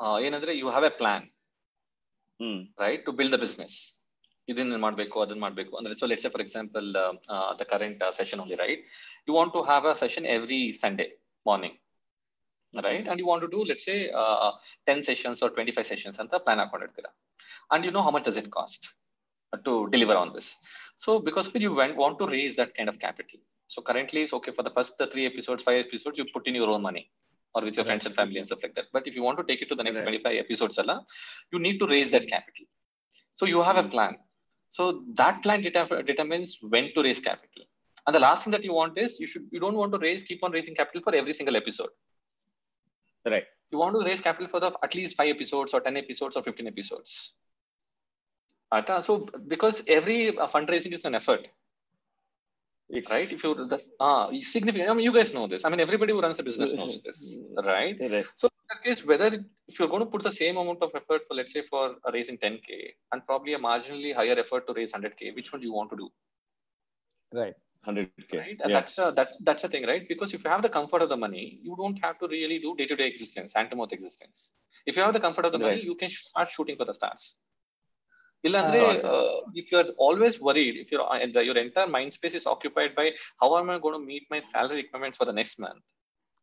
uh, 0.00 0.16
ಏನಂದ್ರೆ 0.26 0.52
you 0.60 0.68
have 0.76 0.86
a 0.90 0.94
plan 1.00 1.22
hmm 2.40 2.60
right 2.82 3.00
to 3.06 3.12
build 3.18 3.32
the 3.36 3.40
business 3.46 3.74
ಇದನ್ನ 4.48 4.76
ಮಾಡಬೇಕು 4.84 5.16
ಅದನ್ನ 5.22 5.40
ಮಾಡಬೇಕು 5.40 5.72
ಅಂದ್ರೆ 5.76 5.94
so 6.00 6.06
let's 6.10 6.22
say 6.24 6.30
for 6.36 6.42
example 6.46 6.86
uh, 7.02 7.12
uh, 7.34 7.50
the 7.60 7.66
current 7.72 7.98
uh, 8.06 8.12
session 8.18 8.38
only 8.44 8.56
right 8.64 8.80
you 9.26 9.34
want 9.38 9.52
to 9.56 9.62
have 9.70 9.84
a 9.92 9.94
session 10.02 10.24
every 10.36 10.62
sunday 10.82 11.08
morning 11.48 11.74
right 12.86 13.04
and 13.08 13.18
you 13.20 13.26
want 13.26 13.42
to 13.46 13.50
do 13.56 13.60
let's 13.70 13.84
say 13.90 13.98
uh, 14.10 14.50
10 14.86 15.02
sessions 15.02 15.42
or 15.42 15.50
25 15.50 15.86
sessions 15.92 16.18
ಅಂತ 16.22 16.34
plan 16.46 16.58
ಹಾಕೊಂಡಿರ್ತೀರಾ 16.62 17.10
and 17.74 17.84
you 17.86 17.92
know 17.96 18.04
how 18.06 18.12
much 18.16 18.24
does 18.28 18.38
it 18.42 18.48
cost 18.58 18.82
to 19.68 19.72
deliver 19.94 20.16
on 20.22 20.28
this 20.36 20.48
so 21.04 21.10
because 21.28 21.46
you 21.64 21.72
went, 21.80 21.94
want 21.96 22.16
to 22.20 22.26
raise 22.36 22.54
that 22.60 22.72
kind 22.78 22.88
of 22.92 22.98
capital 23.06 23.40
so 23.67 23.81
currently 23.81 24.21
it's 24.23 24.33
okay 24.33 24.51
for 24.51 24.63
the 24.63 24.69
first 24.69 25.01
three 25.11 25.25
episodes 25.25 25.63
five 25.63 25.85
episodes 25.85 26.17
you 26.17 26.25
put 26.33 26.47
in 26.47 26.55
your 26.55 26.69
own 26.69 26.81
money 26.81 27.09
or 27.55 27.61
with 27.63 27.75
your 27.75 27.85
friends 27.85 28.05
and 28.05 28.13
family 28.13 28.37
and 28.37 28.45
stuff 28.45 28.59
like 28.61 28.75
that. 28.75 28.85
But 28.91 29.07
if 29.07 29.15
you 29.15 29.23
want 29.23 29.37
to 29.37 29.43
take 29.45 29.61
it 29.61 29.69
to 29.69 29.75
the 29.75 29.83
next 29.83 29.99
Right. 29.99 30.05
25 30.05 30.37
episodes 30.45 30.77
Allah, 30.77 31.05
you 31.53 31.59
need 31.59 31.79
to 31.79 31.87
raise 31.87 32.11
that 32.11 32.27
capital. 32.27 32.65
So 33.33 33.45
you 33.45 33.61
have 33.61 33.77
a 33.77 33.87
plan. 33.87 34.17
So 34.69 35.03
that 35.13 35.41
plan 35.41 35.61
deter- 35.61 36.01
determines 36.03 36.59
when 36.61 36.93
to 36.95 37.01
raise 37.01 37.19
capital. 37.19 37.63
And 38.05 38.15
the 38.15 38.19
last 38.19 38.43
thing 38.43 38.51
that 38.51 38.63
you 38.63 38.73
want 38.73 38.97
is 38.97 39.19
you 39.19 39.27
should 39.27 39.47
you 39.51 39.59
don't 39.59 39.75
want 39.75 39.93
to 39.93 39.97
raise 39.97 40.23
keep 40.23 40.43
on 40.43 40.51
raising 40.51 40.75
capital 40.75 41.01
for 41.01 41.15
every 41.15 41.33
single 41.33 41.55
episode. 41.55 41.89
Right. 43.25 43.45
you 43.71 43.79
want 43.79 43.95
to 43.95 44.05
raise 44.05 44.21
capital 44.21 44.47
for 44.47 44.59
the 44.59 44.71
at 44.83 44.93
least 44.93 45.15
five 45.17 45.29
episodes 45.35 45.73
or 45.73 45.81
10 45.81 45.97
episodes 45.97 46.37
or 46.37 46.43
15 46.43 46.67
episodes. 46.67 47.35
So 49.01 49.27
because 49.47 49.83
every 49.87 50.37
uh, 50.37 50.47
fundraising 50.47 50.93
is 50.93 51.05
an 51.05 51.15
effort 51.15 51.47
It's- 52.89 53.11
right? 53.11 53.31
If 53.31 53.43
you 53.43 53.53
the, 53.55 53.81
ah 53.99 54.29
significant 54.41 54.89
i 54.91 54.93
mean 54.93 55.05
you 55.05 55.13
guys 55.13 55.33
know 55.33 55.47
this. 55.47 55.65
I 55.65 55.69
mean 55.69 55.79
everybody 55.79 56.13
who 56.13 56.21
runs 56.21 56.39
a 56.39 56.43
business 56.43 56.73
knows 56.73 57.01
this 57.01 57.39
right? 57.63 57.97
Right. 57.99 58.25
so 58.35 58.47
in 58.47 58.65
that 58.69 58.83
case 58.83 59.03
whether 59.05 59.29
if 59.67 59.79
you're 59.79 59.87
going 59.87 60.05
to 60.05 60.11
put 60.15 60.21
the 60.23 60.31
same 60.31 60.57
amount 60.57 60.83
of 60.83 60.91
effort 60.99 61.23
for 61.27 61.33
let's 61.39 61.53
say 61.53 61.63
for 61.63 61.95
uh, 62.05 62.11
raising 62.13 62.37
10k 62.37 62.93
and 63.11 63.25
probably 63.25 63.53
a 63.53 63.59
marginally 63.59 64.13
higher 64.13 64.37
effort 64.43 64.67
to 64.67 64.73
raise 64.73 64.93
100k 64.93 65.35
which 65.35 65.51
one 65.51 65.61
do 65.61 65.67
you 65.67 65.73
want 65.73 65.89
to 65.89 65.97
do? 66.03 66.09
Right. 67.33 67.55
100k. 67.87 68.37
right? 68.37 68.59
Yeah. 68.59 68.67
that's 68.77 68.99
uh, 68.99 69.11
that's 69.11 69.37
that's 69.39 69.63
the 69.63 69.69
thing 69.69 69.87
right? 69.87 70.07
Because 70.07 70.35
if 70.35 70.43
you 70.43 70.49
have 70.51 70.61
the 70.61 70.69
comfort 70.77 71.01
of 71.01 71.09
the 71.09 71.17
money 71.17 71.59
you 71.63 71.75
don't 71.81 71.97
have 72.05 72.19
to 72.19 72.27
really 72.27 72.59
do 72.59 72.75
day-to-day 72.75 73.07
existence 73.07 73.53
hand 73.55 73.71
to 73.71 73.75
mouth 73.75 73.93
existence. 73.93 74.51
If 74.85 74.95
you 74.95 75.01
have 75.01 75.13
the 75.13 75.19
comfort 75.19 75.45
of 75.45 75.53
the 75.53 75.59
money 75.67 75.81
you 75.81 75.95
can 75.95 76.11
start 76.11 76.49
shooting 76.49 76.77
for 76.77 76.85
the 76.85 76.93
stars 76.93 77.37
ಇಲ್ಲಾಂದ್ರೆ 78.44 78.78
Got 78.82 78.98
it. 78.98 79.06
uh, 79.14 79.32
if 79.60 79.66
you're 79.72 79.88
always 80.06 80.34
worried 80.46 80.74
if 80.82 80.88
you're 80.92 81.06
uh, 81.14 81.18
the, 81.34 81.42
your 81.48 81.56
entire 81.64 81.90
mind 81.96 82.10
space 82.18 82.36
is 82.40 82.46
occupied 82.52 82.92
by 83.00 83.06
how 83.42 83.48
am 83.60 83.68
i 83.74 83.78
going 83.84 83.96
to 83.98 84.04
meet 84.12 84.24
my 84.34 84.40
salary 84.52 84.78
requirements 84.82 85.18
for 85.22 85.28
the 85.30 85.36
next 85.40 85.58
month 85.66 85.82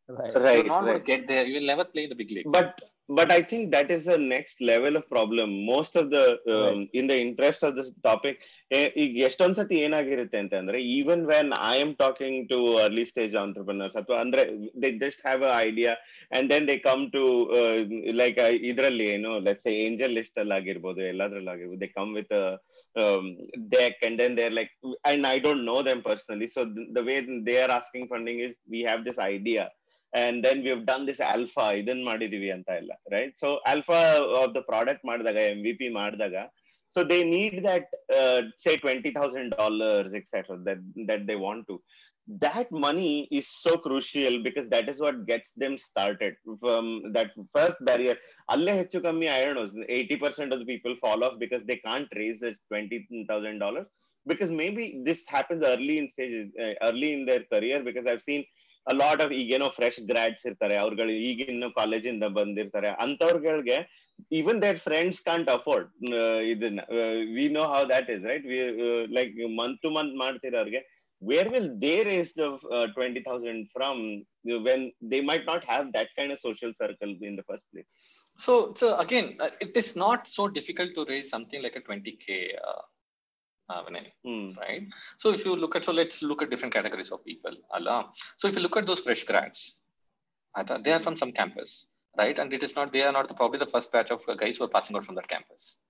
Right. 0.08 0.34
Right. 0.44 0.54
you're 0.56 0.70
not 0.74 0.84
going 0.84 0.92
right. 0.92 1.02
to 1.06 1.10
get 1.12 1.22
there 1.30 1.44
you 1.48 1.54
will 1.58 1.70
never 1.72 1.84
play 1.94 2.04
in 2.06 2.10
the 2.12 2.18
big 2.20 2.30
league 2.36 2.46
But 2.58 2.70
but 3.09 3.31
I 3.31 3.41
think 3.41 3.71
that 3.71 3.91
is 3.91 4.05
the 4.05 4.17
next 4.17 4.61
level 4.61 4.95
of 4.95 5.09
problem. 5.09 5.65
Most 5.65 5.95
of 5.95 6.09
the 6.09 6.39
um, 6.49 6.87
in 6.93 7.07
the 7.07 7.17
interest 7.19 7.63
of 7.63 7.75
this 7.75 7.91
topic, 8.03 8.35
eh, 8.71 8.89
ಎಷ್ಟೊಂದ್ 9.27 9.57
ಸತಿ 9.59 9.75
ಏನಾಗಿರುತ್ತೆ 9.85 10.37
ಅಂತಂದ್ರೆ 10.43 10.77
even 10.97 11.23
when 11.31 11.51
I 11.71 11.75
am 11.85 11.93
talking 12.03 12.39
to 12.51 12.59
early 12.85 13.05
stage 13.11 13.35
entrepreneurs 13.43 13.97
ಅಥವಾ 14.01 14.17
ಅಂದ್ರೆ 14.25 14.43
they 14.83 14.91
just 15.03 15.21
have 15.27 15.43
a 15.49 15.53
idea 15.67 15.93
and 16.37 16.49
then 16.53 16.67
they 16.71 16.77
come 16.89 17.03
to 17.17 17.23
like 18.21 18.39
ಇದರಲ್ಲಿ 18.71 19.07
ಏನು 19.15 19.33
let's 19.47 19.69
angel 19.85 20.15
list 20.19 20.39
ಅಲ್ಲಿ 20.43 20.55
ಆಗಿರ್ಬೋದು 20.59 21.03
ಎಲ್ಲಾದ್ರಲ್ಲಿ 21.13 21.53
ಆಗಿರ್ಬೋದು 21.55 21.81
they 21.85 21.91
come 21.99 22.13
with 22.19 22.35
deck 23.75 23.95
and 24.03 24.19
then 24.19 24.35
they're 24.37 24.55
like 24.57 24.71
and 25.11 25.25
i 25.25 25.39
don't 25.39 25.65
know 25.65 25.81
them 25.87 26.01
personally 26.09 26.47
so 26.47 26.61
the, 26.65 26.83
the 26.97 27.03
way 27.03 27.15
they 27.47 27.55
are 27.61 27.71
asking 27.71 28.07
funding 28.07 28.39
is 28.39 28.53
we 28.73 28.81
have 28.81 29.03
this 29.07 29.17
idea 29.17 29.63
and 30.12 30.44
then 30.44 30.62
we 30.64 30.70
have 30.74 30.84
done 30.92 31.02
this 31.10 31.20
alpha 31.34 31.66
ಇದನ್ 31.80 32.02
ಮಾಡಿದೀವಿ 32.10 32.48
ಅಂತ 32.56 32.68
ಎಲ್ಲ 32.80 32.92
right 33.14 33.34
so 33.42 33.48
alpha 33.72 33.98
of 34.42 34.52
the 34.56 34.60
product 34.72 35.04
ಮಾಡಿದಾಗ 35.10 35.42
M 35.54 35.60
V 35.66 35.72
P 35.80 35.88
ಮಾಡಿದಾಗ 36.00 36.36
so 36.96 37.00
they 37.12 37.18
need 37.36 37.58
that 37.70 37.90
say 38.64 38.72
twenty 38.84 39.10
thousand 39.18 39.50
dollars 39.60 40.14
etcetera 40.20 40.56
that 40.70 40.84
that 41.10 41.24
they 41.30 41.36
want 41.46 41.66
to 41.72 41.76
that 42.28 42.70
money 42.70 43.26
is 43.30 43.48
so 43.48 43.76
crucial 43.78 44.42
because 44.46 44.66
that 44.68 44.88
is 44.88 44.98
what 45.00 45.26
gets 45.26 45.52
them 45.62 45.78
started 45.78 46.34
from 46.62 46.86
that 47.14 47.30
first 47.56 47.78
barrier 47.88 48.16
alle 48.54 48.72
ಹೆಚ್ಚು 48.80 48.98
ಕಮ್ಮಿ 49.06 49.28
i 49.36 49.40
don't 49.44 49.56
know 49.58 49.68
80% 49.96 50.52
of 50.54 50.58
the 50.62 50.68
people 50.72 50.94
fall 51.04 51.22
off 51.26 51.36
because 51.44 51.62
they 51.70 51.78
can't 51.86 52.10
raise 52.20 52.42
$20000 52.48 53.86
because 54.26 54.50
maybe 54.62 54.84
this 55.08 55.20
happens 55.36 55.62
early 55.72 55.96
in 56.00 56.06
stages 56.14 56.46
uh, 56.64 56.74
early 56.88 57.10
in 57.16 57.22
their 57.30 57.44
career 57.52 57.78
because 57.88 58.06
i've 58.12 58.24
seen 58.30 58.42
lot 58.87 59.21
of 59.25 59.33
ಈಗೇನೋ 59.39 59.67
fresh 59.77 59.99
grads 60.11 60.45
ಇರ್ತಾರೆ 60.49 60.75
ಅವ್ರುಗಳು 60.75 61.13
ಈಗಿನ್ನು 61.29 61.69
ಕಾಲೇಜಿಂದ 61.79 62.25
ಬಂದಿರ್ತಾರೆ 62.37 62.89
ಅಂತವ್ರುಗಳ್ಗೆ 63.05 63.77
even 64.39 64.59
their 64.61 64.79
friends 64.87 65.21
can't 65.21 65.49
afford 65.49 65.87
ಇದನ್ನ 66.53 66.81
we 67.37 67.45
know 67.59 67.63
how 67.75 67.81
that 67.93 68.09
is 68.15 68.25
right 68.31 68.47
like 69.19 69.33
month 69.61 69.79
to 69.85 69.91
month 69.97 70.15
ಮಾಡ್ತಿರೋರ್ಗೆ 70.23 70.81
where 71.21 71.49
will 71.49 71.71
they 71.85 71.95
raise 72.11 72.33
the 72.41 72.45
twenty 72.97 73.23
thousand 73.29 73.63
from 73.77 74.01
when 74.69 74.85
they 75.13 75.19
might 75.31 75.45
not 75.51 75.65
have 75.71 75.85
that 75.99 76.11
kind 76.19 76.33
of 76.37 76.41
social 76.47 76.75
circle 76.83 77.13
in 77.31 77.37
the 77.41 77.45
first 77.51 77.67
place 77.71 77.89
So, 78.39 78.73
so 78.75 78.97
again, 78.97 79.37
uh, 79.39 79.49
it 79.59 79.73
is 79.75 79.95
not 79.95 80.27
so 80.27 80.47
difficult 80.47 80.91
to 80.95 81.05
raise 81.07 81.29
something 81.29 81.61
like 81.61 81.75
a 81.75 81.81
20k. 81.81 82.27
Vinay, 83.85 84.05
Hmm. 84.25 84.47
right? 84.59 84.83
So 85.17 85.31
if 85.37 85.45
you 85.45 85.55
look 85.55 85.75
at, 85.75 85.85
so 85.85 85.93
let's 85.93 86.21
look 86.21 86.41
at 86.41 86.49
different 86.49 86.73
categories 86.73 87.11
of 87.11 87.23
people. 87.25 87.55
Allah. 87.71 88.11
So 88.37 88.47
if 88.47 88.55
you 88.55 88.61
look 88.61 88.77
at 88.77 88.85
those 88.85 88.99
fresh 88.99 89.23
grads, 89.23 89.79
they 90.83 90.93
are 90.93 90.99
from 90.99 91.17
some 91.17 91.31
campus, 91.31 91.87
right? 92.17 92.37
And 92.37 92.53
it 92.53 92.63
is 92.63 92.75
not, 92.75 92.93
they 92.93 93.03
are 93.03 93.11
not 93.11 93.27
the, 93.27 93.33
probably 93.33 93.59
the 93.59 93.71
first 93.73 93.91
batch 93.91 94.11
of 94.11 94.25
guys 94.37 94.57
who 94.57 94.65
are 94.65 94.73
passing 94.75 94.95
out 94.95 95.05
from 95.05 95.15
that 95.15 95.27
campus. 95.27 95.81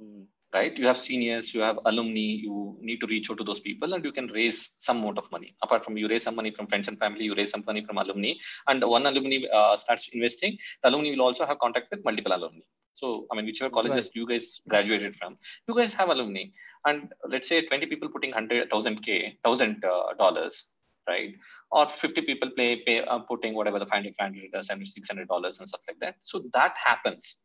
Hmm. 0.00 0.22
right? 0.54 0.76
You 0.76 0.86
have 0.86 0.96
seniors, 0.96 1.54
you 1.54 1.60
have 1.60 1.78
alumni, 1.86 2.28
you 2.46 2.76
need 2.80 2.98
to 3.02 3.06
reach 3.06 3.30
out 3.30 3.38
to 3.38 3.44
those 3.44 3.60
people 3.60 3.94
and 3.94 4.04
you 4.04 4.12
can 4.12 4.26
raise 4.28 4.76
some 4.78 4.98
amount 4.98 5.18
of 5.18 5.30
money. 5.30 5.54
Apart 5.62 5.84
from 5.84 5.96
you 5.96 6.08
raise 6.08 6.24
some 6.24 6.36
money 6.36 6.50
from 6.50 6.66
friends 6.66 6.88
and 6.88 6.98
family, 6.98 7.24
you 7.24 7.34
raise 7.34 7.50
some 7.50 7.62
money 7.66 7.84
from 7.84 7.98
alumni 7.98 8.32
and 8.68 8.82
one 8.82 9.06
alumni 9.06 9.38
uh, 9.54 9.76
starts 9.76 10.08
investing, 10.12 10.58
the 10.82 10.90
alumni 10.90 11.10
will 11.10 11.22
also 11.22 11.46
have 11.46 11.58
contact 11.58 11.88
with 11.90 12.04
multiple 12.04 12.32
alumni. 12.32 12.64
So, 12.92 13.26
I 13.30 13.36
mean, 13.36 13.46
whichever 13.46 13.70
colleges 13.70 14.10
you 14.14 14.26
guys 14.26 14.60
graduated 14.68 15.14
from, 15.16 15.38
you 15.68 15.74
guys 15.74 15.94
have 15.94 16.08
alumni. 16.08 16.44
And 16.84 17.12
let's 17.28 17.48
say 17.48 17.62
20 17.66 17.86
people 17.86 18.08
putting 18.08 18.30
100,000 18.30 19.02
K, 19.02 19.38
$1,000 19.44 19.84
uh, 19.84 20.50
right? 21.08 21.34
Or 21.70 21.88
50 21.88 22.22
people 22.22 22.50
play, 22.50 22.82
pay, 22.86 23.02
uh, 23.04 23.20
putting 23.20 23.54
whatever 23.54 23.78
the 23.78 23.86
500, 23.86 24.14
500, 24.18 24.64
700, 24.64 24.88
600 24.88 25.28
dollars 25.28 25.58
and 25.60 25.68
stuff 25.68 25.82
like 25.88 25.98
that. 26.00 26.16
So 26.20 26.42
that 26.52 26.74
happens. 26.82 27.36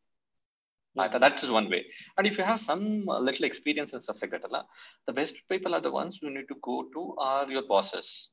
I 0.97 1.09
thought 1.09 1.21
that 1.21 1.43
is 1.43 1.51
one 1.51 1.69
way. 1.69 1.85
And 2.17 2.25
if 2.25 2.37
you 2.37 2.43
have 2.45 2.59
some 2.61 3.09
uh, 3.09 3.19
little 3.19 3.45
experience 3.45 3.93
and 3.93 4.01
stuff 4.01 4.21
like 4.21 4.31
that, 4.31 4.45
Allah, 4.45 4.65
the 5.07 5.13
best 5.13 5.35
people 5.49 5.75
are 5.75 5.81
the 5.81 5.91
ones 5.91 6.19
you 6.21 6.29
need 6.29 6.47
to 6.47 6.55
go 6.61 6.85
to 6.93 7.15
are 7.19 7.49
your 7.51 7.63
bosses, 7.67 8.29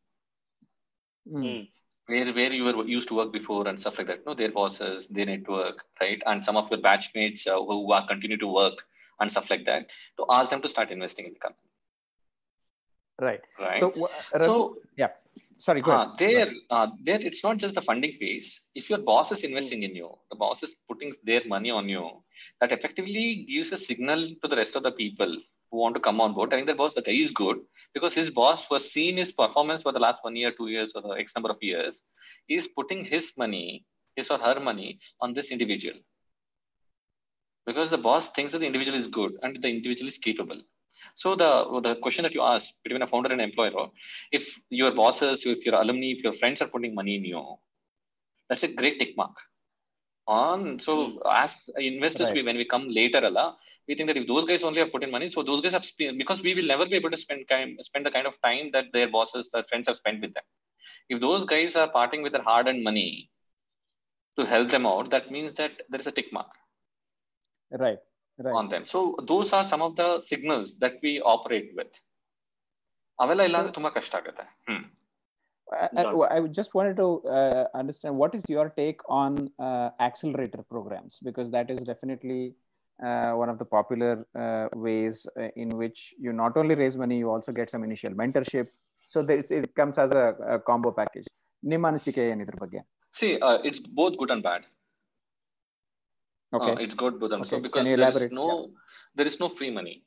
Mm. 1.28 1.42
Hmm. 1.42 1.64
where 2.06 2.32
where 2.32 2.52
you 2.52 2.64
were 2.64 2.84
used 2.84 3.08
to 3.08 3.14
work 3.14 3.32
before 3.32 3.68
and 3.68 3.78
stuff 3.78 3.98
like 3.98 4.08
that. 4.08 4.26
No, 4.26 4.34
their 4.34 4.50
bosses, 4.50 5.06
their 5.08 5.26
network, 5.26 5.84
right? 6.00 6.20
And 6.26 6.44
some 6.44 6.56
of 6.56 6.70
your 6.70 6.80
batchmates 6.80 7.46
uh, 7.46 7.62
who 7.62 7.92
are 7.92 8.06
continue 8.06 8.36
to 8.38 8.48
work 8.48 8.84
and 9.22 9.30
stuff 9.34 9.48
like 9.54 9.64
that 9.70 9.86
to 10.18 10.26
ask 10.38 10.50
them 10.50 10.62
to 10.66 10.68
start 10.76 10.90
investing 10.90 11.26
in 11.26 11.34
the 11.34 11.42
company, 11.46 11.68
Right. 13.26 13.40
right? 13.66 13.80
So, 13.80 13.92
so 14.38 14.54
yeah. 14.96 15.12
Sorry, 15.58 15.80
go 15.80 15.92
ahead. 15.92 16.08
uh, 16.08 16.14
there, 16.18 16.50
uh, 16.70 16.88
there, 17.04 17.20
it's 17.20 17.44
not 17.44 17.56
just 17.64 17.76
the 17.76 17.82
funding 17.88 18.14
phase. 18.20 18.62
If 18.74 18.90
your 18.90 18.98
boss 18.98 19.30
is 19.30 19.44
investing 19.44 19.84
in 19.84 19.94
you, 19.94 20.08
the 20.30 20.36
boss 20.36 20.62
is 20.64 20.74
putting 20.88 21.12
their 21.22 21.42
money 21.46 21.70
on 21.70 21.88
you, 21.88 22.04
that 22.60 22.72
effectively 22.72 23.46
gives 23.48 23.70
a 23.70 23.76
signal 23.76 24.28
to 24.42 24.48
the 24.48 24.56
rest 24.56 24.74
of 24.74 24.82
the 24.82 24.90
people 24.90 25.32
who 25.70 25.78
want 25.78 25.94
to 25.94 26.00
come 26.00 26.20
on 26.20 26.34
board. 26.34 26.52
I 26.52 26.56
think 26.56 26.66
the 26.66 26.74
boss, 26.74 26.94
the 26.94 27.02
guy 27.02 27.12
is 27.12 27.30
good 27.30 27.58
because 27.94 28.12
his 28.12 28.30
boss 28.30 28.68
was 28.70 28.90
seen 28.90 29.16
his 29.16 29.30
performance 29.30 29.82
for 29.82 29.92
the 29.92 30.00
last 30.00 30.24
one 30.24 30.34
year, 30.34 30.50
two 30.50 30.66
years, 30.66 30.94
or 30.96 31.02
the 31.02 31.10
X 31.10 31.36
number 31.36 31.50
of 31.50 31.62
years. 31.62 32.10
He 32.48 32.56
is 32.56 32.66
putting 32.66 33.04
his 33.04 33.32
money, 33.38 33.84
his 34.16 34.30
or 34.32 34.38
her 34.38 34.58
money, 34.58 34.98
on 35.20 35.32
this 35.32 35.52
individual 35.52 35.98
because 37.66 37.90
the 37.90 37.98
boss 37.98 38.30
thinks 38.32 38.52
that 38.52 38.58
the 38.60 38.66
individual 38.66 38.98
is 38.98 39.08
good 39.08 39.32
and 39.42 39.62
the 39.62 39.68
individual 39.68 40.08
is 40.08 40.18
capable. 40.18 40.60
So 41.14 41.34
the 41.34 41.80
the 41.82 41.96
question 41.96 42.22
that 42.24 42.34
you 42.34 42.42
asked 42.42 42.74
between 42.84 43.02
a 43.02 43.06
founder 43.06 43.32
and 43.32 43.40
employer, 43.40 43.88
if 44.30 44.60
your 44.70 44.92
bosses, 44.92 45.44
if 45.46 45.64
your 45.66 45.74
alumni, 45.74 46.12
if 46.16 46.22
your 46.24 46.32
friends 46.32 46.62
are 46.62 46.68
putting 46.68 46.94
money 46.94 47.16
in 47.16 47.24
you, 47.24 47.42
that's 48.48 48.62
a 48.62 48.72
great 48.80 48.98
tick 48.98 49.16
mark. 49.16 49.36
On 50.26 50.78
so 50.78 50.94
hmm. 51.10 51.18
as 51.30 51.68
investors, 51.76 52.28
Right. 52.28 52.36
we 52.36 52.42
when 52.42 52.56
we 52.56 52.64
come 52.64 52.88
later, 52.88 53.24
Allah, 53.24 53.56
we 53.88 53.94
think 53.96 54.08
that 54.08 54.16
if 54.16 54.26
those 54.26 54.44
guys 54.44 54.62
only 54.62 54.80
have 54.80 54.92
put 54.92 55.02
in 55.02 55.10
money, 55.10 55.28
so 55.28 55.42
those 55.42 55.60
guys 55.60 55.72
have 55.72 55.84
spent 55.84 56.18
because 56.18 56.42
we 56.42 56.54
will 56.54 56.70
never 56.74 56.86
be 56.86 56.96
able 56.96 57.10
to 57.10 57.18
spend 57.18 57.48
time 57.48 57.76
spend 57.82 58.06
the 58.06 58.10
kind 58.10 58.26
of 58.26 58.40
time 58.42 58.70
that 58.72 58.92
their 58.92 59.08
bosses, 59.08 59.50
their 59.50 59.64
friends 59.64 59.88
have 59.88 59.96
spent 59.96 60.20
with 60.20 60.34
them. 60.34 60.44
If 61.08 61.20
those 61.20 61.44
guys 61.44 61.76
are 61.76 61.88
parting 61.88 62.22
with 62.22 62.32
their 62.32 62.42
hard-earned 62.42 62.82
money 62.82 63.30
to 64.38 64.46
help 64.46 64.70
them 64.70 64.86
out, 64.86 65.10
that 65.10 65.30
means 65.30 65.52
that 65.54 65.72
there 65.90 66.00
is 66.00 66.06
a 66.06 66.12
tick 66.12 66.32
mark 66.32 66.48
Right. 67.71 68.01
Right. 68.39 68.53
on 68.53 68.69
them. 68.69 68.83
So 68.85 68.99
those 69.23 69.51
are 69.51 69.63
some 69.63 69.81
of 69.81 69.95
the 69.95 70.21
signals 70.21 70.77
that 70.79 70.95
we 71.05 71.11
operate 71.33 71.69
with. 71.79 71.93
ಅವೆಲ್ಲ 73.19 73.41
ಇಲ್ಲ 73.47 73.57
ಅಂದ್ರೆ 73.59 73.73
ತುಂಬಾ 73.77 73.91
ಕಷ್ಟ 73.97 74.15
ಆಗುತ್ತೆ 74.21 74.45
ಹ್ಮ್ 74.69 74.85
I, 75.67 75.87
I- 76.01 76.27
I 76.35 76.47
just 76.57 76.71
wanted 76.77 76.95
to 76.95 77.07
uh, 77.37 77.63
understand 77.79 78.13
what 78.21 78.33
is 78.37 78.43
your 78.53 78.65
take 78.77 78.99
on 79.21 79.31
uh, 79.67 79.87
accelerator 80.07 80.61
programs 80.73 81.13
because 81.27 81.47
that 81.55 81.67
is 81.73 81.79
definitely 81.89 82.41
uh, 82.99 83.31
one 83.41 83.49
of 83.53 83.57
the 83.61 83.67
popular 83.77 84.13
uh, 84.43 84.65
ways 84.85 85.17
uh, 85.41 85.49
in 85.63 85.69
which 85.81 85.99
you 86.25 86.33
not 86.43 86.55
only 86.61 86.75
raise 86.83 86.95
money 87.03 87.17
you 87.23 87.29
also 87.35 87.51
get 87.59 87.69
some 87.73 87.83
initial 87.89 88.13
mentorship 88.21 88.69
so 89.09 89.21
that 89.27 89.35
it's, 89.41 89.51
it 89.51 89.67
comes 89.75 89.97
as 90.05 90.11
a, 90.11 90.25
a 90.55 90.59
combo 90.69 90.91
package 91.01 91.29
ನಿಮ್ಮ 91.63 91.85
ಅನಿಸಿಕೆ 91.91 92.23
ಏನಿದ್ರ 92.31 92.57
ಬಗ್ಗೆ 92.63 92.81
C 93.13 93.27
it's 93.67 93.83
both 93.99 94.17
good 94.21 94.33
and 94.35 94.45
bad 94.47 94.65
Okay. 96.52 96.72
Uh, 96.72 96.76
it's 96.76 96.94
good, 96.94 97.18
but 97.18 97.32
Okay. 97.32 97.44
So 97.44 97.60
because 97.60 97.86
there 97.86 98.00
is 98.00 98.32
no 98.32 98.48
yeah. 98.50 98.66
there 99.14 99.26
is 99.26 99.40
no 99.40 99.48
free 99.48 99.70
money. 99.70 100.02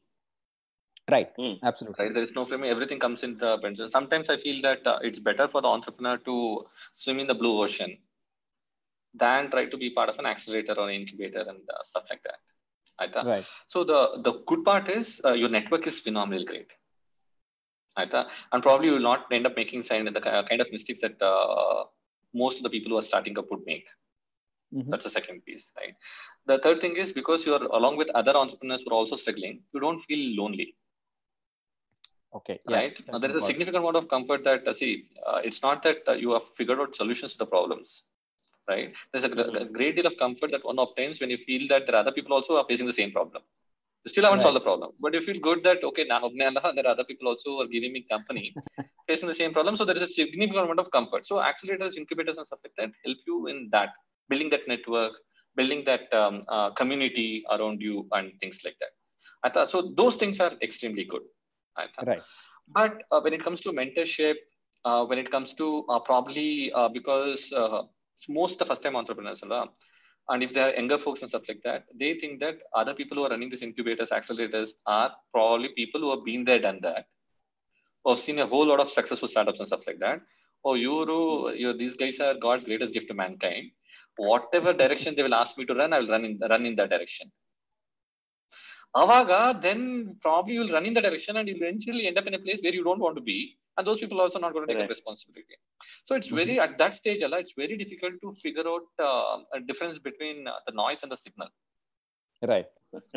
Right. 1.10 1.36
Mm. 1.38 1.60
Absolutely. 1.62 2.06
Right. 2.06 2.14
There 2.14 2.24
is 2.24 2.34
no 2.36 2.46
free 2.46 2.58
money. 2.58 2.72
Everything 2.72 3.00
comes 3.00 3.24
in 3.24 3.38
the 3.38 3.58
pension. 3.60 3.90
Sometimes 3.90 4.30
I 4.30 4.38
feel 4.38 4.62
that 4.62 4.86
uh, 4.88 5.00
it's 5.02 5.20
better 5.20 5.48
for 5.48 5.62
the 5.62 5.68
entrepreneur 5.68 6.18
to 6.18 6.66
swim 6.94 7.20
in 7.20 7.28
the 7.28 7.36
blue 7.36 7.62
ocean 7.62 7.98
than 9.14 9.50
try 9.50 9.66
to 9.66 9.78
be 9.78 9.92
part 9.92 10.10
of 10.10 10.20
an 10.20 10.26
accelerator 10.26 10.74
or 10.74 10.90
an 10.90 10.96
incubator 10.96 11.42
and 11.42 11.62
uh, 11.70 11.84
stuff 11.84 12.06
like 12.10 12.24
that. 12.24 12.40
Right. 13.26 13.46
So 13.68 13.84
the 13.84 14.22
the 14.24 14.34
good 14.48 14.64
part 14.64 14.90
is 14.90 15.22
uh, 15.26 15.34
your 15.34 15.50
network 15.50 15.86
is 15.88 16.00
phenomenally 16.00 16.46
great. 16.46 16.72
Right. 17.98 18.14
And 18.52 18.64
probably 18.64 18.88
you 18.88 18.94
will 18.94 19.00
not 19.00 19.28
end 19.32 19.46
up 19.46 19.56
making 19.56 19.82
the 19.82 20.32
uh, 20.32 20.44
kind 20.48 20.62
of 20.62 20.72
mistakes 20.72 21.02
that 21.02 21.22
uh, 21.22 21.86
most 22.34 22.58
of 22.58 22.64
the 22.64 22.70
people 22.70 22.92
who 22.92 22.98
are 22.98 23.02
starting 23.02 23.38
up 23.38 23.50
would 23.52 23.66
make. 23.66 23.88
Mhm. 24.74 24.90
That's 24.92 25.04
the 25.06 25.10
second 25.10 25.46
piece, 25.46 25.72
right? 25.78 25.96
The 26.46 26.60
third 26.60 26.82
thing 26.82 26.96
is 26.98 27.12
because 27.14 27.46
you're 27.46 27.64
along 27.80 27.98
with 27.98 28.10
other 28.10 28.36
entrepreneurs 28.36 28.84
who 28.84 28.92
are 28.92 29.00
also 29.02 29.16
struggling, 29.16 29.64
you 29.74 29.80
don't 29.80 30.02
feel 30.02 30.36
lonely, 30.42 30.76
okay 32.38 32.60
yeah, 32.68 32.78
right? 32.78 33.02
Uh, 33.12 33.20
there 33.20 33.30
is 33.32 33.36
a 33.36 33.42
significant 33.42 33.82
amount 33.82 33.96
of 33.96 34.08
comfort 34.10 34.44
that 34.44 34.68
uh, 34.68 34.74
see, 34.74 35.10
uh, 35.26 35.42
it's 35.44 35.62
not 35.64 35.84
that 35.84 36.00
uh, 36.08 36.14
you 36.14 36.32
have 36.32 36.46
figured 36.56 36.80
out 36.80 36.96
solutions 36.96 37.34
to 37.34 37.38
the 37.40 37.46
problems, 37.46 38.10
right? 38.68 38.96
There's 39.12 39.26
a, 39.26 39.30
gr- 39.30 39.58
a 39.58 39.66
great 39.66 39.96
deal 39.96 40.08
of 40.08 40.18
comfort 40.18 40.52
that 40.52 40.66
one 40.66 40.80
obtains 40.80 41.20
when 41.22 41.30
you 41.30 41.38
feel 41.38 41.68
that 41.70 41.86
there 41.88 41.96
are 41.96 42.00
other 42.00 42.12
people 42.12 42.34
also 42.34 42.58
are 42.58 42.66
facing 42.68 42.88
the 42.88 42.94
same 42.94 43.12
problem. 43.12 43.44
You 44.06 44.10
still 44.10 44.24
haven't 44.26 44.42
solved 44.42 44.56
the 44.56 44.62
problem, 44.62 44.92
but 45.00 45.14
you 45.14 45.22
feel 45.22 45.40
good 45.40 45.64
that 45.64 45.84
okay, 45.84 46.06
now 46.06 46.30
there 46.30 46.88
are 46.88 46.88
other 46.88 47.04
people 47.06 47.28
also 47.28 47.52
who 47.52 47.62
are 47.62 47.68
giving 47.68 47.94
me 47.94 48.06
company 48.10 48.56
facing 49.08 49.28
the 49.28 49.36
same 49.36 49.54
problem. 49.54 49.78
So 49.78 49.86
there 49.86 49.96
is 49.96 50.04
a 50.04 50.08
significant 50.08 50.66
amount 50.66 50.80
of 50.80 50.92
comfort. 50.92 51.28
So 51.28 51.38
accelerators, 51.38 51.98
incubators, 51.98 52.38
and 52.38 52.48
stuff 52.48 52.60
like 52.64 52.74
that 52.78 52.92
help 53.06 53.18
you 53.28 53.48
in 53.48 53.70
that 53.72 53.90
building 54.30 54.50
that 54.50 54.68
network, 54.68 55.14
building 55.56 55.84
that 55.86 56.14
um, 56.14 56.44
uh, 56.48 56.72
community 56.72 57.44
around 57.52 57.82
you, 57.82 58.08
and 58.12 58.32
things 58.40 58.62
like 58.66 58.76
that. 58.80 58.94
I 59.44 59.50
thought 59.50 59.70
so. 59.70 59.94
Those 59.96 60.16
things 60.16 60.40
are 60.40 60.52
extremely 60.62 61.06
good. 61.06 61.22
I 61.78 61.86
thought. 61.96 62.08
right 62.08 62.22
But 62.68 63.04
uh, 63.12 63.22
when 63.22 63.34
it 63.34 63.44
comes 63.44 63.62
to 63.62 63.72
mentorship, 63.72 64.36
uh, 64.86 65.06
when 65.06 65.20
it 65.20 65.32
comes 65.32 65.54
to 65.56 65.86
uh, 65.90 66.00
probably 66.00 66.72
uh, 66.74 66.90
because 66.90 67.52
uh, 67.54 67.84
most 68.30 68.54
of 68.54 68.60
the 68.60 68.66
first 68.66 68.84
time 68.84 68.96
entrepreneurs, 68.96 69.44
Allah, 69.44 69.70
and 70.30 70.44
if 70.44 70.54
they're 70.54 70.74
younger 70.76 70.98
folks 70.98 71.22
and 71.22 71.30
stuff 71.30 71.48
like 71.48 71.62
that, 71.64 71.86
they 72.00 72.16
think 72.20 72.40
that 72.40 72.56
other 72.74 72.94
people 72.94 73.18
who 73.18 73.26
are 73.26 73.30
running 73.30 73.50
these 73.50 73.62
incubators, 73.62 74.10
accelerators 74.10 74.72
are 74.86 75.12
probably 75.32 75.70
people 75.76 76.02
who 76.02 76.12
have 76.12 76.26
been 76.26 76.44
there, 76.44 76.60
done 76.60 76.80
that, 76.82 77.06
or 78.04 78.18
seen 78.18 78.40
a 78.40 78.48
whole 78.48 78.66
lot 78.66 78.80
of 78.80 78.90
successful 78.90 79.28
startups 79.28 79.60
and 79.60 79.68
stuff 79.68 79.86
like 79.86 80.00
that. 80.00 80.22
Oh, 80.64 80.74
you, 80.74 81.52
you 81.54 81.78
these 81.78 81.96
guys 81.96 82.20
are 82.20 82.34
God's 82.34 82.64
greatest 82.64 82.94
gift 82.94 83.08
to 83.10 83.14
mankind. 83.14 83.72
Whatever 84.18 84.74
direction 84.74 85.16
they 85.16 85.24
will 85.24 85.36
ask 85.36 85.58
me 85.58 85.66
to 85.66 85.76
run, 85.76 85.94
I 85.94 86.00
will 86.00 86.08
run 86.08 86.26
in 86.26 86.40
run 86.40 86.66
in 86.66 86.76
that 86.78 86.90
direction. 86.90 87.32
Avaga, 88.96 89.62
then 89.62 90.16
probably 90.22 90.54
you'll 90.54 90.70
run 90.70 90.86
in 90.86 90.94
that 90.94 91.04
direction 91.04 91.36
and 91.36 91.48
you'll 91.48 91.62
eventually 91.62 92.08
end 92.08 92.18
up 92.18 92.28
in 92.28 92.34
a 92.34 92.40
place 92.40 92.62
where 92.64 92.74
you 92.74 92.84
don't 92.84 93.00
want 93.00 93.16
to 93.18 93.22
be. 93.22 93.58
And 93.78 93.86
those 93.86 94.00
people 94.00 94.20
are 94.22 94.24
also 94.24 94.40
not 94.40 94.54
going 94.54 94.66
to 94.68 94.74
take 94.74 94.80
Right. 94.80 94.90
responsibility. 94.90 95.56
So 96.06 96.16
it's 96.16 96.30
very, 96.30 96.62
at 96.62 96.78
that 96.78 96.96
stage, 96.96 97.22
Allah, 97.22 97.40
it's 97.40 97.54
very 97.58 97.76
difficult 97.76 98.14
to 98.22 98.34
figure 98.42 98.66
out 98.66 98.88
uh, 99.00 99.40
a 99.54 99.60
difference 99.60 99.98
between 100.00 100.48
uh, 100.48 100.54
the 100.66 100.72
noise 100.72 101.04
and 101.04 101.12
the 101.12 101.18
signal. 101.18 101.50
right 102.42 102.68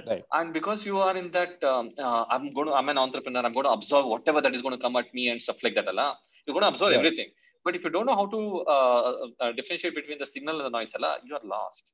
Right. 0.07 0.25
And 0.33 0.53
because 0.53 0.85
you 0.85 0.99
are 0.99 1.17
in 1.17 1.31
that, 1.31 1.63
um, 1.63 1.93
uh, 1.97 2.25
I'm 2.29 2.53
going 2.53 2.67
to, 2.67 2.75
I'm 2.75 2.89
an 2.89 2.99
entrepreneur, 2.99 3.43
I'm 3.45 3.53
going 3.53 3.67
to 3.67 3.71
observe 3.71 4.07
whatever 4.07 4.41
that 4.41 4.55
is 4.57 4.63
going 4.63 4.77
to 4.77 4.83
come 4.83 4.97
at 4.97 5.13
me 5.15 5.29
and 5.29 5.41
stuff 5.41 5.63
like 5.63 5.77
that, 5.77 5.87
Allah. 5.87 6.19
You're 6.45 6.55
going 6.55 6.65
to 6.65 6.69
absorb 6.69 6.91
Right. 6.91 6.99
everything. 6.99 7.31
But 7.69 7.77
if 7.77 7.85
you 7.85 7.91
don't 7.91 8.07
know 8.07 8.15
how 8.15 8.27
to 8.35 8.65
uh, 8.67 9.01
uh, 9.11 9.27
uh 9.41 9.53
differentiate 9.53 9.95
between 9.95 10.19
the 10.19 10.25
signal 10.25 10.59
and 10.59 10.67
the 10.67 10.79
noise, 10.79 10.95
you 11.27 11.35
are 11.39 11.41
lost. 11.45 11.93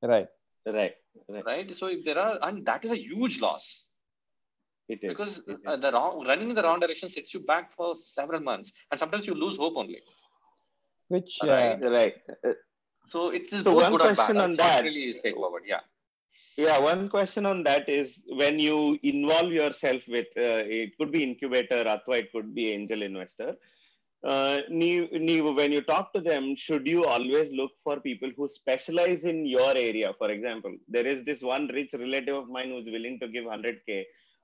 Right. 0.00 0.28
Right. 0.64 0.94
Right. 1.28 1.44
Right. 1.44 1.76
So 1.76 1.88
if 1.88 2.06
there 2.06 2.18
are, 2.18 2.38
and 2.40 2.64
that 2.64 2.86
is 2.86 2.92
a 2.92 2.98
huge 2.98 3.38
loss. 3.42 3.88
It 4.88 5.00
is. 5.02 5.10
Because 5.10 5.34
it 5.40 5.50
uh, 5.50 5.52
is. 5.52 5.58
Uh, 5.66 5.76
the 5.76 5.92
wrong, 5.92 6.26
running 6.26 6.48
in 6.48 6.54
the 6.54 6.62
wrong 6.62 6.80
direction 6.80 7.10
sets 7.10 7.34
you 7.34 7.40
back 7.40 7.76
for 7.76 7.96
several 7.98 8.40
months, 8.40 8.72
and 8.90 8.98
sometimes 8.98 9.26
you 9.26 9.34
lose 9.34 9.58
hope 9.58 9.76
only. 9.76 10.00
Which 11.08 11.36
uh, 11.42 11.48
right, 11.48 11.82
right. 11.98 12.16
So 13.04 13.28
it's 13.28 13.62
so 13.62 13.74
one 13.74 13.98
question 13.98 14.40
on 14.40 14.56
that. 14.56 14.84
Really 14.84 15.18
straightforward. 15.18 15.64
Yeah. 15.66 15.80
Yeah, 16.56 16.78
one 16.78 17.10
question 17.10 17.44
on 17.44 17.62
that 17.64 17.90
is 17.90 18.22
when 18.42 18.58
you 18.58 18.98
involve 19.02 19.52
yourself 19.52 20.08
with 20.08 20.28
uh, 20.38 20.64
it 20.80 20.96
could 20.96 21.12
be 21.12 21.22
incubator, 21.22 21.84
Athwa, 21.84 22.20
it 22.22 22.32
could 22.32 22.54
be 22.54 22.70
angel 22.72 23.02
investor 23.02 23.54
Uh, 24.23 24.57
ನೀವು, 24.81 25.05
ನೀವು, 25.29 25.49
when 25.59 25.71
you 25.75 25.81
talk 25.93 26.05
to 26.15 26.21
them, 26.27 26.43
should 26.65 26.85
you 26.91 26.99
always 27.13 27.47
look 27.59 27.73
for 27.85 27.95
people 28.09 28.29
who 28.37 28.45
specialize 28.59 29.23
in 29.31 29.39
your 29.55 29.71
area? 29.89 30.09
For 30.21 30.29
example, 30.35 30.73
there 30.95 31.07
is 31.13 31.19
this 31.29 31.41
one 31.55 31.65
rich 31.77 31.93
relative 32.03 32.35
of 32.41 32.47
mine 32.57 32.69
who's 32.73 32.89
willing 32.95 33.17
to 33.23 33.27
give 33.33 33.45
100k, 33.55 33.89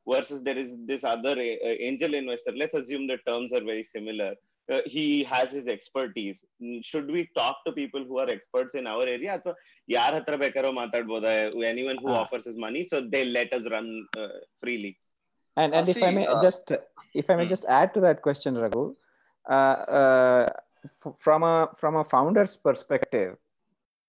versus 0.06 0.44
there 0.48 0.60
is 0.64 0.70
this 0.92 1.04
other 1.14 1.36
uh, 1.40 1.76
angel 1.90 2.14
investor. 2.22 2.54
Let's 2.62 2.78
assume 2.82 3.06
the 3.08 3.20
terms 3.30 3.54
are 3.54 3.64
very 3.72 3.86
similar. 3.96 4.32
Uh, 4.70 4.82
he 4.86 5.24
has 5.24 5.48
his 5.58 5.68
expertise. 5.68 6.40
Mm, 6.64 6.80
Should 6.90 7.08
we 7.16 7.22
talk 7.40 7.56
to 7.66 7.72
people 7.72 8.04
who 8.10 8.18
are 8.24 8.30
experts 8.38 8.76
in 8.76 8.86
our 8.94 9.06
area? 9.16 9.32
ಅಥವಾ 9.38 9.54
ಯಾರ 9.98 10.12
ಹತ್ರ 10.20 10.36
ಬೇಕಾರೋ 10.44 10.70
ಮಾತಾಡ್ಬೋದಾ 10.82 11.32
anyone 11.72 12.00
who 12.04 12.10
Ah. 12.12 12.20
Offers 12.24 12.48
is 12.52 12.60
money 12.66 12.82
so 12.92 13.00
they 13.14 13.22
let 13.38 13.54
us 13.60 13.68
run 13.78 13.92
freely 14.64 14.94
and 15.58 15.72
and 15.78 15.88
Uh, 15.88 15.94
if 15.94 15.98
I 15.98 16.10
see, 16.10 16.16
may 16.18 16.26
uh, 16.34 16.42
just 16.48 16.68
if 17.22 17.28
I 17.32 17.38
may 17.40 17.46
hmm. 17.46 17.54
just 17.56 17.66
add 17.78 17.90
to 17.96 18.02
that 18.08 18.20
question, 18.26 18.54
Raghu, 18.64 18.84
uh, 19.50 19.78
uh, 20.00 20.50
f- 21.06 21.18
from 21.18 21.44
a 21.44 21.70
from 21.78 21.96
a 21.96 22.04
founder's 22.04 22.56
perspective, 22.58 23.38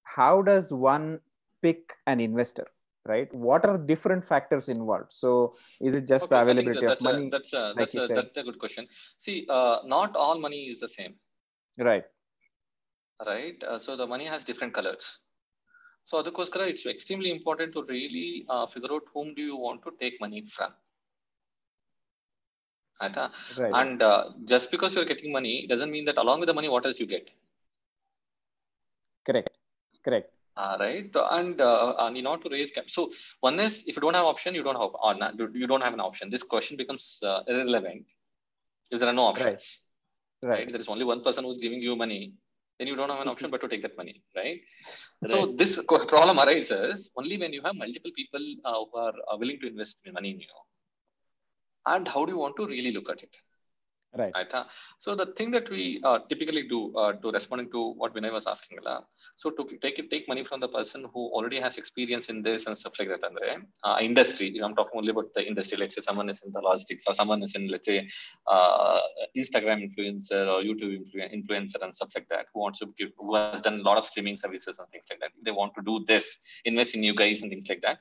how 0.03 0.43
does 0.43 0.73
one 0.73 1.21
pick 1.63 1.95
an 2.07 2.21
investor? 2.21 2.67
Right? 3.07 3.35
What 3.35 3.65
are 3.65 3.79
different 3.79 4.25
factors 4.25 4.69
involved? 4.69 5.13
So, 5.13 5.57
is 5.81 5.95
it 5.95 6.07
just 6.07 6.29
the 6.29 6.37
Okay, 6.37 6.51
I 6.51 6.55
think 6.55 6.59
availability 6.61 6.87
that- 6.87 6.93
of 6.93 6.93
that's 6.93 7.05
money? 7.05 7.27
A, 7.27 7.31
that's 7.31 7.53
a, 7.53 7.63
like 7.69 7.77
that's 7.77 7.95
you 7.95 8.03
a, 8.03 8.07
said? 8.07 8.17
that's 8.17 8.37
a 8.37 8.43
good 8.43 8.59
question. 8.59 8.87
See, 9.19 9.47
uh, 9.49 9.79
not 9.85 10.17
all 10.17 10.39
money 10.39 10.69
is 10.69 10.81
the 10.81 10.89
same, 10.89 11.15
Right. 11.79 12.05
right? 13.27 13.65
Uh, 13.65 13.79
so 13.79 13.97
the 13.97 14.07
money 14.07 14.27
has 14.27 14.45
different 14.45 14.75
colors. 14.75 15.19
So 16.05 16.19
ಅದಕ್ಕೋಸ್ಕರ 16.19 16.61
it's 16.61 16.87
extremely 16.87 17.31
important 17.31 17.73
to 17.73 17.83
really 17.83 18.47
uh, 18.49 18.67
figure 18.67 18.93
out 18.93 19.03
whom 19.15 19.35
do 19.35 19.43
you 19.43 19.57
want 19.57 19.83
to 19.83 19.91
take 20.03 20.21
money 20.21 20.43
Right. 23.02 23.74
And 23.74 24.02
uh, 24.02 24.30
just 24.46 24.72
because 24.72 24.96
you're 24.96 25.06
getting 25.06 25.32
money 25.32 25.68
doesn't 25.68 25.92
mean 25.92 26.06
that 26.06 26.18
along 26.18 26.40
with 26.40 26.48
the 26.48 26.54
money, 26.54 26.70
what 26.70 26.86
else 26.86 27.00
you 27.00 27.06
get? 27.06 27.30
Correct. 29.26 29.50
Correct. 30.04 30.32
Uh, 30.56 30.78
right. 30.80 31.12
And 31.32 31.60
uh, 31.60 31.94
uh 32.00 32.08
and 32.08 32.44
to 32.44 32.50
raise 32.50 32.72
cap, 32.72 32.86
so 32.88 33.12
one 33.42 33.60
is 33.60 33.84
if 33.88 33.98
you 33.98 34.02
don't 34.02 34.14
have 34.14 34.26
option, 34.26 34.56
you 34.56 34.64
don't 34.64 34.80
have 34.80 34.92
or 35.04 35.16
not, 35.16 35.38
you 35.38 35.68
don't 35.68 35.82
have 35.82 35.94
an 35.94 36.00
option. 36.00 36.30
This 36.30 36.44
question 36.44 36.78
becomes 36.78 37.22
uh, 37.26 37.42
irrelevant 37.48 38.06
if 38.92 39.00
there 39.00 39.10
are 39.10 39.14
no 39.14 39.24
options. 39.24 39.82
Right. 40.42 40.50
right. 40.50 40.60
Right. 40.60 40.72
There 40.72 40.80
is 40.80 40.88
only 40.88 41.04
one 41.04 41.24
person 41.24 41.44
who's 41.44 41.58
giving 41.58 41.82
you 41.82 41.96
money. 41.96 42.34
Then 42.80 42.88
you 42.88 42.96
don't 42.96 43.10
have 43.10 43.20
an 43.20 43.28
option 43.28 43.50
but 43.50 43.62
to 43.62 43.68
take 43.68 43.82
that 43.82 43.98
money, 43.98 44.22
right? 44.36 44.60
right. 45.22 45.32
So 45.32 45.46
this 45.46 45.82
problem 45.84 46.40
arises 46.40 47.10
only 47.18 47.38
when 47.38 47.54
you 47.54 47.62
have 47.64 47.76
multiple 47.76 48.12
people 48.16 48.46
uh, 48.66 48.84
who 48.92 48.98
are 48.98 49.14
uh, 49.32 49.38
willing 49.38 49.60
to 49.62 49.68
invest 49.68 50.02
money 50.14 50.32
in 50.32 50.40
you 50.40 50.48
And 51.87 52.07
how 52.07 52.25
do 52.25 52.33
you 52.33 52.39
want 52.39 52.57
to 52.57 52.67
really 52.67 52.93
look 52.93 53.09
at 53.11 53.23
it? 53.23 53.35
Right. 54.19 54.33
ಆಯ್ತಾ 54.39 54.61
so 55.05 55.11
the 55.21 55.25
thing 55.39 55.53
that 55.57 55.69
we 55.75 55.83
typically 56.31 56.63
do 56.73 56.79
uh, 57.01 57.11
to 57.23 57.29
responding 57.37 57.69
to 57.75 57.81
what 58.01 58.11
Vinay 58.17 58.33
was 58.37 58.47
asking 58.53 58.79
ಅಲ್ಲ 58.81 58.93
so 59.43 59.47
to 59.57 59.63
take 59.85 59.99
it 60.03 60.07
take 60.15 60.25
money 60.33 60.43
from 60.49 60.59
the 60.65 60.71
person 60.77 61.01
who 61.13 61.23
already 61.37 61.59
has 61.65 61.75
experience 61.83 62.27
in 62.33 62.39
this 62.47 62.65
and 62.69 62.77
stuff 62.81 62.97
like 63.01 63.11
that 63.13 63.25
ಅಂದ್ರೆ 63.29 63.49
uh, 63.87 63.97
industry 64.09 64.49
I'm 64.67 64.75
talking 64.81 64.99
only 65.01 65.13
about 65.15 65.29
the 65.37 65.45
industry 65.51 65.79
let's 65.83 65.97
say 65.99 66.05
someone 66.09 66.31
is 66.35 66.41
in 66.47 66.51
the 66.57 66.63
logistics 66.69 67.07
or 67.11 67.15
someone 67.21 67.43
is 67.49 67.55
in 67.61 67.67
let's 67.75 67.89
say 67.93 67.99
uh, 68.55 68.99
Instagram 69.43 69.81
influencer 69.87 70.43
or 70.55 70.59
YouTube 70.69 70.95
influ- 71.01 71.31
influencer 71.39 71.81
and 71.87 71.95
stuff 72.01 72.13
like 72.19 72.29
that 72.35 72.47
who 72.53 72.61
wants 72.67 72.81
to 72.85 72.89
give 73.01 73.13
who 73.25 73.33
has 73.53 73.63
done 73.69 73.79
a 73.83 73.87
lot 73.91 74.01
of 74.03 74.07
streaming 74.13 74.39
services 74.45 74.77
and 74.83 74.89
things 74.95 75.09
like 75.13 75.23
that 75.25 75.35
they 75.49 75.57
want 75.63 75.75
to 75.81 75.85
do 75.93 75.97
this 76.13 76.29
invest 76.73 76.95
in 76.99 77.05
you 77.11 77.17
guys 77.25 77.41
and 77.43 77.51
things 77.55 77.69
like 77.75 77.85
that 77.89 78.01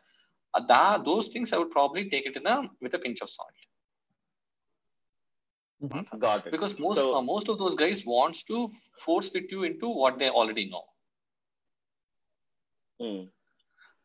uh, 0.56 0.64
that 0.74 1.06
those 1.12 1.28
things 1.36 1.54
I 1.56 1.60
would 1.64 1.76
probably 1.80 2.06
take 2.16 2.28
it 2.32 2.38
in 2.42 2.48
a 2.56 2.60
with 2.86 2.96
a 3.00 3.04
pinch 3.08 3.22
of 3.28 3.32
salt 3.40 3.58
Mm-hmm. 5.83 6.19
Got 6.19 6.47
it. 6.47 6.53
Because 6.53 6.79
most 6.79 6.97
so, 6.97 7.17
uh, 7.17 7.23
most 7.23 7.49
of 7.49 7.59
those 7.59 7.75
guys 7.75 8.05
wants 8.07 8.43
to 8.45 8.71
force 8.99 9.29
fit 9.29 9.51
you 9.51 9.65
into 9.65 9.89
what 9.89 10.19
they 10.19 10.31
already 10.31 10.71
know. 10.71 10.85
Mm. 13.01 13.29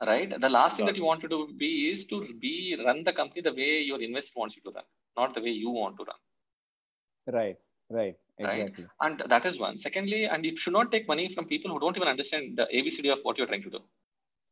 Right. 0.06 0.40
The 0.40 0.50
last 0.50 0.74
Got 0.74 0.78
thing 0.78 0.86
that 0.88 0.96
you 0.96 1.06
want 1.06 1.22
to 1.22 1.28
do 1.28 1.50
be 1.58 1.90
is 1.92 2.06
to 2.08 2.28
be 2.40 2.78
run 2.86 3.04
the 3.04 3.14
company 3.14 3.42
the 3.42 3.54
way 3.54 3.82
your 3.82 4.02
investor 4.02 4.40
wants 4.40 4.56
you 4.56 4.62
to 4.64 4.72
run, 4.76 4.84
not 5.18 5.36
the 5.36 5.42
way 5.42 5.52
you 5.52 5.70
want 5.70 5.98
to 5.98 6.06
run. 6.06 7.38
Right. 7.38 7.58
Right. 7.90 8.16
Exactly. 8.38 8.84
Right. 8.84 8.92
And 9.02 9.24
that 9.30 9.46
is 9.46 9.60
one. 9.60 9.78
Secondly, 9.78 10.26
and 10.26 10.46
you 10.46 10.56
should 10.56 10.74
not 10.74 10.92
take 10.92 11.08
money 11.08 11.34
from 11.34 11.46
people 11.46 11.72
who 11.72 11.80
don't 11.80 11.98
even 11.98 12.08
understand 12.08 12.58
the 12.58 12.68
ABCD 12.74 13.12
of 13.12 13.20
what 13.24 13.38
you're 13.38 13.48
trying 13.48 13.64
to 13.64 13.70
do. 13.70 13.80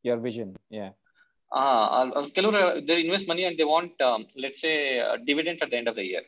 Your 0.03 0.17
vision. 0.17 0.55
Yeah. 0.69 0.91
Ah, 1.51 2.01
uh, 2.01 2.81
they 2.85 3.05
invest 3.05 3.27
money 3.27 3.45
and 3.45 3.57
they 3.57 3.63
want, 3.63 3.99
um, 4.01 4.27
let's 4.35 4.59
say, 4.59 5.01
dividends 5.25 5.61
at 5.61 5.69
the 5.69 5.77
end 5.77 5.87
of 5.87 5.95
the 5.95 6.03
year 6.03 6.21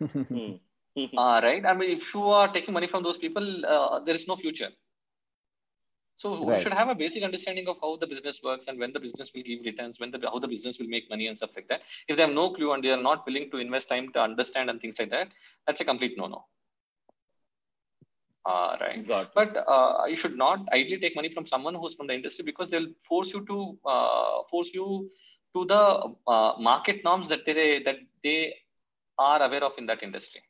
uh, 1.16 1.40
right? 1.42 1.64
I 1.64 1.74
mean 1.74 1.90
if 1.90 2.14
you 2.14 2.22
are 2.22 2.52
taking 2.52 2.74
money 2.74 2.86
from 2.86 3.02
those 3.02 3.18
people 3.18 3.66
uh, 3.66 4.00
there 4.00 4.14
is 4.14 4.26
no 4.28 4.36
future. 4.36 4.70
So 6.16 6.42
we 6.44 6.60
should 6.60 6.74
have 6.74 6.88
a 6.90 6.94
basic 6.94 7.22
understanding 7.22 7.66
of 7.66 7.76
how 7.80 7.96
the 7.96 8.06
business 8.06 8.42
works 8.42 8.68
and 8.68 8.78
when 8.78 8.92
the 8.92 9.00
business 9.00 9.30
will 9.34 9.42
give 9.42 9.60
returns 9.64 9.98
when 10.00 10.10
the 10.10 10.20
how 10.32 10.38
the 10.38 10.48
business 10.48 10.78
will 10.78 10.88
make 10.94 11.08
money 11.08 11.28
and 11.28 11.36
stuff 11.36 11.50
like 11.56 11.68
that. 11.68 11.82
If 12.08 12.16
they 12.16 12.22
have 12.22 12.32
no 12.32 12.50
clue 12.50 12.72
and 12.72 12.84
they 12.84 12.90
are 12.90 13.02
not 13.02 13.24
willing 13.26 13.50
to 13.52 13.56
invest 13.56 13.88
time 13.88 14.12
to 14.12 14.20
understand 14.20 14.68
and 14.68 14.80
things 14.80 14.98
like 14.98 15.10
that 15.10 15.28
that's 15.66 15.80
a 15.80 15.84
complete 15.84 16.18
no 16.18 16.26
no 16.26 16.44
uh, 18.50 18.76
right. 18.82 19.00
Got 19.12 19.30
but 19.38 19.50
uh, 19.74 20.04
you 20.10 20.18
should 20.22 20.36
not 20.44 20.60
ideally 20.76 21.00
take 21.04 21.16
money 21.20 21.30
from 21.36 21.46
someone 21.52 21.74
who's 21.80 21.94
from 21.98 22.08
the 22.10 22.16
industry 22.20 22.44
because 22.50 22.70
they'll 22.70 22.92
force 23.10 23.30
you 23.34 23.40
to 23.50 23.58
uh, 23.94 24.36
force 24.50 24.70
you 24.78 24.86
to 25.54 25.60
the 25.72 25.82
uh, 26.34 26.52
market 26.70 26.98
norms 27.08 27.28
that 27.32 27.44
they 27.48 27.70
that 27.86 27.98
they 28.26 28.38
are 29.28 29.42
aware 29.46 29.64
of 29.68 29.76
in 29.82 29.86
that 29.92 30.02
industry 30.08 30.42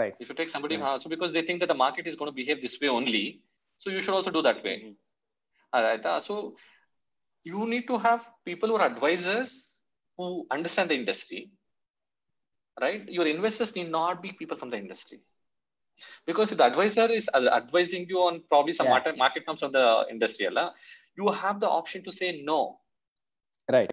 Right. 0.00 0.14
if 0.24 0.28
you 0.28 0.34
take 0.34 0.50
somebody 0.50 0.76
Right. 0.76 1.00
so 1.00 1.10
because 1.14 1.32
they 1.32 1.42
think 1.48 1.60
that 1.60 1.72
the 1.72 1.80
market 1.86 2.06
is 2.10 2.16
going 2.20 2.30
to 2.30 2.36
behave 2.42 2.60
this 2.66 2.76
way 2.82 2.88
only 2.98 3.24
so 3.78 3.90
you 3.90 4.00
should 4.04 4.14
also 4.18 4.30
do 4.36 4.42
that 4.48 4.62
way 4.64 4.76
all 5.72 5.82
right 5.88 6.04
uh, 6.12 6.20
so 6.28 6.56
you 7.44 7.66
need 7.72 7.86
to 7.90 7.98
have 7.98 8.24
people 8.44 8.68
who 8.70 8.76
are 8.76 8.86
advisors 8.86 9.78
who 10.16 10.46
understand 10.56 10.90
the 10.94 10.98
industry 11.02 11.42
right 12.84 13.12
your 13.18 13.26
investors 13.26 13.74
need 13.76 13.90
not 13.90 14.22
be 14.26 14.32
people 14.32 14.56
from 14.62 14.70
the 14.74 14.80
industry 14.84 15.20
because 16.26 16.52
if 16.52 16.58
the 16.58 16.64
advisor 16.64 17.06
is 17.20 17.28
advising 17.34 18.06
you 18.08 18.20
on 18.28 18.42
probably 18.48 18.72
some 18.72 18.86
Yeah. 18.86 18.94
market, 18.94 19.18
market 19.18 19.46
terms 19.46 19.62
of 19.62 19.72
the 19.72 20.06
industry 20.10 20.48
you 21.16 21.28
have 21.28 21.60
the 21.60 21.68
option 21.68 22.02
to 22.04 22.12
say 22.20 22.30
no 22.42 22.60
Right. 23.70 23.92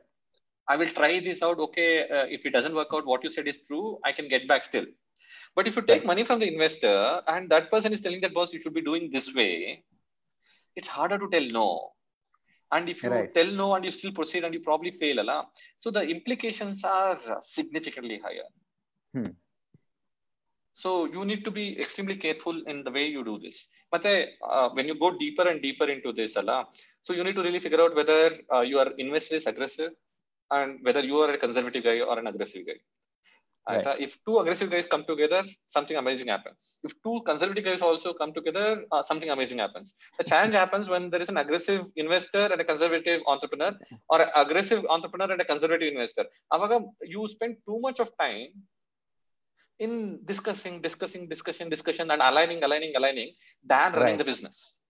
I 0.69 0.77
will 0.77 0.87
try 0.87 1.19
this 1.19 1.41
out. 1.41 1.59
Okay, 1.59 2.03
uh, 2.03 2.25
if 2.29 2.45
it 2.45 2.51
doesn't 2.51 2.75
work 2.75 2.89
out, 2.93 3.05
what 3.05 3.23
you 3.23 3.29
said 3.29 3.47
is 3.47 3.61
true. 3.67 3.99
I 4.05 4.11
can 4.11 4.29
get 4.29 4.47
back 4.47 4.63
still. 4.63 4.85
But 5.55 5.67
if 5.67 5.75
you 5.75 5.81
take 5.81 6.05
money 6.05 6.23
from 6.23 6.39
the 6.39 6.47
investor 6.47 7.21
and 7.27 7.49
that 7.49 7.71
person 7.71 7.91
is 7.91 8.01
telling 8.01 8.21
that 8.21 8.33
boss, 8.33 8.53
you 8.53 8.61
should 8.61 8.73
be 8.73 8.81
doing 8.81 9.09
this 9.11 9.33
way, 9.33 9.83
it's 10.75 10.87
harder 10.87 11.17
to 11.17 11.27
tell 11.29 11.47
no. 11.59 11.91
And 12.71 12.87
if 12.87 13.03
you 13.03 13.09
Right. 13.09 13.33
tell 13.33 13.47
no 13.47 13.73
and 13.75 13.83
you 13.83 13.91
still 13.91 14.11
proceed 14.11 14.43
and 14.43 14.53
you 14.53 14.59
probably 14.59 14.91
fail, 14.91 15.19
Allah, 15.19 15.49
so 15.79 15.89
the 15.89 16.03
implications 16.15 16.83
are 16.83 17.19
significantly 17.41 18.19
higher. 18.19 18.49
Hmm. 19.13 19.31
So 20.73 21.05
you 21.05 21.25
need 21.25 21.43
to 21.45 21.51
be 21.51 21.79
extremely 21.79 22.15
careful 22.15 22.61
in 22.67 22.83
the 22.83 22.91
way 22.91 23.07
you 23.07 23.23
do 23.23 23.39
this. 23.39 23.67
But 23.91 24.05
uh, 24.05 24.69
when 24.73 24.87
you 24.87 24.97
go 24.97 25.17
deeper 25.17 25.47
and 25.47 25.61
deeper 25.61 25.85
into 25.85 26.13
this, 26.13 26.37
Allah, 26.37 26.67
so 27.01 27.13
you 27.13 27.23
need 27.23 27.35
to 27.35 27.41
really 27.41 27.59
figure 27.59 27.81
out 27.81 27.95
whether 27.95 28.37
uh, 28.53 28.61
your 28.61 28.85
investor 28.97 29.35
is 29.35 29.47
aggressive 29.47 29.91
and 30.51 30.79
whether 30.83 31.01
you 31.01 31.17
are 31.17 31.31
a 31.31 31.37
conservative 31.37 31.83
guy 31.83 31.99
or 32.01 32.17
an 32.19 32.27
aggressive 32.27 32.65
guy. 32.65 32.79
Right. 33.69 33.85
Uh, 33.85 33.95
if 33.99 34.17
two 34.25 34.39
aggressive 34.39 34.71
guys 34.71 34.87
come 34.87 35.05
together, 35.05 35.43
something 35.67 35.95
amazing 35.95 36.29
happens. 36.29 36.79
If 36.83 36.93
two 37.03 37.21
conservative 37.23 37.63
guys 37.65 37.81
also 37.83 38.13
come 38.13 38.33
together, 38.33 38.83
uh, 38.91 39.03
something 39.03 39.29
amazing 39.29 39.59
happens. 39.59 39.95
The 40.17 40.23
challenge 40.23 40.55
happens 40.55 40.89
when 40.89 41.11
there 41.11 41.21
is 41.21 41.29
an 41.29 41.37
aggressive 41.37 41.85
investor 41.95 42.47
and 42.51 42.59
a 42.59 42.63
conservative 42.63 43.21
entrepreneur, 43.27 43.73
or 44.09 44.21
an 44.23 44.29
aggressive 44.35 44.85
entrepreneur 44.89 45.31
and 45.33 45.41
a 45.41 45.45
conservative 45.45 45.93
investor. 45.93 46.25
Avaga, 46.51 46.83
you 47.03 47.27
spend 47.27 47.57
too 47.67 47.79
much 47.79 47.99
of 47.99 48.09
time 48.17 48.47
in 49.77 50.19
discussing, 50.25 50.81
discussing, 50.81 51.29
discussion, 51.29 51.69
discussion, 51.69 52.09
and 52.09 52.21
aligning, 52.23 52.63
aligning, 52.63 52.93
aligning 52.95 53.33
than 53.63 53.93
running 53.93 54.05
Right. 54.05 54.17
the 54.17 54.25
business. 54.25 54.81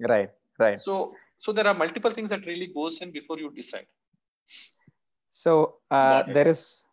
Right. 0.00 0.30
Right. 0.58 0.80
So, 0.80 1.14
so 1.38 1.52
there 1.52 1.68
are 1.68 1.74
multiple 1.74 2.10
things 2.10 2.30
that 2.30 2.44
really 2.46 2.66
goes 2.74 3.00
in 3.00 3.12
before 3.12 3.38
you 3.38 3.50
decide. 3.50 3.86
So 5.34 5.82
uh, 5.90 6.22
there 6.32 6.46
is 6.46 6.84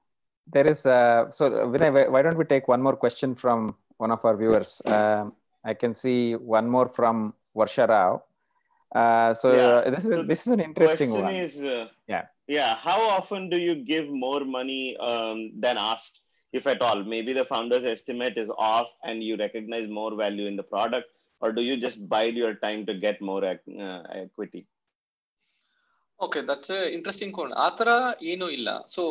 there 0.53 0.65
is 0.65 0.85
uh, 0.85 1.29
so 1.29 1.43
Vinay, 1.73 2.09
why- 2.09 2.23
don't 2.25 2.37
we 2.41 2.45
take 2.45 2.67
one 2.67 2.81
more 2.81 2.95
question 2.95 3.35
from 3.35 3.75
one 3.97 4.09
of 4.09 4.25
our 4.25 4.35
viewers? 4.35 4.81
Um, 4.85 5.33
I 5.63 5.75
can 5.75 5.93
see 5.93 6.33
one 6.33 6.67
more 6.67 6.87
from 6.89 7.35
Varsha 7.55 7.87
Rao. 7.87 8.23
Uh, 9.01 9.33
so 9.41 9.47
Yeah. 9.53 9.67
uh, 9.67 9.89
this 9.95 10.05
is 10.05 10.13
So 10.15 10.23
this 10.31 10.41
is 10.45 10.51
an 10.57 10.59
interesting 10.59 11.11
Question 11.11 11.25
one. 11.29 11.35
is, 11.45 11.53
uh, 11.61 11.87
Yeah. 12.07 12.25
yeah. 12.47 12.73
How 12.87 12.99
often 13.17 13.47
do 13.53 13.59
you 13.67 13.75
give 13.75 14.09
more 14.09 14.43
money 14.57 14.97
um, 14.97 15.37
than 15.63 15.77
asked, 15.77 16.21
if 16.51 16.65
at 16.73 16.81
all? 16.81 17.03
Maybe 17.15 17.33
the 17.33 17.45
founder's 17.45 17.85
estimate 17.85 18.37
is 18.43 18.49
off, 18.57 18.89
and 19.03 19.23
you 19.23 19.37
recognize 19.45 19.87
more 20.01 20.13
value 20.25 20.47
in 20.47 20.55
the 20.61 20.67
product, 20.75 21.07
or 21.41 21.53
do 21.53 21.61
you 21.61 21.77
just 21.77 22.09
bide 22.09 22.35
your 22.43 22.55
time 22.55 22.85
to 22.89 22.95
get 23.05 23.21
more 23.21 23.43
uh, 23.45 24.01
equity? 24.25 24.65
Okay 26.20 26.40
that's 26.48 26.76
interesting 26.92 27.34
code 27.34 27.52
ಆ 27.58 27.68
ತರ 27.78 27.88
ಏನೂ 28.32 28.46
ಇಲ್ಲ 28.50 28.68
so 28.88 29.02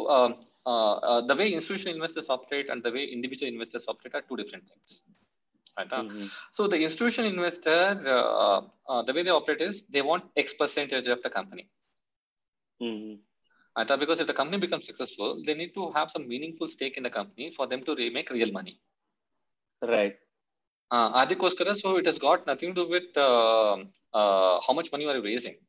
the 1.30 1.36
way 1.40 1.46
institution 1.50 1.94
investors 1.96 2.30
operate 2.30 2.70
and 2.74 2.84
the 2.86 2.92
way 2.96 3.02
individual 3.16 3.52
investors 3.54 3.88
operate 3.94 4.16
R 4.16 4.26
two 4.30 4.36
different 4.36 4.66
things 4.72 4.96
ಆಯ್ತಾ 5.78 5.98
Mhm. 6.02 6.26
So 6.56 6.62
the 6.72 6.76
institution 6.84 7.28
investor 7.32 7.96
the 9.08 9.14
way 9.16 9.22
they 9.24 9.32
operate 9.32 9.62
is 9.66 9.80
they 9.96 10.02
want 10.10 10.28
X 10.38 10.56
percentage 10.60 11.08
of 11.16 11.24
the 11.26 11.32
company 11.36 11.64
Mhm. 12.80 13.14
ಆಯ್ತಾ 13.76 13.96
because 14.04 14.20
if 14.24 14.30
the 14.30 14.36
company 14.38 14.58
become 14.64 14.82
successful 14.90 15.34
they 15.48 15.54
need 15.54 15.74
to 15.74 15.86
have 15.96 16.10
some 16.14 16.26
meaningful 16.28 16.72
stake 16.76 16.98
in 16.98 17.06
the 17.06 17.12
company 17.18 17.48
for 17.58 17.70
them 17.72 17.84
to 17.90 17.96
make 18.18 18.32
real 18.38 18.54
money 18.60 18.76
Right. 19.82 20.16
ಅದಕ್ಕೋಸ್ಕರ 21.20 21.70
so 21.80 21.90
it 22.00 22.08
has 22.08 22.20
got 22.22 22.44
nothing 22.50 22.76
to 22.76 22.84
with 22.92 23.18
how 24.66 24.74
much 24.74 24.90
money 24.94 25.06
R 25.12 25.20
racing 25.28 25.60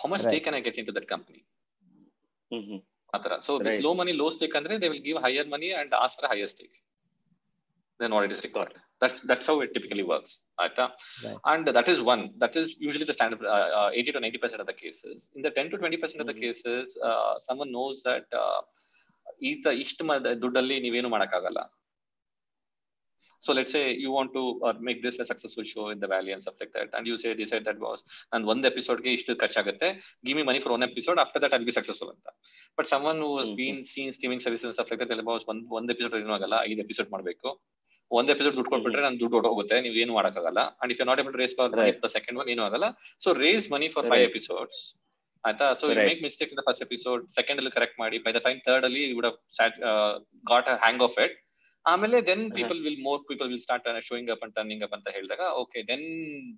how 0.00 0.08
much 0.08 0.22
right. 0.22 0.28
stake 0.28 0.44
can 0.44 0.54
I 0.54 0.60
get 0.60 0.78
into 0.78 0.92
that 0.92 1.08
company? 1.08 1.44
Mm-hmm. 2.52 2.78
So 3.40 3.58
right. 3.58 3.64
with 3.64 3.84
low 3.84 3.94
money, 3.94 4.12
low 4.12 4.30
stake, 4.30 4.54
and 4.54 4.66
they 4.66 4.88
will 4.88 4.98
give 4.98 5.18
higher 5.18 5.44
money 5.44 5.72
and 5.72 5.92
ask 5.92 6.18
for 6.18 6.26
a 6.26 6.28
higher 6.28 6.46
stake 6.46 6.76
than 7.98 8.12
what 8.14 8.24
it 8.24 8.32
is 8.32 8.42
required. 8.42 8.74
That's 9.00 9.20
that's 9.22 9.46
how 9.46 9.60
it 9.60 9.74
typically 9.74 10.02
works. 10.02 10.44
Right? 10.58 10.78
And 11.44 11.66
that 11.66 11.88
is 11.88 12.00
one. 12.00 12.30
That 12.38 12.56
is 12.56 12.74
usually 12.78 13.04
the 13.04 13.12
standard. 13.12 13.44
Uh, 13.44 13.90
80 13.92 14.12
to 14.12 14.20
90 14.20 14.38
percent 14.38 14.60
of 14.60 14.66
the 14.66 14.72
cases. 14.72 15.30
In 15.36 15.42
the 15.42 15.50
10 15.50 15.70
to 15.70 15.78
20 15.78 15.96
percent 15.98 16.20
of 16.20 16.26
the 16.26 16.34
cases, 16.34 16.98
uh, 17.04 17.38
someone 17.38 17.70
knows 17.70 18.02
that. 18.04 18.24
ಈತ 19.50 19.66
ಇಷ್ಟು 19.66 20.04
ದುಡ್ಡಲ್ಲಿ 20.42 20.80
ನೀವೇನು 20.80 21.08
ಮಾಡೋಕ್ಕಾಗಲ್ಲ 21.08 21.60
so 23.44 23.52
let's 23.58 23.72
say 23.76 23.84
you 24.04 24.10
want 24.18 24.30
to 24.38 24.42
uh, 24.66 24.74
make 24.88 24.98
this 25.06 25.18
a 25.24 25.26
successful 25.30 25.64
show 25.72 25.84
in 25.94 25.98
the 26.04 26.10
valley 26.14 26.32
and 26.34 26.42
stuff 26.44 26.58
like 26.62 26.72
that 26.76 26.88
and 26.98 27.06
you 27.10 27.16
say 27.22 27.34
decide 27.42 27.64
that 27.68 27.80
was 27.86 28.00
and 28.32 28.50
one 28.52 28.62
episode 28.70 29.00
give 30.26 30.36
me 30.38 30.44
money 30.50 30.60
for 30.64 30.72
one 30.76 30.84
episode 30.88 31.20
after 31.24 31.40
that 31.44 31.52
i'll 31.54 31.68
be 31.70 31.76
successful 31.80 32.10
but 32.78 32.86
someone 32.94 33.18
who 33.24 33.30
has 33.38 33.46
mm-hmm. 33.46 33.60
been 33.62 33.78
seen 33.84 34.10
streaming 34.12 34.42
services 34.46 34.64
and 34.64 34.74
stuff 34.74 34.90
like 34.90 35.00
that 35.02 35.10
they'll 35.12 35.30
one, 35.32 35.42
one 35.48 35.62
ಒಂದ್ 35.78 35.92
episode 35.94 36.16
ಏನೂ 36.20 36.32
episode 36.36 36.56
ಐದು 36.70 36.80
episode 36.80 37.10
ಮಾಡ್ಬೇಕು 37.14 37.50
ಒಂದ್ 38.10 38.30
episode 38.30 38.56
ದುಡ್ಡು 38.56 38.70
ಕೊಟ್ಬಿಟ್ರೆ 38.70 39.02
ನಾನು 39.02 39.20
ದುಡ್ಡು 39.20 39.48
ಹೋಗುತ್ತೆ 39.48 39.76
ನೀವು 39.80 39.94
ಏನು 40.02 40.12
ಮಾಡಕ್ಕಾಗಲ್ಲ 40.18 40.60
and 40.82 40.92
if 40.94 41.00
you 41.00 41.06
not 41.10 41.20
able 41.22 41.34
raise 41.42 41.54
for. 41.58 41.70
The 42.04 42.10
second 42.16 42.38
one 42.40 42.48
ಏನು 42.54 42.62
ಆಗಲ್ಲ 42.62 42.86
so 43.24 43.32
raise 43.32 43.66
money 43.74 43.88
for 43.94 44.06
five. 44.12 44.24
Episodes 44.30 44.80
ಆಯ್ತಾ 45.46 45.72
so 45.72 45.84
you 45.88 45.94
the 45.94 46.04
make 46.10 46.20
mistakes 46.26 46.52
in 46.54 46.60
the 46.60 46.64
first 46.68 46.82
episode 46.86 47.22
second 47.38 47.60
ಅಲ್ಲಿ 47.60 47.72
ಕರೆಕ್ಟ್ 47.78 47.98
ಮಾಡಿ 48.02 48.18
ಬೈ 48.26 48.32
ದ 48.32 48.40
ಟೈಮ್ 48.48 48.60
ಥರ್ಡ್ 48.66 48.84
ಅಲ್ಲಿ 48.88 49.12
would 49.18 49.28
got 50.52 50.68
a 50.74 50.76
hang 50.84 51.02
of 51.08 51.16
it 51.24 51.34
ಆಮೇಲೆ 51.85 52.17
then 52.29 52.41
Uh-huh. 52.43 52.55
People 52.57 52.79
will 52.85 52.97
more 53.05 53.19
people 53.29 53.47
will 53.51 53.61
start 53.65 53.85
showing 54.07 54.29
up 54.33 54.41
and 54.45 54.53
turning 54.57 54.81
up 54.85 54.95
ಅಂತ 54.97 55.07
ಹೇಳಿದಾಗ 55.17 55.43
okay 55.61 55.79
then 55.89 56.03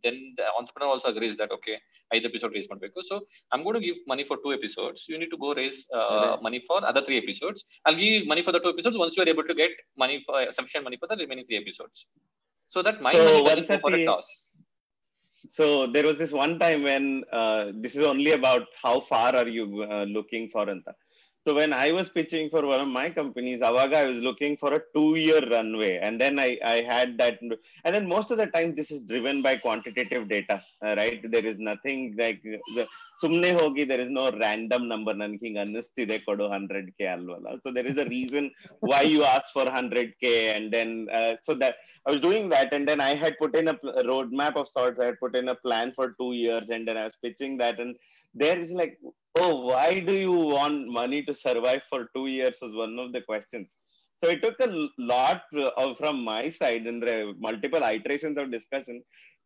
then 0.06 0.18
entrepreneur 0.60 0.90
also 0.94 1.08
agrees 1.12 1.36
that 1.42 1.54
okay 1.58 1.74
ಐದು 2.12 2.26
episode 2.32 2.54
raise 2.58 2.70
ಮಾಡಬೇಕು 2.72 3.02
so 3.10 3.16
I'm 3.56 3.64
gonna 3.68 3.80
give 3.86 3.98
money 4.14 4.24
for 4.30 4.40
two 4.46 4.52
episodes 4.60 5.04
you 5.12 5.18
need 5.24 5.32
to 5.36 5.42
go 5.46 5.52
race 5.62 5.80
Right. 6.00 6.42
Money 6.48 6.62
for 6.70 6.86
other 6.92 7.06
three 7.10 7.18
episodes 7.24 7.64
I'll 7.86 8.00
give 8.02 8.26
money 8.32 8.46
for 8.48 8.54
the 8.58 8.62
two 8.66 8.72
episodes 8.76 8.98
once 9.04 9.16
you 9.18 9.24
are 9.26 9.32
able 9.36 9.48
to 9.52 9.58
get 9.64 9.74
money 10.06 10.18
for 10.28 10.40
sufficient 10.60 10.86
money 10.88 11.00
for 11.04 11.10
the 11.12 11.20
remaining 11.24 11.48
three 11.50 11.62
episodes. 11.64 12.00
So 12.72 12.82
that 12.88 12.98
my 13.08 13.14
So 13.14 13.22
money 13.22 13.44
once 13.44 13.62
doesn't 13.62 13.70
go 13.70 13.78
at 13.78 13.86
for 13.86 13.94
a 13.94 14.00
the- 14.00 14.10
toss. 14.12 14.30
So 15.50 15.66
there 15.88 16.04
was 16.04 16.18
this 16.18 16.34
one 16.34 16.54
time 16.60 16.82
when 16.84 17.06
uh, 17.32 17.62
this 17.84 17.96
is 17.96 18.04
only 18.06 18.32
about 18.32 18.66
how 18.84 18.96
far 19.02 19.30
are 19.36 19.48
you 19.58 19.66
uh, 19.88 20.06
looking 20.18 20.50
for 20.50 20.66
anta. 20.68 20.94
so 21.45 21.53
when 21.55 21.75
I 21.75 21.93
was 21.93 22.09
pitching 22.09 22.49
for 22.49 22.63
one 22.67 22.81
of 22.81 22.89
my 22.89 23.11
companies, 23.11 23.61
Avaga, 23.61 23.97
I 23.97 24.07
was 24.07 24.17
looking 24.17 24.57
for 24.57 24.73
a 24.73 24.81
two-year 24.95 25.43
runway, 25.51 25.99
and 25.99 26.19
then 26.19 26.39
I, 26.39 26.59
I 26.65 26.81
had 26.81 27.19
that. 27.19 27.39
And 27.85 27.95
then 27.95 28.09
most 28.09 28.31
of 28.31 28.39
the 28.39 28.47
time, 28.47 28.75
this 28.75 28.91
is 28.91 29.01
driven 29.01 29.43
by 29.43 29.57
quantitative 29.57 30.27
data, 30.27 30.63
uh, 30.83 30.95
right? 30.97 31.21
There 31.31 31.45
is 31.45 31.59
nothing 31.59 32.17
like 32.19 32.43
sumne 33.23 33.51
hogi. 33.59 33.87
There 33.87 34.01
is 34.01 34.09
no 34.09 34.31
random 34.31 34.89
number. 34.89 35.13
Nanki 35.13 35.53
annistide 35.55 36.25
kodu 36.27 36.49
100k 36.49 37.03
alvala. 37.15 37.61
So 37.63 37.71
there 37.71 37.87
is 37.87 37.99
a 37.99 38.07
reason 38.07 38.51
why 38.81 39.03
you 39.03 39.25
ask 39.25 39.53
for 39.53 39.67
100k, 39.67 40.57
and 40.57 40.73
then 40.73 41.09
uh, 41.13 41.35
so 41.43 41.53
that 41.57 41.77
I 42.07 42.13
was 42.13 42.21
doing 42.21 42.49
that, 42.51 42.73
and 42.73 42.89
then 42.89 43.03
I 43.03 43.15
had 43.15 43.39
put 43.39 43.55
in 43.55 43.69
a 43.69 43.75
roadmap 44.13 44.57
of 44.57 44.67
sorts. 44.69 44.99
I 44.99 45.07
had 45.11 45.21
put 45.21 45.37
in 45.37 45.49
a 45.49 45.55
plan 45.55 45.93
for 45.95 46.15
two 46.19 46.33
years, 46.33 46.71
and 46.71 46.89
then 46.89 46.97
I 46.97 47.05
was 47.05 47.17
pitching 47.23 47.59
that, 47.59 47.81
and 47.81 47.97
there 48.35 48.59
is 48.59 48.71
like 48.71 48.99
oh, 49.44 49.54
why 49.70 50.00
do 50.00 50.14
you 50.14 50.32
want 50.32 50.88
money 51.02 51.24
to 51.24 51.34
survive 51.36 51.84
for 51.84 52.10
two 52.16 52.28
years? 52.28 52.58
Was 52.62 52.76
one 52.76 52.98
of 53.00 53.12
the 53.14 53.22
questions. 53.22 53.78
So 54.22 54.30
it 54.30 54.42
took 54.44 54.60
a 54.60 54.70
l- 54.70 54.90
lot 54.98 55.44
uh, 55.56 55.70
of, 55.78 55.98
from 55.98 56.24
my 56.24 56.50
side 56.50 56.86
and 56.88 57.02
the 57.02 57.34
multiple 57.40 57.84
iterations 57.84 58.38
of 58.38 58.52
discussion 58.52 58.98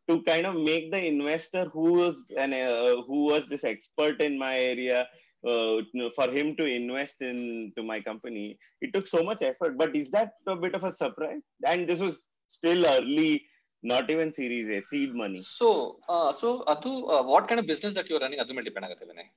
to 0.10 0.22
kind 0.24 0.46
of 0.46 0.56
make 0.56 0.92
the 0.92 1.02
investor 1.06 1.66
who 1.74 1.94
was 1.94 2.16
an 2.38 2.54
uh, 2.54 2.96
who 3.08 3.20
was 3.32 3.44
this 3.48 3.64
expert 3.64 4.22
in 4.22 4.38
my 4.38 4.56
area 4.60 5.08
uh, 5.52 5.76
you 5.78 6.00
know, 6.00 6.10
for 6.18 6.28
him 6.38 6.56
to 6.60 6.66
invest 6.66 7.22
into 7.22 7.84
my 7.84 8.00
company. 8.00 8.58
It 8.82 8.94
took 8.94 9.08
so 9.08 9.24
much 9.24 9.42
effort, 9.42 9.78
but 9.78 9.96
is 9.96 10.10
that 10.12 10.34
a 10.48 10.56
bit 10.56 10.76
of 10.76 10.84
a 10.84 10.92
surprise? 10.92 11.42
And 11.66 11.88
this 11.88 12.00
was 12.00 12.16
still 12.52 12.86
early, 12.86 13.46
not 13.84 14.10
even 14.10 14.34
Series 14.34 14.70
A, 14.70 14.82
seed 14.82 15.14
money. 15.14 15.42
So, 15.42 16.00
uh, 16.08 16.32
so 16.34 16.64
Atu, 16.74 16.94
uh, 17.14 17.24
what 17.24 17.48
kind 17.48 17.60
of 17.60 17.68
business 17.68 17.94
that 17.94 18.10
you're 18.10 18.24
running, 18.26 18.42
ಅದು 18.44 18.54
ಮೇಲೆ 18.58 18.68
depend 18.70 18.88
ಆಗುತ್ತೆ 18.88 19.08
Vinay. 19.12 19.30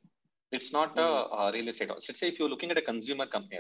it's 0.52 0.74
not 0.74 0.98
a, 0.98 1.04
a 1.04 1.52
real 1.52 1.68
estate. 1.68 1.90
Let's 1.90 2.20
say 2.20 2.28
if 2.28 2.40
you're 2.40 2.50
looking 2.50 2.72
at 2.72 2.78
a 2.78 2.82
consumer 2.82 3.26
company, 3.26 3.60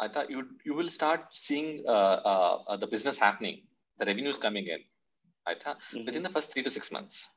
Aita, 0.00 0.30
you 0.30 0.46
you 0.64 0.74
will 0.74 0.90
start 0.90 1.22
seeing 1.30 1.84
uh, 1.86 2.18
uh, 2.32 2.62
uh, 2.68 2.76
the 2.76 2.86
business 2.86 3.18
happening, 3.18 3.62
the 3.98 4.06
revenues 4.06 4.38
coming 4.38 4.66
in, 4.66 4.78
Aita, 5.48 5.74
mm-hmm. 5.74 6.04
within 6.06 6.22
the 6.22 6.28
first 6.28 6.52
three 6.52 6.62
to 6.62 6.70
six 6.70 6.92
months. 6.92 7.28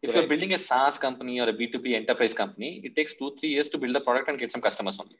If 0.00 0.10
right. 0.10 0.20
you're 0.20 0.28
building 0.28 0.54
a 0.54 0.58
SaaS 0.58 0.98
company 0.98 1.40
or 1.40 1.48
a 1.48 1.52
B2B 1.52 1.94
enterprise 1.94 2.32
company, 2.32 2.80
it 2.84 2.96
takes 2.96 3.14
two 3.14 3.36
three 3.38 3.50
years 3.50 3.68
to 3.70 3.78
build 3.78 3.94
the 3.94 4.00
product 4.00 4.28
and 4.28 4.38
get 4.38 4.50
some 4.50 4.62
customers 4.62 4.98
only. 4.98 5.18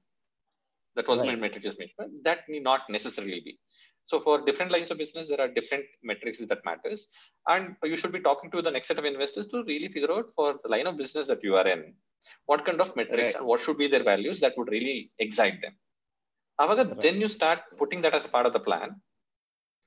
That 0.95 1.07
was 1.07 1.21
Right. 1.21 1.27
my 1.27 1.35
metric 1.35 1.65
is 1.65 1.77
made 1.79 1.91
that 2.23 2.49
need 2.49 2.63
not 2.63 2.89
necessarily 2.89 3.41
be. 3.41 3.59
So 4.05 4.19
for 4.19 4.43
different 4.45 4.71
lines 4.71 4.91
of 4.91 4.97
business 4.97 5.27
there 5.29 5.39
are 5.39 5.47
different 5.47 5.85
metrics 6.03 6.39
that 6.39 6.65
matters. 6.65 7.07
And 7.47 7.75
you 7.83 7.97
should 7.97 8.11
be 8.11 8.19
talking 8.19 8.51
to 8.51 8.61
the 8.61 8.71
next 8.71 8.89
set 8.89 8.99
of 8.99 9.05
investors 9.05 9.47
to 9.47 9.63
really 9.63 9.87
figure 9.87 10.11
out 10.11 10.31
for 10.35 10.59
the 10.63 10.69
line 10.69 10.87
of 10.87 10.97
business 10.97 11.27
that 11.27 11.43
you 11.43 11.55
are 11.55 11.67
in 11.67 11.93
what 12.47 12.65
kind 12.65 12.81
of 12.81 12.95
metrics 12.95 13.33
Right. 13.33 13.35
and 13.35 13.45
what 13.45 13.61
should 13.61 13.77
be 13.77 13.87
their 13.87 14.03
values 14.03 14.39
that 14.41 14.57
would 14.57 14.69
really 14.69 15.11
excite 15.19 15.61
them 15.61 15.73
However, 16.59 16.83
Right. 16.83 17.01
then 17.01 17.21
you 17.21 17.27
start 17.27 17.59
putting 17.77 18.01
that 18.01 18.13
as 18.13 18.25
a 18.25 18.29
part 18.29 18.45
of 18.45 18.53
the 18.53 18.59
plan 18.59 19.01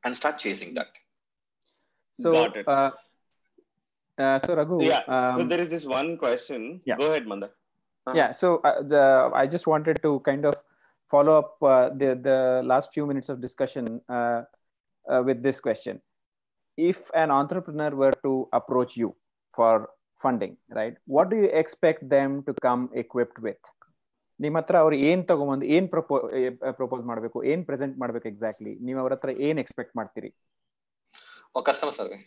and 0.05 0.17
start 0.17 0.39
chasing 0.39 0.75
that 0.75 0.89
So, 2.13 2.33
Got 2.33 2.57
it. 2.57 2.69
uh, 2.69 2.91
uh, 4.19 4.39
so 4.39 4.55
Raghu, 4.55 4.83
Yeah. 4.83 5.03
so 5.07 5.41
um, 5.43 5.49
there 5.49 5.61
is 5.61 5.69
this 5.69 5.85
one 5.85 6.17
question. 6.17 6.81
yeah. 6.85 6.97
Go 6.97 7.11
ahead, 7.11 7.27
Mandar. 7.27 7.51
Uh-huh. 8.07 8.17
yeah 8.17 8.33
so 8.33 8.49
uh, 8.69 8.83
the 8.83 9.31
i 9.41 9.47
just 9.53 9.67
wanted 9.67 9.99
to 10.03 10.21
kind 10.27 10.45
of 10.45 10.57
follow 11.13 11.37
up 11.43 11.53
uh, 11.63 11.89
the 12.01 12.09
the 12.27 12.61
last 12.71 12.93
few 12.93 13.07
minutes 13.11 13.31
of 13.35 13.41
discussion 13.45 13.87
uh, 14.17 14.43
uh, 15.11 15.23
with 15.29 15.43
this 15.47 15.61
question 15.67 16.03
if 16.77 17.09
an 17.23 17.31
entrepreneur 17.31 17.89
were 18.03 18.13
to 18.27 18.33
approach 18.59 18.93
you 19.03 19.09
for 19.59 19.89
funding 20.25 20.53
right 20.81 21.01
what 21.07 21.31
do 21.31 21.37
you 21.45 21.49
expect 21.63 22.07
them 22.11 22.37
to 22.51 22.53
come 22.67 22.85
equipped 23.05 23.41
with 23.49 23.73
ನಿಮ್ಮ 24.40 24.58
ಹತ್ರ 24.62 24.76
ಅವ್ರು 24.84 24.96
ಏನ್ 25.10 25.22
ತಗೊಂಬಂದು 25.32 25.66
ಏನ್ 25.76 25.88
ಪ್ರಪೋ 25.94 26.16
propose 26.80 27.04
ಮಾಡಬೇಕು 27.10 27.40
ಏನ್ 27.52 27.64
present 27.70 27.96
ಮಾಡ್ಬೇಕು 28.04 28.28
exactly 28.34 28.74
ನೀವು 28.88 29.00
ಅವ್ರ 29.04 29.14
ಹತ್ರ 29.18 29.32
ಏನ್ 29.50 29.60
ಎಕ್ಸ್ಪೆಕ್ಟ್ 29.66 29.96
ಮಾಡ್ತೀರಿ 30.02 30.32
or 31.56 31.62
customer 31.68 31.94
survey. 32.00 32.18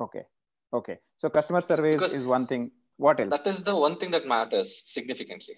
Okay 0.00 0.20
okay 0.72 0.94
so 1.22 1.26
customer 1.36 1.64
service 1.68 2.00
Because 2.00 2.16
is 2.18 2.26
one 2.36 2.44
thing 2.50 2.66
what 3.00 3.20
else 3.22 3.32
That 3.36 3.48
is 3.52 3.58
the 3.70 3.76
one 3.86 3.96
thing 4.00 4.10
that 4.16 4.24
matters 4.34 4.70
significantly 4.96 5.56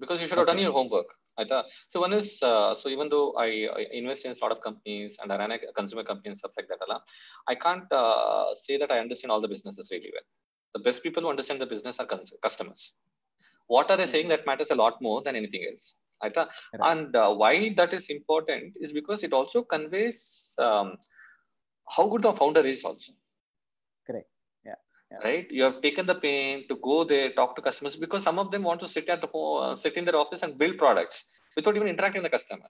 because 0.00 0.18
you 0.20 0.26
should 0.28 0.40
have 0.40 0.48
done 0.50 0.58
Okay. 0.58 0.66
your 0.68 0.76
homework. 0.78 1.10
Right? 1.38 1.52
Uh, 1.52 1.62
So 1.92 1.96
one 2.00 2.12
is 2.12 2.28
uh, 2.42 2.70
so 2.80 2.86
even 2.94 3.06
though 3.08 3.26
I, 3.36 3.48
I 3.72 3.84
invest 4.00 4.24
in 4.26 4.32
a 4.32 4.40
lot 4.40 4.52
of 4.52 4.60
companies 4.60 5.12
and 5.20 5.28
I 5.28 5.38
run 5.38 5.52
a 5.52 5.72
consumer 5.72 6.04
company 6.04 6.28
and 6.30 6.38
stuff 6.38 6.54
like 6.56 6.68
that, 6.68 6.80
Allah, 6.80 6.98
I 7.46 7.56
can't 7.56 7.88
uh, 7.94 8.46
say 8.58 8.76
that 8.76 8.90
I 8.90 9.00
understand 9.00 9.32
all 9.32 9.40
the 9.40 9.52
businesses 9.54 9.88
really 9.90 10.12
well. 10.12 10.26
The 10.74 10.82
best 10.82 11.02
people 11.02 11.22
who 11.22 11.30
understand 11.30 11.60
the 11.60 11.66
business 11.66 11.98
are 11.98 12.06
cons- 12.06 12.36
customers. 12.40 12.82
What 13.69 13.89
are 13.91 13.97
they 13.97 14.07
saying 14.13 14.29
that 14.29 14.45
matters 14.49 14.71
a 14.71 14.79
lot 14.83 15.01
more 15.07 15.21
than 15.25 15.35
anything 15.41 15.63
else? 15.69 15.85
Right? 16.23 16.35
Right. 16.35 16.47
And 16.91 17.15
uh, 17.15 17.33
why 17.41 17.73
that 17.77 17.93
is 17.93 18.09
important 18.09 18.73
is 18.81 18.91
because 18.91 19.23
it 19.23 19.31
also 19.31 19.61
conveys 19.61 20.53
um, 20.57 20.97
how 21.95 22.07
good 22.07 22.23
the 22.23 22.33
founder 22.33 22.65
is 22.65 22.83
also. 22.83 23.13
Correct. 24.07 24.27
Yeah. 24.65 24.79
Yeah. 25.11 25.19
Right. 25.23 25.47
You 25.51 25.63
have 25.63 25.81
taken 25.81 26.05
the 26.05 26.15
pain 26.15 26.67
to 26.67 26.75
go 26.89 27.03
there, 27.03 27.31
talk 27.31 27.55
to 27.55 27.61
customers 27.61 27.95
because 27.95 28.23
some 28.23 28.39
of 28.39 28.51
them 28.51 28.63
want 28.63 28.79
to 28.81 28.87
sit 28.87 29.07
at 29.07 29.21
the 29.21 29.27
home, 29.27 29.63
uh, 29.63 29.75
sit 29.75 29.97
in 29.97 30.05
their 30.05 30.17
office 30.23 30.43
and 30.43 30.57
build 30.57 30.77
products 30.77 31.29
without 31.55 31.75
even 31.75 31.87
interacting 31.87 32.23
with 32.23 32.31
the 32.31 32.37
customer. 32.37 32.69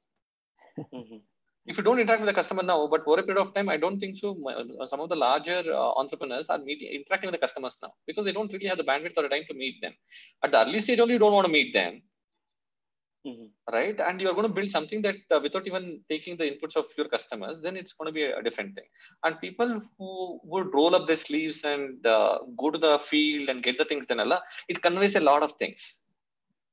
If 1.65 1.77
you 1.77 1.83
don't 1.83 1.99
interact 1.99 2.21
with 2.21 2.27
the 2.29 2.33
customer 2.33 2.63
now, 2.63 2.87
but 2.87 3.05
over 3.05 3.19
a 3.19 3.23
period 3.23 3.41
of 3.41 3.53
time, 3.53 3.69
I 3.69 3.77
don't 3.77 3.99
think 3.99 4.17
so. 4.17 4.37
Uh, 4.47 4.87
Some 4.87 5.01
of 5.01 5.09
the 5.09 5.15
larger 5.15 5.63
uh, 5.71 5.91
entrepreneurs 6.01 6.49
are 6.49 6.57
meeting, 6.57 6.89
interacting 6.93 7.27
with 7.29 7.39
the 7.39 7.45
customers 7.45 7.77
now 7.83 7.93
because 8.07 8.25
they 8.25 8.31
don't 8.31 8.51
really 8.51 8.67
have 8.67 8.77
the 8.77 8.83
bandwidth 8.83 9.17
or 9.17 9.23
the 9.23 9.29
time 9.29 9.43
to 9.49 9.53
meet 9.53 9.81
them. 9.81 9.93
At 10.43 10.51
the 10.51 10.65
early 10.65 10.79
stage, 10.79 10.99
only 10.99 11.13
you 11.13 11.19
don't 11.19 11.33
want 11.33 11.45
to 11.45 11.51
meet 11.51 11.73
them, 11.73 12.01
Mhm. 13.27 13.49
right? 13.71 13.99
And 13.99 14.21
you're 14.21 14.33
going 14.33 14.47
to 14.47 14.53
build 14.53 14.71
something 14.71 15.01
that 15.01 15.17
uh, 15.29 15.39
without 15.43 15.67
even 15.67 16.01
taking 16.09 16.37
the 16.37 16.45
inputs 16.45 16.75
of 16.75 16.87
your 16.97 17.09
customers, 17.09 17.61
then 17.61 17.75
it's 17.77 17.93
going 17.93 18.07
to 18.07 18.13
be 18.13 18.23
a, 18.23 18.41
different 18.41 18.73
thing. 18.75 18.85
And 19.23 19.39
people 19.41 19.81
who 19.97 20.39
would 20.43 20.73
roll 20.73 20.95
up 20.95 21.07
their 21.07 21.17
sleeves 21.17 21.63
and 21.65 22.05
uh, 22.05 22.39
go 22.57 22.71
to 22.71 22.77
the 22.77 22.97
field 22.99 23.49
and 23.49 23.61
get 23.61 23.77
the 23.77 23.85
things 23.85 24.05
done, 24.05 24.33
it 24.69 24.81
conveys 24.81 25.15
a 25.15 25.19
lot 25.19 25.43
of 25.43 25.53
things. 25.53 25.99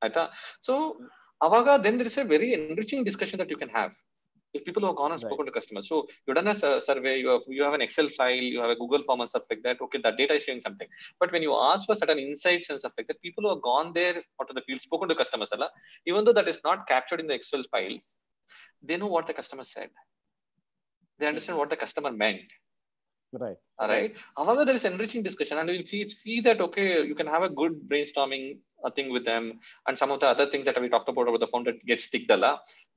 Right? 0.02 0.16
So, 0.60 1.00
Avaga, 1.42 1.82
then 1.82 1.98
there 1.98 2.06
is 2.06 2.16
a 2.16 2.24
very 2.24 2.54
enriching 2.54 3.04
discussion 3.04 3.38
that 3.38 3.50
you 3.50 3.56
can 3.56 3.68
have. 3.68 3.92
If 4.56 4.64
people 4.64 4.82
who 4.82 4.88
have 4.88 4.96
gone 4.96 5.12
and 5.12 5.20
Right. 5.22 5.28
spoken 5.28 5.46
to 5.46 5.52
customers, 5.52 5.88
so 5.88 6.06
you've 6.26 6.36
done 6.36 6.48
a 6.48 6.80
survey, 6.80 7.18
you 7.18 7.28
have 7.28 7.42
you 7.48 7.62
have 7.62 7.74
an 7.74 7.82
Excel 7.86 8.08
file, 8.08 8.46
you 8.54 8.60
have 8.60 8.70
a 8.70 8.76
Google 8.76 9.02
form 9.02 9.20
and 9.20 9.28
stuff 9.28 9.44
like 9.50 9.62
that. 9.62 9.80
Okay, 9.80 10.00
that 10.02 10.16
data 10.16 10.34
is 10.34 10.44
showing 10.44 10.60
something. 10.60 10.88
But 11.20 11.32
when 11.32 11.42
you 11.42 11.54
ask 11.54 11.86
for 11.86 11.94
certain 11.94 12.18
insights 12.18 12.70
and 12.70 12.78
stuff 12.78 12.92
like 12.98 13.08
that, 13.08 13.20
people 13.22 13.44
who 13.44 13.50
have 13.54 13.62
gone 13.62 13.92
there 13.92 14.16
out 14.40 14.50
of 14.50 14.54
the 14.54 14.62
field, 14.62 14.80
spoken 14.80 15.08
to 15.08 15.14
customers, 15.14 15.50
even 16.06 16.24
though 16.24 16.32
that 16.32 16.48
is 16.48 16.60
not 16.64 16.86
captured 16.86 17.20
in 17.20 17.26
the 17.26 17.34
Excel 17.34 17.62
files, 17.70 18.18
they 18.82 18.96
know 18.96 19.06
what 19.06 19.26
the 19.26 19.34
customer 19.34 19.64
said. 19.64 19.90
They 21.18 21.26
understand 21.26 21.58
what 21.58 21.70
the 21.70 21.76
customer 21.76 22.12
meant. 22.12 22.42
right 23.32 23.56
All 23.78 23.88
right. 23.88 24.16
However, 24.36 24.64
there 24.64 24.74
is 24.74 24.84
enriching 24.84 25.22
discussion, 25.22 25.58
and 25.58 25.70
if 25.70 25.92
you 25.92 26.08
see 26.08 26.40
that, 26.40 26.60
okay, 26.60 27.04
you 27.04 27.14
can 27.14 27.26
have 27.26 27.42
a 27.42 27.48
good 27.48 27.88
brainstorming 27.88 28.58
uh, 28.84 28.90
thing 28.90 29.10
with 29.12 29.24
them, 29.24 29.60
and 29.86 29.98
some 29.98 30.10
of 30.10 30.20
the 30.20 30.28
other 30.28 30.46
things 30.46 30.64
that 30.66 30.80
we 30.80 30.88
talked 30.88 31.08
about 31.08 31.28
over 31.28 31.38
the 31.38 31.46
phone 31.46 31.64
that 31.64 31.84
gets 31.84 32.08
ticked 32.08 32.30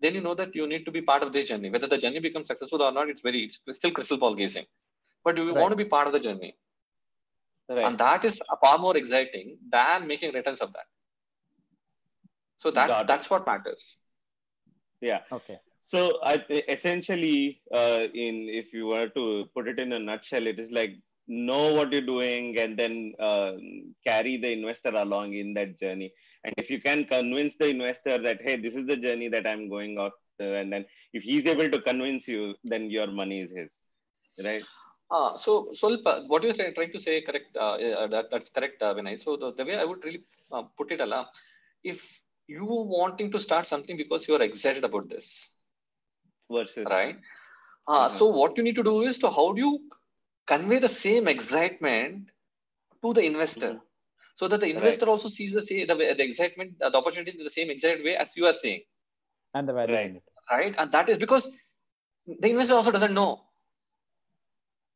then 0.02 0.16
you 0.16 0.22
know 0.22 0.36
that 0.36 0.56
you 0.56 0.68
need 0.68 0.86
to 0.86 0.91
be 0.91 1.02
part 1.02 1.24
of 1.24 1.34
this 1.34 1.50
journey. 1.50 1.70
Whether 1.70 1.88
the 1.88 1.97
journey 1.97 2.20
becomes 2.20 2.47
successful 2.47 2.82
or 2.82 2.91
not, 2.91 3.10
it's 3.10 3.22
very, 3.22 3.43
it's 3.45 3.64
still 3.78 3.91
crystal 3.91 4.18
ball 4.18 4.36
gazing. 4.36 4.66
But 5.24 5.38
you 5.38 5.54
Right. 5.54 5.62
want 5.62 5.72
to 5.72 5.76
be 5.78 5.86
part 5.86 6.08
of 6.08 6.14
the 6.14 6.20
journey, 6.20 6.58
Right. 7.70 7.86
and 7.86 7.97
that 8.00 8.26
is 8.26 8.41
far 8.62 8.78
more 8.78 8.97
exciting 8.97 9.58
than 9.70 10.08
making 10.08 10.34
returns 10.34 10.62
of 10.62 10.74
that. 10.74 10.88
So 12.58 12.72
that 12.72 12.88
Got 12.88 13.02
it. 13.02 13.08
that's 13.08 13.30
what 13.30 13.45
matters. 13.45 13.97
yeah. 15.02 15.22
okay 15.32 15.60
So 15.84 16.20
I 16.24 16.34
essentially, 16.70 17.62
uh, 17.74 18.08
in 18.14 18.47
if 18.50 18.74
you 18.74 18.88
were 18.88 19.08
to 19.10 19.45
put 19.56 19.68
it 19.68 19.80
in 19.80 19.91
a 19.93 20.00
nutshell, 20.00 20.45
it 20.47 20.60
is 20.60 20.72
like 20.72 20.93
know 21.30 21.74
what 21.76 21.94
you're 21.94 22.02
doing 22.16 22.58
and 22.60 22.78
then 22.78 23.14
uh, 23.20 23.54
carry 24.06 24.38
the 24.38 24.52
investor 24.52 24.90
along 24.90 25.34
in 25.36 25.54
that 25.56 25.80
journey. 25.80 26.14
And 26.46 26.54
if 26.58 26.70
you 26.72 26.82
can 26.82 27.06
convince 27.06 27.56
the 27.56 27.70
investor 27.70 28.18
that 28.20 28.42
hey, 28.44 28.58
this 28.58 28.76
is 28.76 28.88
the 28.88 28.98
journey 28.98 29.30
that 29.30 29.48
I'm 29.48 29.70
going 29.70 30.00
out, 30.00 30.14
and 30.40 30.74
then 30.74 30.86
if 31.14 31.24
he's 31.24 31.48
able 31.48 31.70
to 31.70 31.82
convince 31.82 32.28
you, 32.28 32.56
then 32.66 32.90
your 32.92 33.08
money 33.08 33.42
is 33.42 33.54
his, 33.54 33.82
right? 34.44 34.64
Uh, 35.12 35.38
so, 35.38 35.72
Solpa, 35.76 36.28
what 36.28 36.44
you're 36.44 36.54
trying 36.54 36.92
to 36.94 37.00
say, 37.00 37.22
correct? 37.22 37.56
Uh, 37.58 37.74
uh, 37.76 38.08
that, 38.08 38.26
that's 38.32 38.50
correct, 38.50 38.82
uh, 38.82 38.94
Vinay. 38.96 39.20
So, 39.20 39.38
the, 39.38 39.54
the 39.54 39.66
way 39.66 39.78
I 39.78 39.86
would 39.86 40.04
really 40.06 40.22
uh, 40.52 40.64
put 40.78 40.92
it, 40.92 41.02
Allah, 41.02 41.30
if 41.84 42.22
you 42.48 42.66
wanting 42.66 43.32
to 43.32 43.40
start 43.40 43.66
something 43.68 43.98
because 43.98 44.28
you 44.28 44.36
are 44.36 44.42
excited 44.44 44.84
about 44.84 45.10
this, 45.10 45.52
Versus 46.52 46.86
right? 46.90 47.18
Uh, 47.88 48.08
Mhm. 48.08 48.12
So, 48.12 48.28
what 48.28 48.58
you 48.58 48.64
need 48.64 48.76
to 48.76 48.84
do 48.84 49.02
is 49.04 49.20
to 49.20 49.30
how 49.30 49.54
do 49.54 49.62
you 49.62 49.80
convey 50.52 50.80
the 50.80 50.93
same 50.95 51.28
excitement 51.36 52.30
to 53.04 53.14
the 53.18 53.24
investor, 53.32 53.72
Mhm. 53.74 53.82
so 54.41 54.47
that 54.52 54.62
the 54.66 54.72
investor 54.76 55.08
also 55.14 55.30
sees 55.38 55.54
the 55.60 55.66
same 55.70 55.88
the, 55.91 55.95
the 56.20 56.26
excitement, 56.30 56.80
the 56.80 56.97
opportunity 57.02 57.38
in 57.38 57.45
the 57.52 57.58
same 57.60 57.70
exact 57.76 58.04
way 58.10 58.16
as 58.26 58.36
you 58.38 58.45
are 58.52 58.58
saying, 58.64 58.84
and 59.56 59.70
the 59.70 59.74
value 59.82 59.95
Right. 60.00 60.22
right? 60.52 60.76
And 60.78 60.91
that 60.97 61.10
is 61.10 61.18
because 61.26 61.50
the 62.45 62.50
investor 62.56 62.76
also 62.82 62.91
doesn't 63.00 63.14
know 63.22 63.32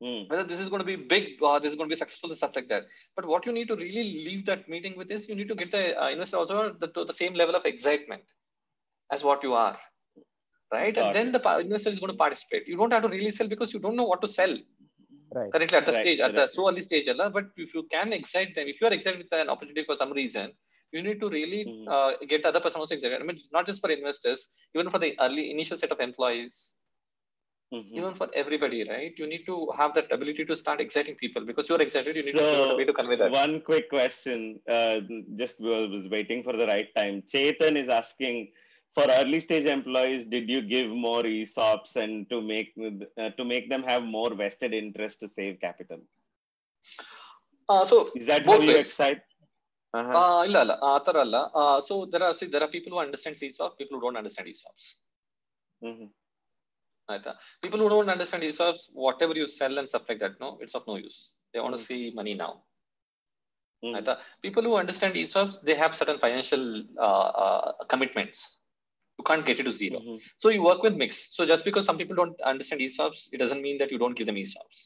Mm. 0.04 0.30
whether 0.30 0.44
this 0.44 0.60
is 0.62 0.70
going 0.72 0.82
to 0.82 0.86
be 0.86 0.96
big 1.12 1.42
or 1.42 1.60
this 1.62 1.72
is 1.72 1.78
going 1.78 1.90
to 1.90 1.94
be 1.96 2.00
successful 2.00 2.30
and 2.32 2.38
stuff 2.38 2.56
like 2.58 2.68
that. 2.70 2.84
But 3.16 3.26
what 3.26 3.46
you 3.46 3.54
need 3.54 3.70
to 3.70 3.76
really 3.78 4.04
leave 4.28 4.46
that 4.48 4.68
meeting 4.68 4.98
with 4.98 5.12
is 5.18 5.30
you 5.30 5.36
need 5.36 5.48
to 5.48 5.56
get 5.56 5.72
the 5.72 5.84
uh, 6.02 6.10
investor 6.10 6.38
also 6.38 6.74
the, 6.82 6.88
to 6.88 7.06
the 7.06 7.14
same 7.14 7.36
level 7.42 7.56
of 7.56 7.66
excitement 7.66 8.24
as 9.12 9.24
what 9.24 9.44
you 9.44 9.54
are, 9.54 9.78
right? 10.74 10.94
Got 10.96 11.06
and 11.06 11.16
then 11.16 11.28
it. 11.30 11.34
the 11.34 11.40
pa- 11.40 11.60
investor 11.60 11.90
is 11.90 12.00
going 12.00 12.12
to 12.12 12.18
participate. 12.18 12.68
You 12.68 12.78
don't 12.78 12.92
have 12.92 13.04
to 13.04 13.10
really 13.10 13.32
sell 13.32 13.48
because 13.48 13.74
you 13.74 13.80
don't 13.80 13.96
know 13.96 14.10
what 14.12 14.22
to 14.24 14.28
sell 14.28 14.58
right 15.36 15.54
currently 15.54 15.78
at 15.78 15.86
the 15.86 15.92
Right, 15.92 16.02
stage 16.06 16.20
at 16.20 16.34
the 16.36 16.48
so 16.48 16.68
early 16.70 16.82
stage. 16.82 17.08
Allah, 17.08 17.30
But 17.30 17.46
if 17.58 17.74
you 17.74 17.84
can 17.96 18.14
excite 18.14 18.56
them, 18.56 18.68
if 18.68 18.80
you 18.82 18.88
are 18.88 18.94
excited 18.94 19.20
with 19.24 19.34
an 19.34 19.50
opportunity 19.50 19.84
for 19.86 19.96
some 19.96 20.12
reason, 20.12 20.54
you 20.92 21.02
need 21.08 21.20
to 21.22 21.30
really 21.30 21.62
Mhm. 21.66 21.88
uh, 21.96 22.12
get 22.32 22.44
the 22.44 22.50
other 22.50 22.60
person 22.66 22.80
also 22.82 22.96
excited. 22.96 23.22
I 23.22 23.26
mean, 23.26 23.40
not 23.52 23.66
just 23.66 23.82
for 23.82 23.90
investors, 23.90 24.54
even 24.76 24.90
for 24.92 25.00
the 25.00 25.12
early 25.20 25.46
initial 25.52 25.78
set 25.84 25.92
of 25.92 26.00
employees, 26.00 26.78
Mhm. 27.74 27.98
even 28.00 28.14
for 28.20 28.28
everybody, 28.42 28.88
right? 28.90 29.14
You 29.18 29.28
need 29.28 29.46
to 29.46 29.56
have 29.80 29.94
that 29.96 30.12
ability 30.12 30.46
to 30.46 30.56
start 30.56 30.80
exciting 30.82 31.16
people 31.16 31.46
because 31.46 31.68
you're 31.70 31.82
excited. 31.82 32.16
You 32.16 32.24
need 32.24 32.38
to 32.40 32.44
figure 32.50 32.64
out 32.66 32.74
a 32.74 32.78
way 32.82 32.86
to 32.86 32.94
convey 32.94 33.16
that. 33.22 33.32
One 33.32 33.62
quick 33.62 33.90
question. 33.90 34.60
Uh, 34.68 34.98
just 35.44 35.60
was 35.60 35.90
was 35.96 36.08
waiting 36.18 36.44
for 36.44 36.56
the 36.62 36.68
right 36.68 36.92
time. 36.96 37.24
Chetan 37.34 37.76
is 37.84 37.90
asking 37.90 38.52
for 38.97 39.05
early 39.19 39.41
stage 39.47 39.67
employees, 39.67 40.25
did 40.35 40.47
you 40.55 40.61
give 40.75 40.89
more 41.07 41.23
ESOPs 41.23 41.93
and 42.03 42.29
to 42.31 42.41
make 42.53 42.71
uh, 43.23 43.31
to 43.39 43.45
make 43.53 43.67
them 43.73 43.83
have 43.91 44.03
more 44.19 44.31
vested 44.43 44.73
interest 44.83 45.21
to 45.23 45.29
save 45.29 45.55
capital? 45.67 46.01
Uh, 47.69 47.85
so 47.85 47.97
Is 48.21 48.27
that 48.27 48.45
Both 48.45 48.57
how 48.61 48.63
you 48.69 48.73
ways. 48.77 48.87
excite? 48.87 49.23
Uh-huh. 49.95 50.15
uh, 50.21 50.39
ಇಲ್ಲ 50.47 50.57
ಅಲ್ಲ 50.65 50.73
ಆ 50.93 50.95
ಥರ 51.05 51.17
ಅಲ್ಲ 51.27 51.37
so 51.89 51.95
there 52.13 52.25
are 52.27 52.35
see 52.39 52.49
there 52.55 52.65
are 52.67 52.73
people 52.77 52.93
who 52.95 53.01
understand 53.05 53.37
ESOP, 53.47 53.71
people 53.81 53.95
who 53.97 54.03
don't 54.07 54.19
understand 54.23 54.47
ESOPs. 54.53 54.87
Mhm. 55.89 56.07
ಆಯ್ತಾ 57.13 57.33
people 57.65 57.81
who 57.83 57.89
don't 57.93 58.11
understand 58.15 58.43
ESOPs 58.49 58.83
whatever 59.05 59.35
you 59.41 59.47
sell 59.59 59.75
and 59.81 59.89
stuff 59.93 60.07
like 60.11 60.21
that 60.25 60.35
no 60.45 60.49
it's 60.65 60.75
of 60.79 60.85
no 60.91 60.97
use 61.09 61.21
they 61.53 61.61
want 61.65 61.77
to 61.79 61.85
see 61.91 62.01
money 62.21 62.35
now 62.45 62.53
Mm. 63.83 63.93
ಆಯ್ತಾ 63.97 64.15
people 64.45 64.65
who 64.69 64.75
understand 64.83 65.13
ESOPs 65.23 65.57
they 65.69 65.77
have 65.83 65.93
certain 66.01 66.19
financial 66.25 66.63
uh, 67.07 67.29
uh, 67.45 67.67
commitments 67.93 68.41
you 69.24 69.28
can't 69.30 69.46
get 69.50 69.60
it 69.64 69.68
to 69.70 69.74
0 69.84 70.00
Mhm. 70.02 70.18
so 70.46 70.54
you 70.56 70.62
work 70.70 70.84
with 70.88 70.96
mix 71.04 71.22
so 71.38 71.46
just 71.54 71.66
because 71.70 71.86
some 71.90 72.00
people 72.02 72.18
don't 72.22 72.40
understand 72.54 72.82
ESOPs 72.88 73.24
it 73.36 73.40
doesn't 73.44 73.64
mean 73.68 73.78
that 73.84 73.92
you 73.96 74.00
don't 74.04 74.18
give 74.22 74.30
them 74.32 74.40
ESOPs 74.44 74.82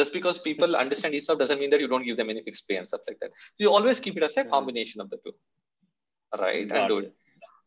just 0.00 0.12
because 0.18 0.38
people 0.46 0.76
understand 0.84 1.14
ESOP 1.18 1.38
doesn't 1.44 1.60
mean 1.64 1.72
that 1.74 1.82
you 1.86 1.90
don't 1.94 2.08
give 2.10 2.18
them 2.22 2.30
any 2.36 2.42
fixed 2.48 2.66
pay 2.70 2.78
and 2.82 2.88
stuff 2.92 3.04
like 3.10 3.20
that 3.24 3.32
So 3.54 3.60
you 3.66 3.72
always 3.78 4.00
keep 4.06 4.16
it 4.22 4.26
as 4.30 4.36
a 4.44 4.46
combination 4.56 5.00
of 5.06 5.10
the 5.14 5.20
two 5.26 5.34
right 6.46 6.70
and 6.78 6.88
do 6.94 6.98
it 7.04 7.12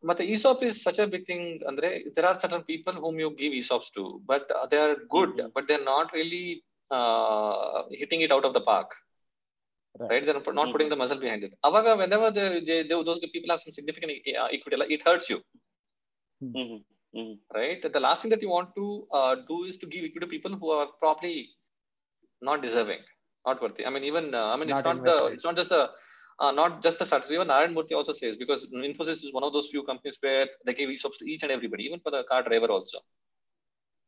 but 0.09 0.17
the 0.17 0.25
ESOP 0.33 0.59
is 0.63 0.75
such 0.87 0.99
a 0.99 1.07
big 1.07 1.25
thing, 1.25 1.59
Andre. 1.69 2.03
There 2.15 2.25
are 2.29 2.39
certain 2.39 2.63
people 2.63 2.93
whom 2.93 3.19
you 3.19 3.29
give 3.31 3.51
ESOPs 3.51 3.91
to, 3.95 4.21
but 4.31 4.49
uh, 4.57 4.67
they 4.71 4.77
are 4.77 4.95
good, 5.15 5.31
Mhm. 5.37 5.51
but 5.55 5.67
they're 5.67 5.83
not 5.83 6.13
really 6.13 6.63
uh, 6.97 7.83
hitting 8.01 8.21
it 8.25 8.31
out 8.35 8.45
of 8.49 8.53
the 8.57 8.61
park. 8.61 8.89
Right. 9.99 10.09
Right. 10.11 10.25
They're 10.25 10.53
not 10.61 10.71
putting 10.71 10.89
the 10.89 10.95
muscle 10.95 11.19
behind 11.25 11.43
it. 11.47 11.53
Avaga, 11.65 11.97
whenever 11.97 12.29
they, 12.37 12.47
they, 12.67 12.77
they, 12.83 13.03
those 13.09 13.19
people 13.19 13.49
have 13.53 13.61
some 13.65 13.73
significant 13.79 14.11
uh, 14.39 14.47
equity, 14.57 14.77
like, 14.77 14.91
it 14.91 15.01
hurts 15.09 15.29
you. 15.31 15.39
Mhm. 16.41 16.83
Mhm. 17.15 17.39
Right. 17.53 17.81
The 17.95 17.99
last 17.99 18.21
thing 18.21 18.31
that 18.31 18.41
you 18.41 18.49
want 18.49 18.75
to 18.75 19.07
uh, 19.19 19.35
do 19.51 19.63
is 19.65 19.77
to 19.79 19.87
give 19.87 20.03
equity 20.05 20.25
to 20.25 20.27
people 20.35 20.55
who 20.55 20.69
are 20.71 20.87
probably 20.99 21.49
not 22.41 22.61
deserving, 22.61 23.01
not 23.45 23.61
worthy. 23.61 23.85
I 23.85 23.89
mean, 23.89 24.03
even 24.03 24.33
uh, 24.35 24.47
I 24.53 24.55
mean, 24.57 24.69
it's 24.69 24.83
Not 24.85 24.97
not 24.97 25.05
the 25.09 25.17
it's 25.35 25.45
not 25.45 25.55
just 25.55 25.69
the 25.69 25.83
uh, 26.39 26.51
not 26.51 26.83
just 26.83 26.99
the 26.99 27.05
startups. 27.05 27.31
Even 27.31 27.47
Narayan 27.47 27.73
Murthy 27.75 27.95
also 28.01 28.13
says 28.13 28.35
because 28.35 28.67
Infosys 28.67 29.23
is 29.27 29.33
one 29.33 29.43
of 29.43 29.53
those 29.53 29.69
few 29.69 29.83
companies 29.83 30.17
where 30.21 30.47
they 30.65 30.73
give 30.73 30.89
ESOPs 30.89 31.19
to 31.19 31.29
each 31.31 31.43
and 31.43 31.51
everybody, 31.51 31.83
even 31.85 31.99
for 31.99 32.11
the 32.11 32.23
car 32.31 32.43
driver 32.43 32.67
also. 32.77 32.99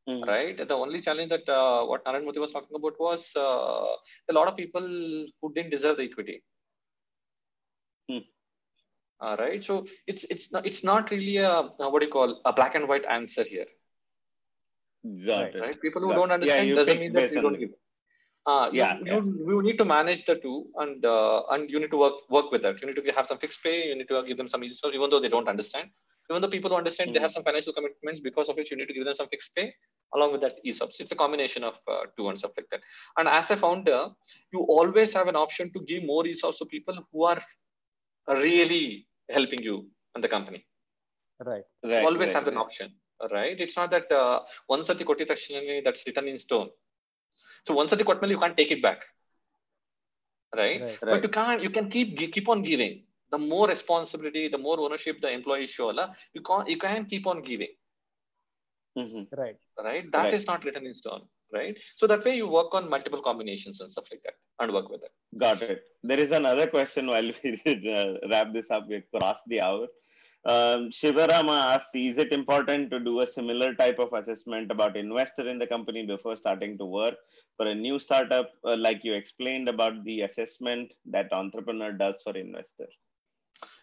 Mhm. 0.07 0.23
Right. 0.27 0.57
The 0.57 0.75
only 0.75 1.01
challenge 1.01 1.29
that 1.29 1.47
uh, 1.49 1.85
what 1.85 2.05
Narayan 2.05 2.25
Murthy 2.25 2.39
was 2.39 2.51
talking 2.53 2.75
about 2.75 2.99
was 2.99 3.35
uh, 3.35 3.95
a 4.29 4.33
lot 4.33 4.47
of 4.47 4.55
people 4.57 4.81
who 5.41 5.53
didn't 5.53 5.71
deserve 5.71 5.97
the 5.97 6.03
equity. 6.03 6.43
Hmm. 8.09 8.19
All 9.21 9.35
right. 9.37 9.63
So 9.63 9.85
it's 10.07 10.23
it's 10.25 10.51
not 10.53 10.65
it's 10.65 10.83
not 10.83 11.11
really 11.11 11.37
a 11.37 11.49
uh, 11.49 11.89
what 11.89 11.99
do 11.99 12.05
you 12.05 12.11
call 12.11 12.41
a 12.45 12.53
black 12.53 12.75
and 12.75 12.87
white 12.87 13.05
answer 13.05 13.43
here. 13.43 13.65
Got 15.25 15.39
Right. 15.39 15.55
Right. 15.59 15.81
People 15.81 16.01
who 16.01 16.09
Got 16.09 16.15
don't 16.15 16.31
understand 16.31 16.67
you 16.67 16.75
doesn't 16.75 16.99
mean 16.99 17.13
that 17.13 17.19
based 17.19 17.35
you 17.35 17.41
don't 17.41 17.59
give. 17.59 17.71
Uh, 18.45 18.69
you, 18.71 18.79
Yeah, 18.79 18.97
you, 19.05 19.45
you 19.47 19.61
need 19.61 19.77
to 19.77 19.85
manage 19.85 20.25
the 20.25 20.35
two 20.35 20.67
and 20.77 21.05
uh, 21.05 21.43
and 21.51 21.69
you 21.69 21.79
need 21.79 21.91
to 21.91 21.97
work 21.97 22.29
work 22.29 22.51
with 22.51 22.61
that. 22.63 22.81
You 22.81 22.87
need 22.87 23.03
to 23.03 23.11
have 23.11 23.27
some 23.27 23.37
fixed 23.37 23.61
pay. 23.63 23.87
You 23.87 23.95
need 23.95 24.07
to 24.07 24.23
give 24.23 24.37
them 24.37 24.49
some 24.49 24.63
easy 24.63 24.75
stuff, 24.75 24.93
even 24.93 25.09
though 25.09 25.19
they 25.19 25.29
don't 25.29 25.47
understand. 25.47 25.89
Even 26.29 26.41
though 26.41 26.49
people 26.49 26.69
who 26.69 26.75
understand, 26.75 27.15
they 27.15 27.19
have 27.19 27.31
some 27.31 27.43
financial 27.43 27.73
commitments 27.73 28.19
because 28.19 28.49
of 28.49 28.55
which 28.55 28.69
you 28.69 28.77
need 28.77 28.87
to 28.87 28.93
give 28.93 29.03
them 29.03 29.15
some 29.15 29.27
fixed 29.29 29.55
pay 29.55 29.73
along 30.15 30.31
with 30.31 30.41
that 30.41 30.63
ESOPs. 30.65 30.99
It's 30.99 31.11
a 31.11 31.15
combination 31.15 31.63
of 31.63 31.79
uh, 31.87 32.03
two 32.17 32.29
and 32.29 32.37
stuff 32.37 32.51
like 32.55 32.67
that. 32.71 32.81
And 33.17 33.27
as 33.27 33.49
a 33.51 33.57
founder, 33.57 34.09
you 34.53 34.61
always 34.61 35.13
have 35.13 35.27
an 35.27 35.35
option 35.35 35.71
to 35.73 35.79
give 35.81 36.03
more 36.03 36.23
ESOPs 36.23 36.59
to 36.59 36.65
people 36.65 36.97
who 37.11 37.23
are 37.25 37.41
really 38.27 39.07
helping 39.29 39.61
you 39.61 39.87
and 40.15 40.23
the 40.23 40.27
company. 40.27 40.65
Right. 41.39 41.63
Right, 41.83 42.03
always 42.03 42.29
right, 42.29 42.35
have 42.35 42.47
an 42.47 42.57
option, 42.57 42.91
right? 43.31 43.59
It's 43.59 43.77
not 43.77 43.91
that 43.91 44.11
uh, 44.11 44.41
one 44.67 44.83
sati 44.83 45.05
kotti 45.05 45.25
takshana 45.27 45.83
that's 45.83 46.05
written 46.05 46.27
in 46.27 46.37
stone. 46.37 46.69
So 47.65 47.73
one 47.73 47.87
sati 47.87 48.03
kotmeli 48.03 48.31
you 48.31 48.39
can't 48.39 48.57
take 48.57 48.71
it 48.71 48.81
back, 48.81 49.03
right? 50.55 50.81
Right. 50.81 50.99
But 50.99 51.09
Right. 51.11 51.23
you 51.23 51.29
can't. 51.29 51.61
You 51.63 51.69
can 51.69 51.89
keep 51.89 52.17
keep 52.17 52.49
on 52.49 52.63
giving. 52.63 53.03
The 53.31 53.37
more 53.37 53.67
responsibility, 53.67 54.47
the 54.49 54.57
more 54.57 54.79
ownership 54.79 55.21
the 55.21 55.29
employees 55.29 55.69
show, 55.69 55.87
la, 55.87 56.09
you 56.33 56.41
can't 56.41 56.67
you 56.67 56.77
can 56.77 57.05
keep 57.05 57.27
on 57.27 57.41
giving, 57.43 57.73
Mhm. 58.97 59.27
Right. 59.31 59.57
right? 59.77 60.11
That 60.11 60.33
is 60.33 60.41
Right. 60.41 60.47
not 60.53 60.65
written 60.65 60.85
in 60.87 60.93
stone, 60.93 61.27
right? 61.53 61.77
So 61.95 62.07
that 62.07 62.23
way 62.23 62.35
you 62.35 62.47
work 62.47 62.73
on 62.73 62.89
multiple 62.89 63.21
combinations 63.21 63.79
and 63.81 63.91
stuff 63.91 64.05
like 64.11 64.21
that 64.23 64.35
and 64.59 64.73
work 64.73 64.89
with 64.89 65.03
it. 65.03 65.11
Got 65.37 65.61
it. 65.61 65.83
There 66.03 66.19
is 66.19 66.31
another 66.31 66.67
question 66.67 67.07
while 67.07 67.31
we 67.43 67.61
uh, 67.65 68.13
wrap 68.31 68.53
this 68.53 68.71
up. 68.71 68.87
We 68.87 69.03
crossed 69.13 69.43
the 69.47 69.61
hour. 69.61 69.87
Um, 70.45 70.89
Shivarama 70.89 71.75
asked, 71.75 71.95
is 71.95 72.17
it 72.17 72.31
important 72.31 72.91
to 72.91 72.99
do 72.99 73.19
a 73.19 73.27
similar 73.27 73.75
type 73.75 73.99
of 73.99 74.13
assessment 74.13 74.71
about 74.71 74.95
investor 74.95 75.47
in 75.49 75.59
the 75.59 75.67
company 75.67 76.05
before 76.05 76.37
starting 76.37 76.77
to 76.77 76.85
work 76.85 77.15
for 77.57 77.67
a 77.67 77.75
new 77.75 77.99
startup, 77.99 78.49
uh, 78.63 78.77
like 78.77 79.03
you 79.03 79.13
explained 79.13 79.67
about 79.67 80.01
the 80.05 80.21
assessment 80.21 80.93
that 81.05 81.33
entrepreneur 81.33 81.91
does 81.91 82.21
for 82.23 82.37
investor? 82.37 82.87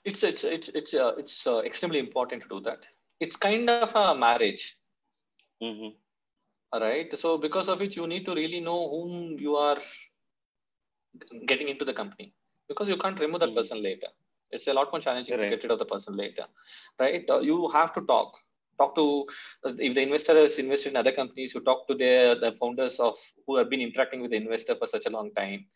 It's 0.07 0.23
it's 0.23 0.45
it's 0.45 0.69
it's 0.71 0.95
uh, 0.95 1.13
it's 1.19 1.47
uh, 1.47 1.59
extremely 1.59 1.99
important 1.99 2.43
to 2.45 2.49
do 2.49 2.61
that. 2.61 2.79
It's 3.21 3.37
kind 3.37 3.69
of 3.69 3.95
a 3.95 4.15
marriage, 4.15 4.77
hmm 5.61 5.69
All 5.69 6.06
right. 6.75 7.17
So 7.19 7.39
because 7.39 7.69
of 7.69 7.81
which 7.81 7.97
you 7.97 8.07
need 8.07 8.25
to 8.27 8.35
really 8.35 8.61
know 8.61 8.89
whom 8.89 9.39
you 9.39 9.57
are 9.57 9.79
getting 11.47 11.69
into 11.69 11.85
the 11.85 11.93
company 11.93 12.33
because 12.69 12.89
you 12.89 12.97
can't 12.97 13.21
remove 13.21 13.41
that 13.41 13.53
Mhm. 13.53 13.57
person 13.59 13.83
later. 13.83 14.09
It's 14.51 14.67
a 14.69 14.75
lot 14.75 14.93
more 14.93 15.01
challenging 15.01 15.37
to 15.39 15.47
get 15.47 15.63
rid 15.63 15.73
of 15.73 15.79
the 15.79 15.87
person 15.93 16.17
later, 16.17 16.47
right? 16.99 17.25
Uh, 17.29 17.41
you 17.41 17.69
have 17.69 17.93
to 17.95 18.01
talk. 18.13 18.35
Talk 18.79 18.95
to 18.97 19.05
uh, 19.65 19.73
if 19.79 19.95
the 19.95 20.03
investor 20.03 20.35
has 20.35 20.59
invested 20.59 20.91
in 20.91 20.97
other 20.97 21.13
companies. 21.13 21.55
You 21.55 21.61
talk 21.61 21.87
to 21.89 21.95
their 21.95 22.35
the 22.45 22.53
founders 22.61 22.99
of 23.01 23.17
who 23.47 23.57
have 23.57 23.71
been 23.71 23.81
interacting 23.81 24.21
with 24.23 24.31
the 24.33 24.37
investor 24.37 24.75
for 24.77 24.87
such 24.87 25.07
a 25.07 25.11
long 25.11 25.31
time, 25.35 25.67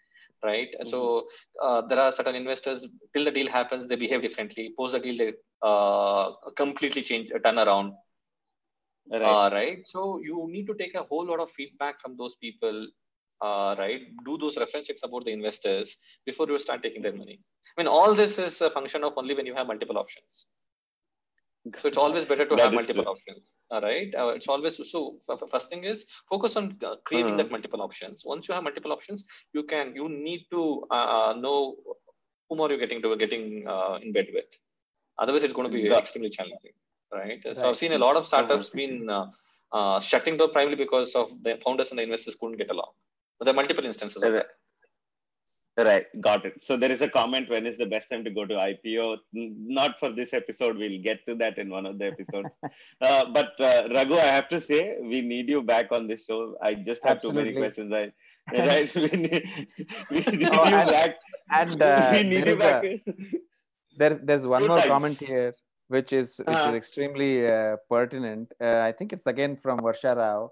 right? 0.42 0.68
So 0.84 1.26
uh, 1.62 1.80
there 1.88 2.00
are 2.00 2.12
certain 2.12 2.36
investors 2.36 2.86
till 3.14 3.24
the 3.24 3.30
deal 3.38 3.48
happens 3.48 3.86
they 3.86 3.96
behave 4.04 4.22
differently. 4.22 4.74
Post 4.76 4.92
the 4.94 5.00
deal 5.00 5.16
they 5.22 5.32
uh, 5.62 6.32
completely 6.62 7.02
change, 7.02 7.30
turn 7.44 7.58
around, 7.58 7.94
Right. 9.10 9.22
uh, 9.22 9.50
right? 9.52 9.78
So 9.86 10.20
you 10.22 10.46
need 10.50 10.66
to 10.68 10.74
take 10.74 10.94
a 10.94 11.02
whole 11.02 11.26
lot 11.26 11.40
of 11.40 11.50
feedback 11.50 12.00
from 12.00 12.16
those 12.16 12.36
people, 12.36 12.88
uh, 13.40 13.74
right? 13.78 14.02
Do 14.24 14.38
those 14.38 14.56
reference 14.58 14.86
checks 14.88 15.02
about 15.02 15.24
the 15.24 15.32
investors 15.32 15.96
before 16.24 16.48
you 16.48 16.58
start 16.58 16.82
taking 16.82 17.02
their 17.02 17.14
money. 17.16 17.40
I 17.76 17.80
mean, 17.80 17.88
all 17.88 18.14
this 18.14 18.38
is 18.38 18.60
a 18.60 18.70
function 18.70 19.02
of 19.04 19.14
only 19.16 19.34
when 19.34 19.46
you 19.46 19.54
have 19.54 19.66
multiple 19.66 19.98
options. 19.98 20.50
So 21.78 21.88
it's 21.88 21.98
always 21.98 22.24
better 22.24 22.46
to 22.46 22.56
That 22.56 22.62
have 22.64 22.72
multiple 22.72 23.02
true. 23.04 23.12
options, 23.12 23.56
all 23.70 23.82
right? 23.82 24.14
Uh, 24.14 24.28
it's 24.28 24.48
always 24.48 24.76
so. 24.90 25.18
First 25.50 25.68
thing 25.68 25.84
is 25.84 26.06
focus 26.28 26.56
on 26.56 26.78
uh, 26.82 26.96
creating 27.04 27.34
Uh-huh. 27.34 27.42
that 27.42 27.50
multiple 27.50 27.82
options. 27.82 28.24
Once 28.24 28.48
you 28.48 28.54
have 28.54 28.64
multiple 28.64 28.92
options, 28.92 29.26
you 29.52 29.64
can 29.64 29.94
you 29.94 30.08
need 30.08 30.46
to 30.52 30.86
uh, 30.90 31.34
know 31.38 31.76
whom 32.48 32.60
are 32.62 32.70
you 32.72 32.78
getting 32.78 33.02
to 33.02 33.14
getting 33.16 33.68
uh, 33.68 33.98
in 34.02 34.12
bed 34.12 34.28
with. 34.32 34.46
Otherwise, 35.18 35.44
it's 35.44 35.52
going 35.52 35.68
to 35.70 35.76
be 35.76 35.88
Got- 35.88 35.98
extremely 36.00 36.30
challenging, 36.30 36.72
right? 37.12 37.40
So 37.42 37.50
Right. 37.50 37.64
I've 37.70 37.76
seen 37.76 37.92
a 37.92 37.98
lot 37.98 38.16
of 38.16 38.26
startups 38.26 38.68
Uh-huh. 38.68 38.76
been 38.82 39.10
uh, 39.10 39.26
uh, 39.72 40.00
shutting 40.00 40.36
down 40.36 40.50
primarily 40.52 40.76
because 40.84 41.14
of 41.14 41.30
the 41.42 41.58
founders 41.64 41.90
and 41.90 41.98
the 41.98 42.02
investors 42.02 42.36
couldn't 42.40 42.58
get 42.58 42.70
along. 42.70 42.90
But 43.38 43.44
there 43.46 43.54
are 43.54 43.60
multiple 43.62 43.84
instances 43.84 44.22
Right. 44.22 44.44
Right, 45.78 46.06
got 46.20 46.44
it. 46.44 46.62
So 46.62 46.76
there 46.76 46.90
is 46.90 47.00
a 47.00 47.08
comment 47.08 47.48
when 47.48 47.64
is 47.64 47.78
the 47.78 47.86
best 47.86 48.10
time 48.10 48.22
to 48.24 48.30
go 48.30 48.44
to 48.44 48.54
IPO? 48.54 49.16
Not 49.32 49.98
for 49.98 50.10
this 50.12 50.34
episode. 50.34 50.76
We'll 50.76 51.00
get 51.00 51.24
to 51.26 51.34
that 51.36 51.56
in 51.58 51.70
one 51.70 51.86
of 51.86 51.98
the 51.98 52.06
episodes. 52.06 52.54
uh, 53.00 53.24
but 53.32 53.58
uh, 53.60 53.88
Raghu, 53.94 54.16
I 54.16 54.26
have 54.38 54.48
to 54.48 54.60
say, 54.60 54.98
we 55.00 55.22
need 55.22 55.48
you 55.48 55.62
back 55.62 55.90
on 55.92 56.06
this 56.06 56.26
show. 56.26 56.56
I 56.60 56.74
just 56.74 57.02
have 57.04 57.22
too 57.22 57.32
many 57.32 57.52
questions. 57.54 57.92
I, 57.94 58.12
right, 58.58 58.94
we 58.94 59.06
need, 59.08 59.44
we 60.10 60.20
need 60.20 60.48
Oh, 60.58 60.68
you 60.68 60.74
and- 60.76 60.90
back. 60.90 61.16
And 61.50 61.80
uh, 61.90 62.10
we 62.12 62.24
need 62.24 62.46
you 62.48 62.56
back. 62.56 62.84
a- 62.84 63.02
there, 63.96 64.20
there's 64.22 64.46
one 64.46 64.62
Two 64.62 64.68
more 64.68 64.78
times. 64.78 64.88
comment 64.88 65.18
here, 65.18 65.54
which 65.96 66.12
is 66.20 66.32
which 66.38 66.56
Uh-huh. 66.56 66.70
is 66.70 66.76
extremely 66.80 67.30
uh, 67.52 67.76
pertinent. 67.94 68.52
Uh, 68.68 68.78
I 68.88 68.92
think 68.98 69.12
it's 69.16 69.26
again 69.34 69.56
from 69.64 69.80
Varsha 69.86 70.12
Rao, 70.20 70.50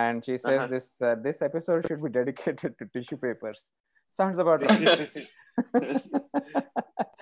and 0.00 0.24
she 0.28 0.36
says 0.44 0.60
Uh-huh. 0.60 0.68
this 0.74 0.86
uh, 1.08 1.14
this 1.26 1.42
episode 1.48 1.86
should 1.88 2.02
be 2.06 2.12
dedicated 2.20 2.78
to 2.78 2.86
tissue 2.96 3.18
papers. 3.26 3.66
Sounds 4.20 4.38
about 4.46 4.64
right. 4.68 5.10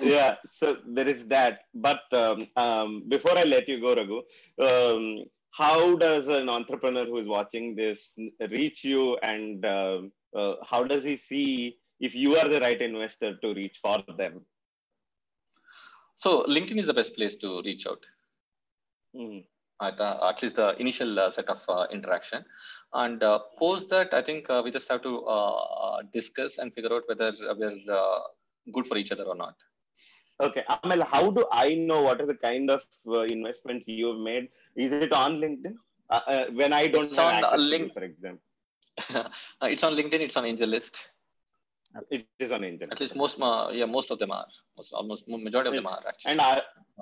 yeah 0.01 0.35
so 0.57 0.67
there 0.97 1.09
is 1.13 1.21
that 1.27 1.61
but 1.87 2.03
um, 2.23 2.47
um, 2.65 2.91
before 3.15 3.37
i 3.43 3.45
let 3.55 3.69
you 3.73 3.79
go 3.85 3.95
raghu 4.01 4.19
um, 4.69 5.03
how 5.61 5.97
does 6.03 6.29
an 6.39 6.49
entrepreneur 6.57 7.05
who 7.11 7.19
is 7.23 7.29
watching 7.37 7.67
this 7.81 8.03
reach 8.57 8.85
you 8.91 9.03
and 9.33 9.65
uh, 9.65 9.99
uh, 10.41 10.55
how 10.71 10.81
does 10.93 11.03
he 11.11 11.17
see 11.17 11.47
if 12.09 12.15
you 12.25 12.37
are 12.41 12.49
the 12.55 12.61
right 12.67 12.81
investor 12.91 13.31
to 13.43 13.55
reach 13.61 13.79
for 13.87 13.97
them 14.23 14.35
So 16.25 16.31
LinkedIn 16.55 16.79
is 16.83 16.87
the 16.91 16.95
best 17.01 17.15
place 17.19 17.37
to 17.45 17.51
reach 17.69 17.87
out. 17.91 18.03
Mhm. 19.17 19.45
At, 19.81 19.97
the, 19.99 20.09
at 20.29 20.43
least 20.43 20.57
the 20.57 20.69
initial 20.85 21.11
uh, 21.25 21.31
set 21.31 21.49
of 21.55 21.61
uh, 21.75 21.87
interaction, 21.97 22.45
and 23.03 23.23
uh, 23.23 23.39
post 23.61 23.89
that 23.91 24.13
I 24.13 24.23
think 24.29 24.51
uh, 24.51 24.61
we 24.65 24.73
just 24.77 24.89
have 24.93 25.03
to 25.05 25.13
uh, 25.37 25.99
discuss 26.13 26.59
and 26.59 26.75
figure 26.75 26.93
out 26.97 27.05
whether 27.11 27.31
we're 27.61 27.79
uh, 28.01 28.21
good 28.75 28.89
for 28.89 28.97
each 29.03 29.13
other 29.17 29.27
or 29.35 29.37
not. 29.45 29.55
okay 30.47 30.63
Amel, 30.75 31.03
how 31.13 31.23
do 31.37 31.43
i 31.61 31.69
know 31.87 32.01
what 32.07 32.19
are 32.23 32.27
the 32.33 32.37
kind 32.49 32.67
of 32.75 32.83
uh, 33.17 33.23
investments 33.37 33.85
you've 34.01 34.21
made 34.27 34.45
is 34.85 34.93
it 35.07 35.13
on 35.21 35.33
linkedin 35.45 35.73
uh, 36.17 36.21
uh, 36.35 36.45
when 36.61 36.73
i 36.81 36.85
don't 36.95 37.09
It's 37.13 37.21
have 37.23 37.31
on, 37.31 37.45
uh, 37.45 37.49
access 37.49 37.65
link- 37.73 37.95
for 37.97 38.05
example 38.11 38.45
Uh, 39.63 39.69
it's 39.75 39.85
on 39.89 39.95
LinkedIn. 39.99 40.23
It's 40.27 40.37
on 40.41 40.45
AngelList. 40.51 40.97
it 42.10 42.22
is 42.46 42.52
on 42.52 42.64
angel 42.64 42.90
At 42.94 43.00
least 43.02 43.16
most, 43.16 43.42
uh, 43.42 43.70
yeah, 43.72 43.86
most 43.86 44.12
of 44.12 44.20
them 44.20 44.32
are. 44.32 44.48
Most, 44.78 44.94
almost 44.94 45.28
majority 45.28 45.70
of 45.70 45.76
them 45.76 45.88
are 45.88 46.02
actually. 46.08 46.32
and 46.32 46.42
are 46.50 46.62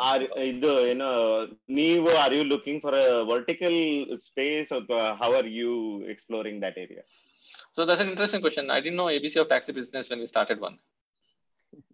are 0.10 0.22
ಇದು 0.52 0.72
ಏನು 0.92 1.08
ನೀವು 1.80 2.10
are 2.24 2.34
you 2.38 2.44
looking 2.54 2.78
for 2.86 2.94
a 3.04 3.24
vertical 3.32 3.76
space 4.28 4.70
or 4.78 4.82
uh, 5.02 5.12
how 5.22 5.30
are 5.40 5.48
you 5.62 5.74
exploring 6.14 6.58
that 6.66 6.78
area 6.86 7.04
So 7.74 7.86
that's 7.86 8.02
an 8.02 8.10
interesting 8.10 8.42
question. 8.42 8.70
I 8.70 8.80
didn't 8.82 8.96
know 8.96 9.10
ABC 9.10 9.38
of 9.42 9.50
taxi 9.50 9.72
business 9.74 10.10
when 10.10 10.20
we 10.20 10.28
started 10.28 10.60
one. 10.60 10.78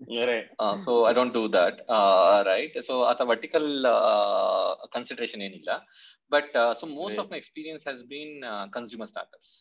right 0.09 0.49
Uh, 0.59 0.75
so 0.75 1.05
I 1.05 1.13
don't 1.13 1.33
do 1.33 1.47
that, 1.49 1.81
uh, 1.89 2.43
right? 2.45 2.71
So 2.81 3.07
at 3.09 3.19
a 3.19 3.25
vertical 3.31 3.65
uh, 3.87 4.75
consideration 4.95 5.39
ಏನಿಲ್ಲ. 5.47 5.71
But 6.29 6.47
uh, 6.61 6.73
so 6.79 6.85
most 7.01 7.17
of 7.21 7.25
Right. 7.25 7.31
my 7.31 7.37
experience 7.43 7.83
has 7.89 7.99
been 8.13 8.31
uh, 8.51 8.65
consumer 8.77 9.07
startups, 9.13 9.51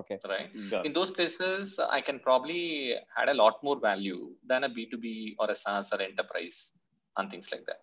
Okay. 0.00 0.18
right? 0.28 0.50
Got 0.70 0.86
In 0.86 0.92
those 0.92 1.10
places, 1.10 1.78
I 1.78 2.00
can 2.00 2.18
probably 2.20 2.94
add 3.16 3.28
a 3.28 3.34
lot 3.34 3.62
more 3.62 3.78
value 3.80 4.30
than 4.46 4.64
a 4.64 4.68
B2B 4.68 5.36
or 5.38 5.50
a 5.50 5.54
SaaS 5.54 5.92
or 5.92 6.00
enterprise 6.00 6.72
and 7.16 7.30
things 7.30 7.50
like 7.52 7.64
that. 7.66 7.80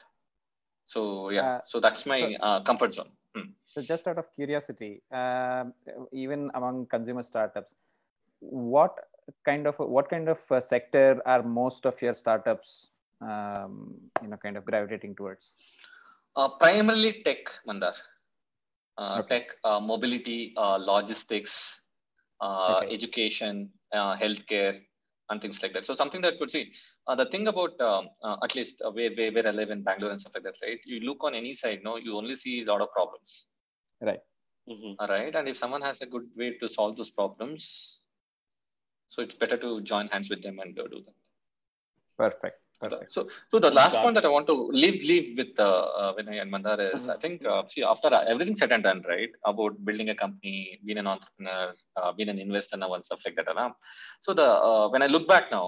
So 0.86 1.30
yeah, 1.30 1.46
Uh, 1.46 1.62
so 1.66 1.80
that's 1.80 2.06
my 2.06 2.20
so- 2.22 2.46
uh, 2.48 2.60
comfort 2.64 2.94
zone. 2.94 3.12
Hmm. 3.36 3.50
So 3.68 3.82
just 3.82 4.08
out 4.08 4.18
of 4.18 4.32
curiosity, 4.34 5.02
um, 5.12 5.74
even 6.14 6.50
among 6.54 6.86
consumer 6.88 7.24
startups, 7.24 7.76
what 8.40 8.96
kind 9.44 9.68
of 9.68 9.78
what 9.80 10.10
kind 10.10 10.30
of 10.30 10.40
uh, 10.52 10.62
sector 10.62 11.22
are 11.26 11.44
most 11.44 11.86
of 11.86 12.02
your 12.02 12.14
startups, 12.14 12.92
um, 13.22 13.96
you 14.22 14.30
know, 14.30 14.38
kind 14.38 14.56
of 14.56 14.66
gravitating 14.66 15.16
towards? 15.16 15.56
Uh, 16.36 16.50
primarily 16.60 17.24
tech, 17.24 17.52
Mandar. 17.68 17.96
Uh, 18.98 19.20
Okay. 19.20 19.40
Tech, 19.40 19.56
uh, 19.66 19.80
mobility, 19.80 20.54
uh, 20.56 20.78
logistics, 20.78 21.82
uh, 22.42 22.84
Okay. 22.84 22.88
education, 22.90 23.72
uh, 23.94 24.16
healthcare, 24.18 24.82
and 25.30 25.42
things 25.42 25.62
like 25.64 25.74
that. 25.74 25.86
So 25.86 25.96
something 25.96 26.22
that 26.22 26.38
could 26.40 26.52
see. 26.52 26.74
Uh, 27.08 27.16
the 27.16 27.26
thing 27.26 27.48
about 27.48 27.80
um, 27.82 28.10
uh, 28.24 28.38
at 28.44 28.56
least 28.56 28.82
uh, 28.86 28.92
where, 28.92 29.12
where 29.16 29.32
where 29.32 29.48
I 29.48 29.52
live 29.52 29.70
in 29.72 29.84
Bangalore 29.84 30.12
and 30.12 30.20
stuff 30.22 30.34
like 30.36 30.44
that, 30.44 30.56
right? 30.62 30.80
You 30.86 31.00
look 31.02 31.24
on 31.24 31.34
any 31.36 31.54
side, 31.54 31.82
no, 31.84 31.98
you 31.98 32.16
only 32.16 32.36
see 32.36 32.62
a 32.64 32.66
lot 32.66 32.82
of 32.82 32.92
problems, 32.92 33.48
Mhm. 34.68 35.00
all 35.00 35.08
right? 35.08 35.36
And 35.36 35.48
if 35.48 35.58
someone 35.58 35.82
has 35.82 36.02
a 36.02 36.06
good 36.06 36.30
way 36.36 36.58
to 36.60 36.70
solve 36.70 36.96
those 36.98 37.10
problems, 37.10 38.04
so 39.10 39.22
it's 39.24 39.34
better 39.36 39.58
to 39.58 39.82
join 39.82 40.08
hands 40.10 40.30
with 40.30 40.44
them 40.44 40.60
and 40.60 40.78
uh, 40.80 40.88
do 40.88 41.02
that. 41.06 41.16
Perfect. 42.18 42.65
Perfect. 42.90 43.12
So, 43.12 43.28
so 43.52 43.60
the 43.60 43.72
last 43.72 43.98
point 43.98 44.16
that 44.16 44.26
I 44.26 44.32
want 44.36 44.48
to 44.48 44.56
leave 44.82 45.04
leave 45.12 45.38
with 45.40 45.60
uh, 45.60 45.86
uh, 46.02 46.14
Vinay 46.16 46.42
and 46.42 46.52
Mandar 46.52 46.78
is, 46.80 47.08
I 47.10 47.18
think, 47.18 47.46
uh, 47.46 47.64
see, 47.68 47.84
after 47.84 48.10
everything 48.34 48.56
said 48.56 48.72
and 48.72 48.84
done, 48.84 49.02
right, 49.08 49.30
about 49.46 49.74
building 49.86 50.10
a 50.10 50.16
company, 50.16 50.80
being 50.86 50.98
an 51.04 51.08
entrepreneur, 51.08 51.74
uh, 51.98 52.12
being 52.14 52.30
an 52.30 52.40
investor 52.40 52.78
now 52.78 52.94
and 52.94 53.04
stuff 53.04 53.22
like 53.26 53.36
that. 53.38 53.48
Right? 53.56 53.72
So 54.22 54.34
the 54.34 54.48
uh, 54.70 54.90
when 54.90 55.02
I 55.02 55.08
look 55.08 55.28
back 55.28 55.52
now, 55.52 55.68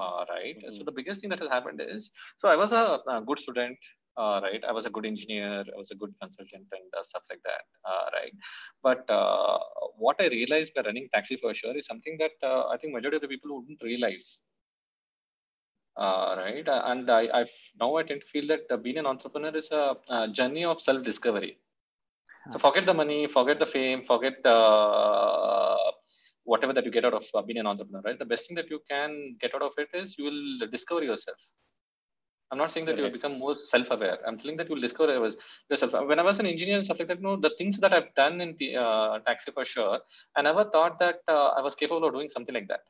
uh, 0.00 0.24
right, 0.34 0.56
so 0.70 0.80
Mhm. 0.80 0.86
the 0.86 0.92
biggest 0.98 1.20
thing 1.20 1.30
that 1.30 1.40
has 1.44 1.50
happened 1.56 1.80
is, 1.96 2.10
so 2.38 2.48
I 2.48 2.56
was 2.56 2.72
a, 2.72 2.84
a 3.14 3.20
good 3.30 3.38
student. 3.38 3.76
Uh, 4.22 4.38
right, 4.44 4.62
I 4.70 4.72
was 4.72 4.84
a 4.84 4.90
good 4.90 5.06
engineer. 5.06 5.64
I 5.74 5.76
was 5.82 5.90
a 5.90 5.94
good 5.94 6.12
consultant 6.20 6.66
and 6.78 6.88
uh, 6.98 7.02
stuff 7.02 7.24
like 7.30 7.42
that. 7.44 7.62
Uh, 7.90 8.06
right, 8.16 8.34
but 8.82 9.08
uh, 9.18 9.58
what 9.96 10.16
I 10.24 10.26
realized 10.26 10.74
by 10.74 10.82
running 10.82 11.08
TaxiForSure 11.14 11.76
is 11.80 11.86
something 11.86 12.18
that 12.22 12.36
uh, 12.50 12.68
I 12.72 12.76
think 12.76 12.92
majority 12.92 13.16
of 13.16 13.22
the 13.22 13.28
people 13.28 13.50
wouldn't 13.58 13.82
realize 13.82 14.42
uh, 16.06 16.34
right? 16.42 16.68
Uh, 16.68 16.82
and 16.90 17.10
I, 17.20 17.22
I 17.40 17.42
now 17.80 17.90
i 18.00 18.02
tend 18.08 18.20
to 18.24 18.28
feel 18.34 18.46
that 18.52 18.62
uh, 18.70 18.78
being 18.86 18.98
an 19.02 19.06
entrepreneur 19.12 19.54
is 19.62 19.70
a, 19.82 19.84
a 20.16 20.28
journey 20.38 20.64
of 20.72 20.80
self 20.88 21.04
discovery 21.10 21.52
so 22.52 22.58
forget 22.66 22.84
the 22.90 22.96
money 23.02 23.20
forget 23.38 23.58
the 23.64 23.70
fame 23.74 24.00
forget 24.12 24.38
uh, 24.54 25.76
whatever 26.44 26.72
that 26.76 26.84
you 26.86 26.92
get 26.96 27.04
out 27.08 27.16
of 27.20 27.26
uh, 27.34 27.42
being 27.42 27.58
an 27.58 27.66
entrepreneur 27.72 28.02
right? 28.06 28.18
The 28.18 28.30
best 28.32 28.46
thing 28.46 28.56
that 28.60 28.70
you 28.70 28.80
can 28.92 29.36
get 29.40 29.54
out 29.54 29.62
of 29.62 29.74
it 29.78 29.90
is 29.94 30.16
you 30.18 30.24
will 30.24 30.68
discover 30.70 31.02
yourself. 31.04 31.38
I'm 32.50 32.58
not 32.58 32.70
saying 32.70 32.86
that 32.86 32.98
you 32.98 33.04
will 33.04 33.16
become 33.18 33.38
more 33.38 33.54
self-aware. 33.54 34.18
I'm 34.26 34.38
telling 34.38 34.58
that 34.58 34.68
you 34.68 34.74
will 34.74 34.82
discover 34.86 35.12
yourself. 35.70 35.92
When 36.10 36.18
i 36.18 36.22
was 36.30 36.38
an 36.38 36.46
engineer 36.46 36.76
and 36.76 36.84
stuff 36.84 36.98
like 36.98 37.08
that 37.12 37.22
no 37.26 37.36
the 37.46 37.52
things 37.58 37.78
that 37.84 37.94
i've 37.98 38.10
done 38.22 38.40
in 38.46 38.50
the 38.58 38.68
uh, 38.84 39.18
taxi 39.28 39.52
for 39.58 39.64
sure 39.74 40.00
i 40.36 40.42
never 40.48 40.64
thought 40.74 40.98
that 41.04 41.20
uh, 41.36 41.50
i 41.58 41.62
was 41.68 41.74
capable 41.82 42.04
of 42.08 42.12
doing 42.18 42.28
something 42.36 42.56
like 42.58 42.68
that 42.72 42.82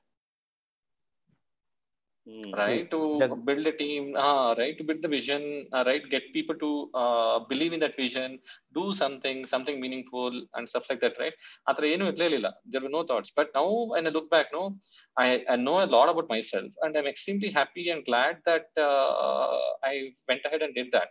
Hmm. 2.25 2.53
right 2.55 2.89
to 2.93 3.18
just... 3.18 3.45
build 3.45 3.66
a 3.66 3.73
team 3.73 4.14
uh, 4.14 4.55
right 4.57 4.79
to 4.79 4.85
build 4.85 5.03
the 5.03 5.09
vision 5.09 5.66
uh, 5.73 5.83
right 5.85 6.09
get 6.09 6.23
people 6.33 6.55
to 6.55 6.89
uh, 6.95 7.41
believe 7.51 7.73
in 7.73 7.81
that 7.81 7.97
vision 7.97 8.39
do 8.79 8.93
something 8.93 9.45
something 9.45 9.81
meaningful 9.81 10.31
and 10.55 10.68
stuff 10.68 10.87
like 10.89 11.01
that 11.01 11.14
right? 11.18 11.33
There 11.66 12.81
were 12.81 12.89
no 12.89 13.03
thoughts. 13.03 13.33
But 13.35 13.51
now 13.57 13.87
when 13.93 14.07
i 14.07 14.11
look 14.11 14.31
back 14.31 14.47
no 14.53 14.77
i, 15.18 15.45
I 15.49 15.57
know 15.57 15.83
a 15.83 15.91
lot 15.97 16.09
about 16.11 16.29
myself 16.29 16.70
and 16.83 16.97
i'm 16.97 17.09
extremely 17.09 17.51
happy 17.51 17.91
and 17.91 18.05
glad 18.05 18.39
that 18.47 18.66
uh, 18.77 19.59
i 19.83 20.14
went 20.29 20.43
ahead 20.45 20.62
and 20.62 20.77
did 20.77 20.93
that. 20.93 21.09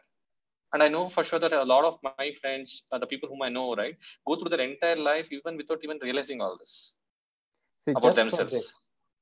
And 0.72 0.82
i 0.82 0.88
know 0.88 1.10
for 1.10 1.24
sure 1.24 1.40
that 1.40 1.52
a 1.52 1.66
lot 1.66 1.84
of 1.84 2.00
my 2.04 2.32
friends 2.40 2.88
uh, 2.94 3.00
the 3.00 3.08
people 3.08 3.28
whom 3.28 3.42
i 3.42 3.50
know 3.50 3.76
right 3.76 3.98
go 4.26 4.38
through 4.38 4.52
their 4.56 4.62
entire 4.62 4.96
life 4.96 5.28
even 5.30 5.58
without 5.58 5.84
even 5.84 6.00
realizing 6.02 6.40
all 6.40 6.56
this 6.58 6.96
See, 7.80 7.92
about 7.92 8.16
themselves 8.16 8.78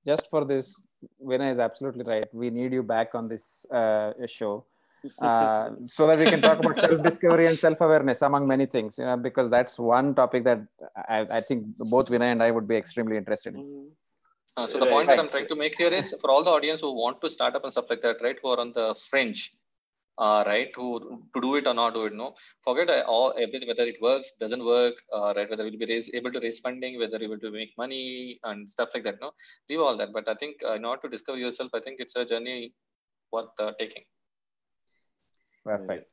just 0.06 0.30
for 0.30 0.45
this, 0.45 0.82
Vinay 1.24 1.52
is 1.52 1.60
absolutely 1.60 2.04
right. 2.04 2.28
We 2.34 2.50
need 2.50 2.74
you 2.74 2.84
back 2.84 3.16
on 3.16 3.28
this 3.28 3.66
uh, 3.72 4.14
show 4.28 4.66
uh, 5.22 5.70
so 5.86 6.08
that 6.08 6.20
we 6.20 6.26
can 6.28 6.41
talk 6.41 6.60
about 6.60 6.78
self-discovery 6.78 7.47
and 7.47 7.58
self-awareness 7.58 8.22
among 8.22 8.47
many 8.47 8.66
things. 8.66 8.97
You 8.97 9.06
know, 9.06 9.18
because 9.18 9.50
that's 9.50 9.78
one 9.78 10.16
topic 10.16 10.43
that 10.45 10.62
I, 11.08 11.28
I 11.30 11.41
think 11.41 11.66
both 11.78 12.10
Vinay 12.10 12.32
and 12.32 12.43
I 12.43 12.52
would 12.52 12.68
be 12.68 12.76
extremely 12.76 13.18
interested 13.18 13.56
in. 13.56 13.91
Uh, 14.58 14.68
so 14.68 14.78
the 14.78 14.86
Right. 14.86 14.91
point 14.91 15.08
that 15.08 15.20
I'm 15.20 15.30
trying 15.30 15.47
to 15.47 15.56
make 15.56 15.76
here 15.76 15.93
is 15.93 16.14
for 16.20 16.30
all 16.30 16.43
the 16.43 16.50
audience 16.50 16.82
who 16.82 16.91
want 16.91 17.22
to 17.22 17.30
start 17.30 17.56
up 17.56 17.64
and 17.64 17.72
stuff 17.72 17.89
like 17.89 18.02
that, 18.02 18.18
right? 18.22 18.38
Who 18.41 18.50
are 18.50 18.60
on 18.60 18.74
the 18.74 18.93
fringe, 18.95 19.54
uh, 20.20 20.43
right? 20.47 20.70
Who 20.76 20.88
to 21.34 21.41
do 21.41 21.55
it 21.55 21.67
or 21.67 21.74
not 21.74 21.95
do 21.95 22.05
it, 22.05 22.13
no? 22.13 22.36
Forget 22.63 22.89
uh, 22.89 23.03
all 23.07 23.34
everything 23.38 23.67
whether 23.67 23.88
it 23.93 24.01
works, 24.01 24.34
doesn't 24.39 24.63
work, 24.65 24.95
uh, 25.13 25.34
right? 25.36 25.49
Whether 25.49 25.63
we'll 25.63 25.78
be 25.80 25.86
raise, 25.93 26.13
able 26.13 26.32
to 26.34 26.39
raise 26.41 26.59
funding, 26.59 26.99
whether 26.99 27.22
able 27.30 27.39
to 27.39 27.51
make 27.51 27.74
money 27.78 28.39
and 28.43 28.70
stuff 28.70 28.89
like 28.95 29.03
that, 29.05 29.22
no? 29.22 29.32
Leave 29.70 29.82
all 29.82 29.97
that. 29.97 30.13
But 30.13 30.30
I 30.30 30.36
think 30.36 30.57
uh, 30.65 30.74
in 30.74 30.86
order 30.86 31.03
to 31.03 31.09
discover 31.09 31.38
yourself, 31.39 31.72
I 31.74 31.82
think 31.82 31.99
it's 31.99 32.15
a 32.17 32.26
journey 32.26 32.74
worth 33.32 33.49
uh, 33.59 33.72
taking. 33.80 34.03
Perfect. 35.65 36.07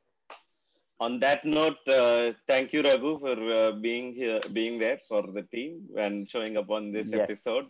on 1.00 1.18
that 1.20 1.44
note, 1.44 1.78
uh, 1.88 2.32
thank 2.46 2.72
you, 2.72 2.82
Raghu, 2.82 3.18
for 3.20 3.36
uh, 3.52 3.72
being 3.72 4.14
here, 4.14 4.40
being 4.52 4.78
there 4.78 4.98
for 5.09 5.22
the 5.34 5.42
team 5.54 5.82
and 5.98 6.28
showing 6.30 6.57
up 6.57 6.70
on 6.70 6.92
this 6.92 7.09
Yes. 7.12 7.22
episode. 7.22 7.66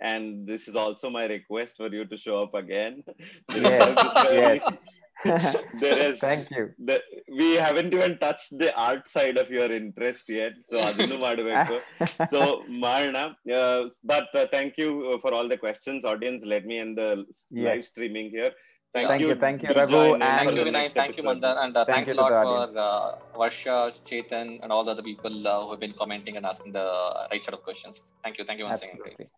And 0.00 0.46
this 0.46 0.68
is 0.68 0.76
also 0.76 1.08
my 1.10 1.26
request 1.26 1.76
for 1.78 1.88
you 1.92 2.04
to 2.04 2.16
show 2.18 2.42
up 2.42 2.54
again. 2.54 3.02
Yes. 3.54 4.00
yes 4.30 4.62
There 5.81 5.97
is- 6.05 6.19
Thank 6.19 6.45
you. 6.55 6.63
The, 6.87 6.95
we 7.39 7.49
haven't 7.65 7.91
even 7.97 8.13
touched 8.23 8.51
the 8.61 8.69
art 8.87 9.03
side 9.15 9.37
of 9.41 9.49
your 9.57 9.67
interest 9.79 10.25
yet. 10.39 10.53
So 10.69 10.77
ಅದನ್ನು 10.87 11.17
ಮಾಡಬೇಕು. 11.25 11.75
So 12.33 12.39
Marna, 12.83 13.23
uh, 13.59 13.81
but 14.13 14.29
uh, 14.41 14.47
thank 14.55 14.73
you 14.83 14.89
uh, 15.11 15.19
for 15.23 15.31
all 15.37 15.47
the 15.53 15.59
questions, 15.65 16.05
audience. 16.11 16.43
Let 16.55 16.65
me 16.71 16.77
end 16.85 16.95
the 17.03 17.09
live 17.65 17.81
Yes. 17.81 17.89
streaming 17.93 18.29
here. 18.37 18.51
Thank, 18.95 19.07
Thank 19.09 19.21
you, 19.23 19.27
you, 19.31 19.35
thank 19.43 19.59
you, 19.63 19.69
to 19.69 19.75
Raghu, 19.79 19.91
join 19.97 20.15
in 20.15 20.21
and- 20.21 20.31
Thank 20.37 20.47
for 20.49 20.55
you, 20.55 20.63
the 20.63 20.69
Vinay. 20.69 20.77
next 20.79 20.95
Thank 21.01 21.13
you, 21.17 21.23
episode. 21.23 21.27
Mandar. 21.29 21.53
And 21.63 21.77
uh, 21.77 21.85
Thank 21.89 21.95
thanks 21.95 22.09
you 22.09 22.15
a 22.15 22.17
to 22.17 22.23
lot 22.23 22.31
the 22.35 22.41
for 22.47 22.55
audience. 22.55 22.77
uh, 22.87 23.39
Varsha, 23.41 23.77
Chetan, 24.09 24.47
and 24.63 24.69
all 24.75 24.83
the 24.87 24.93
other 24.95 25.05
people 25.11 25.35
uh, 25.47 25.61
who 25.63 25.69
have 25.73 25.81
been 25.85 25.95
commenting 26.01 26.35
and 26.39 26.45
asking 26.51 26.73
the 26.79 26.87
right 27.31 27.43
set 27.47 27.55
of 27.57 27.63
questions. 27.69 27.95
Thank 28.25 28.37
you. 28.39 28.45
Thank 28.49 28.59
you 28.61 28.67
once 28.71 28.81
again, 28.81 28.97
Absolutely. 28.97 29.25
guys. 29.25 29.31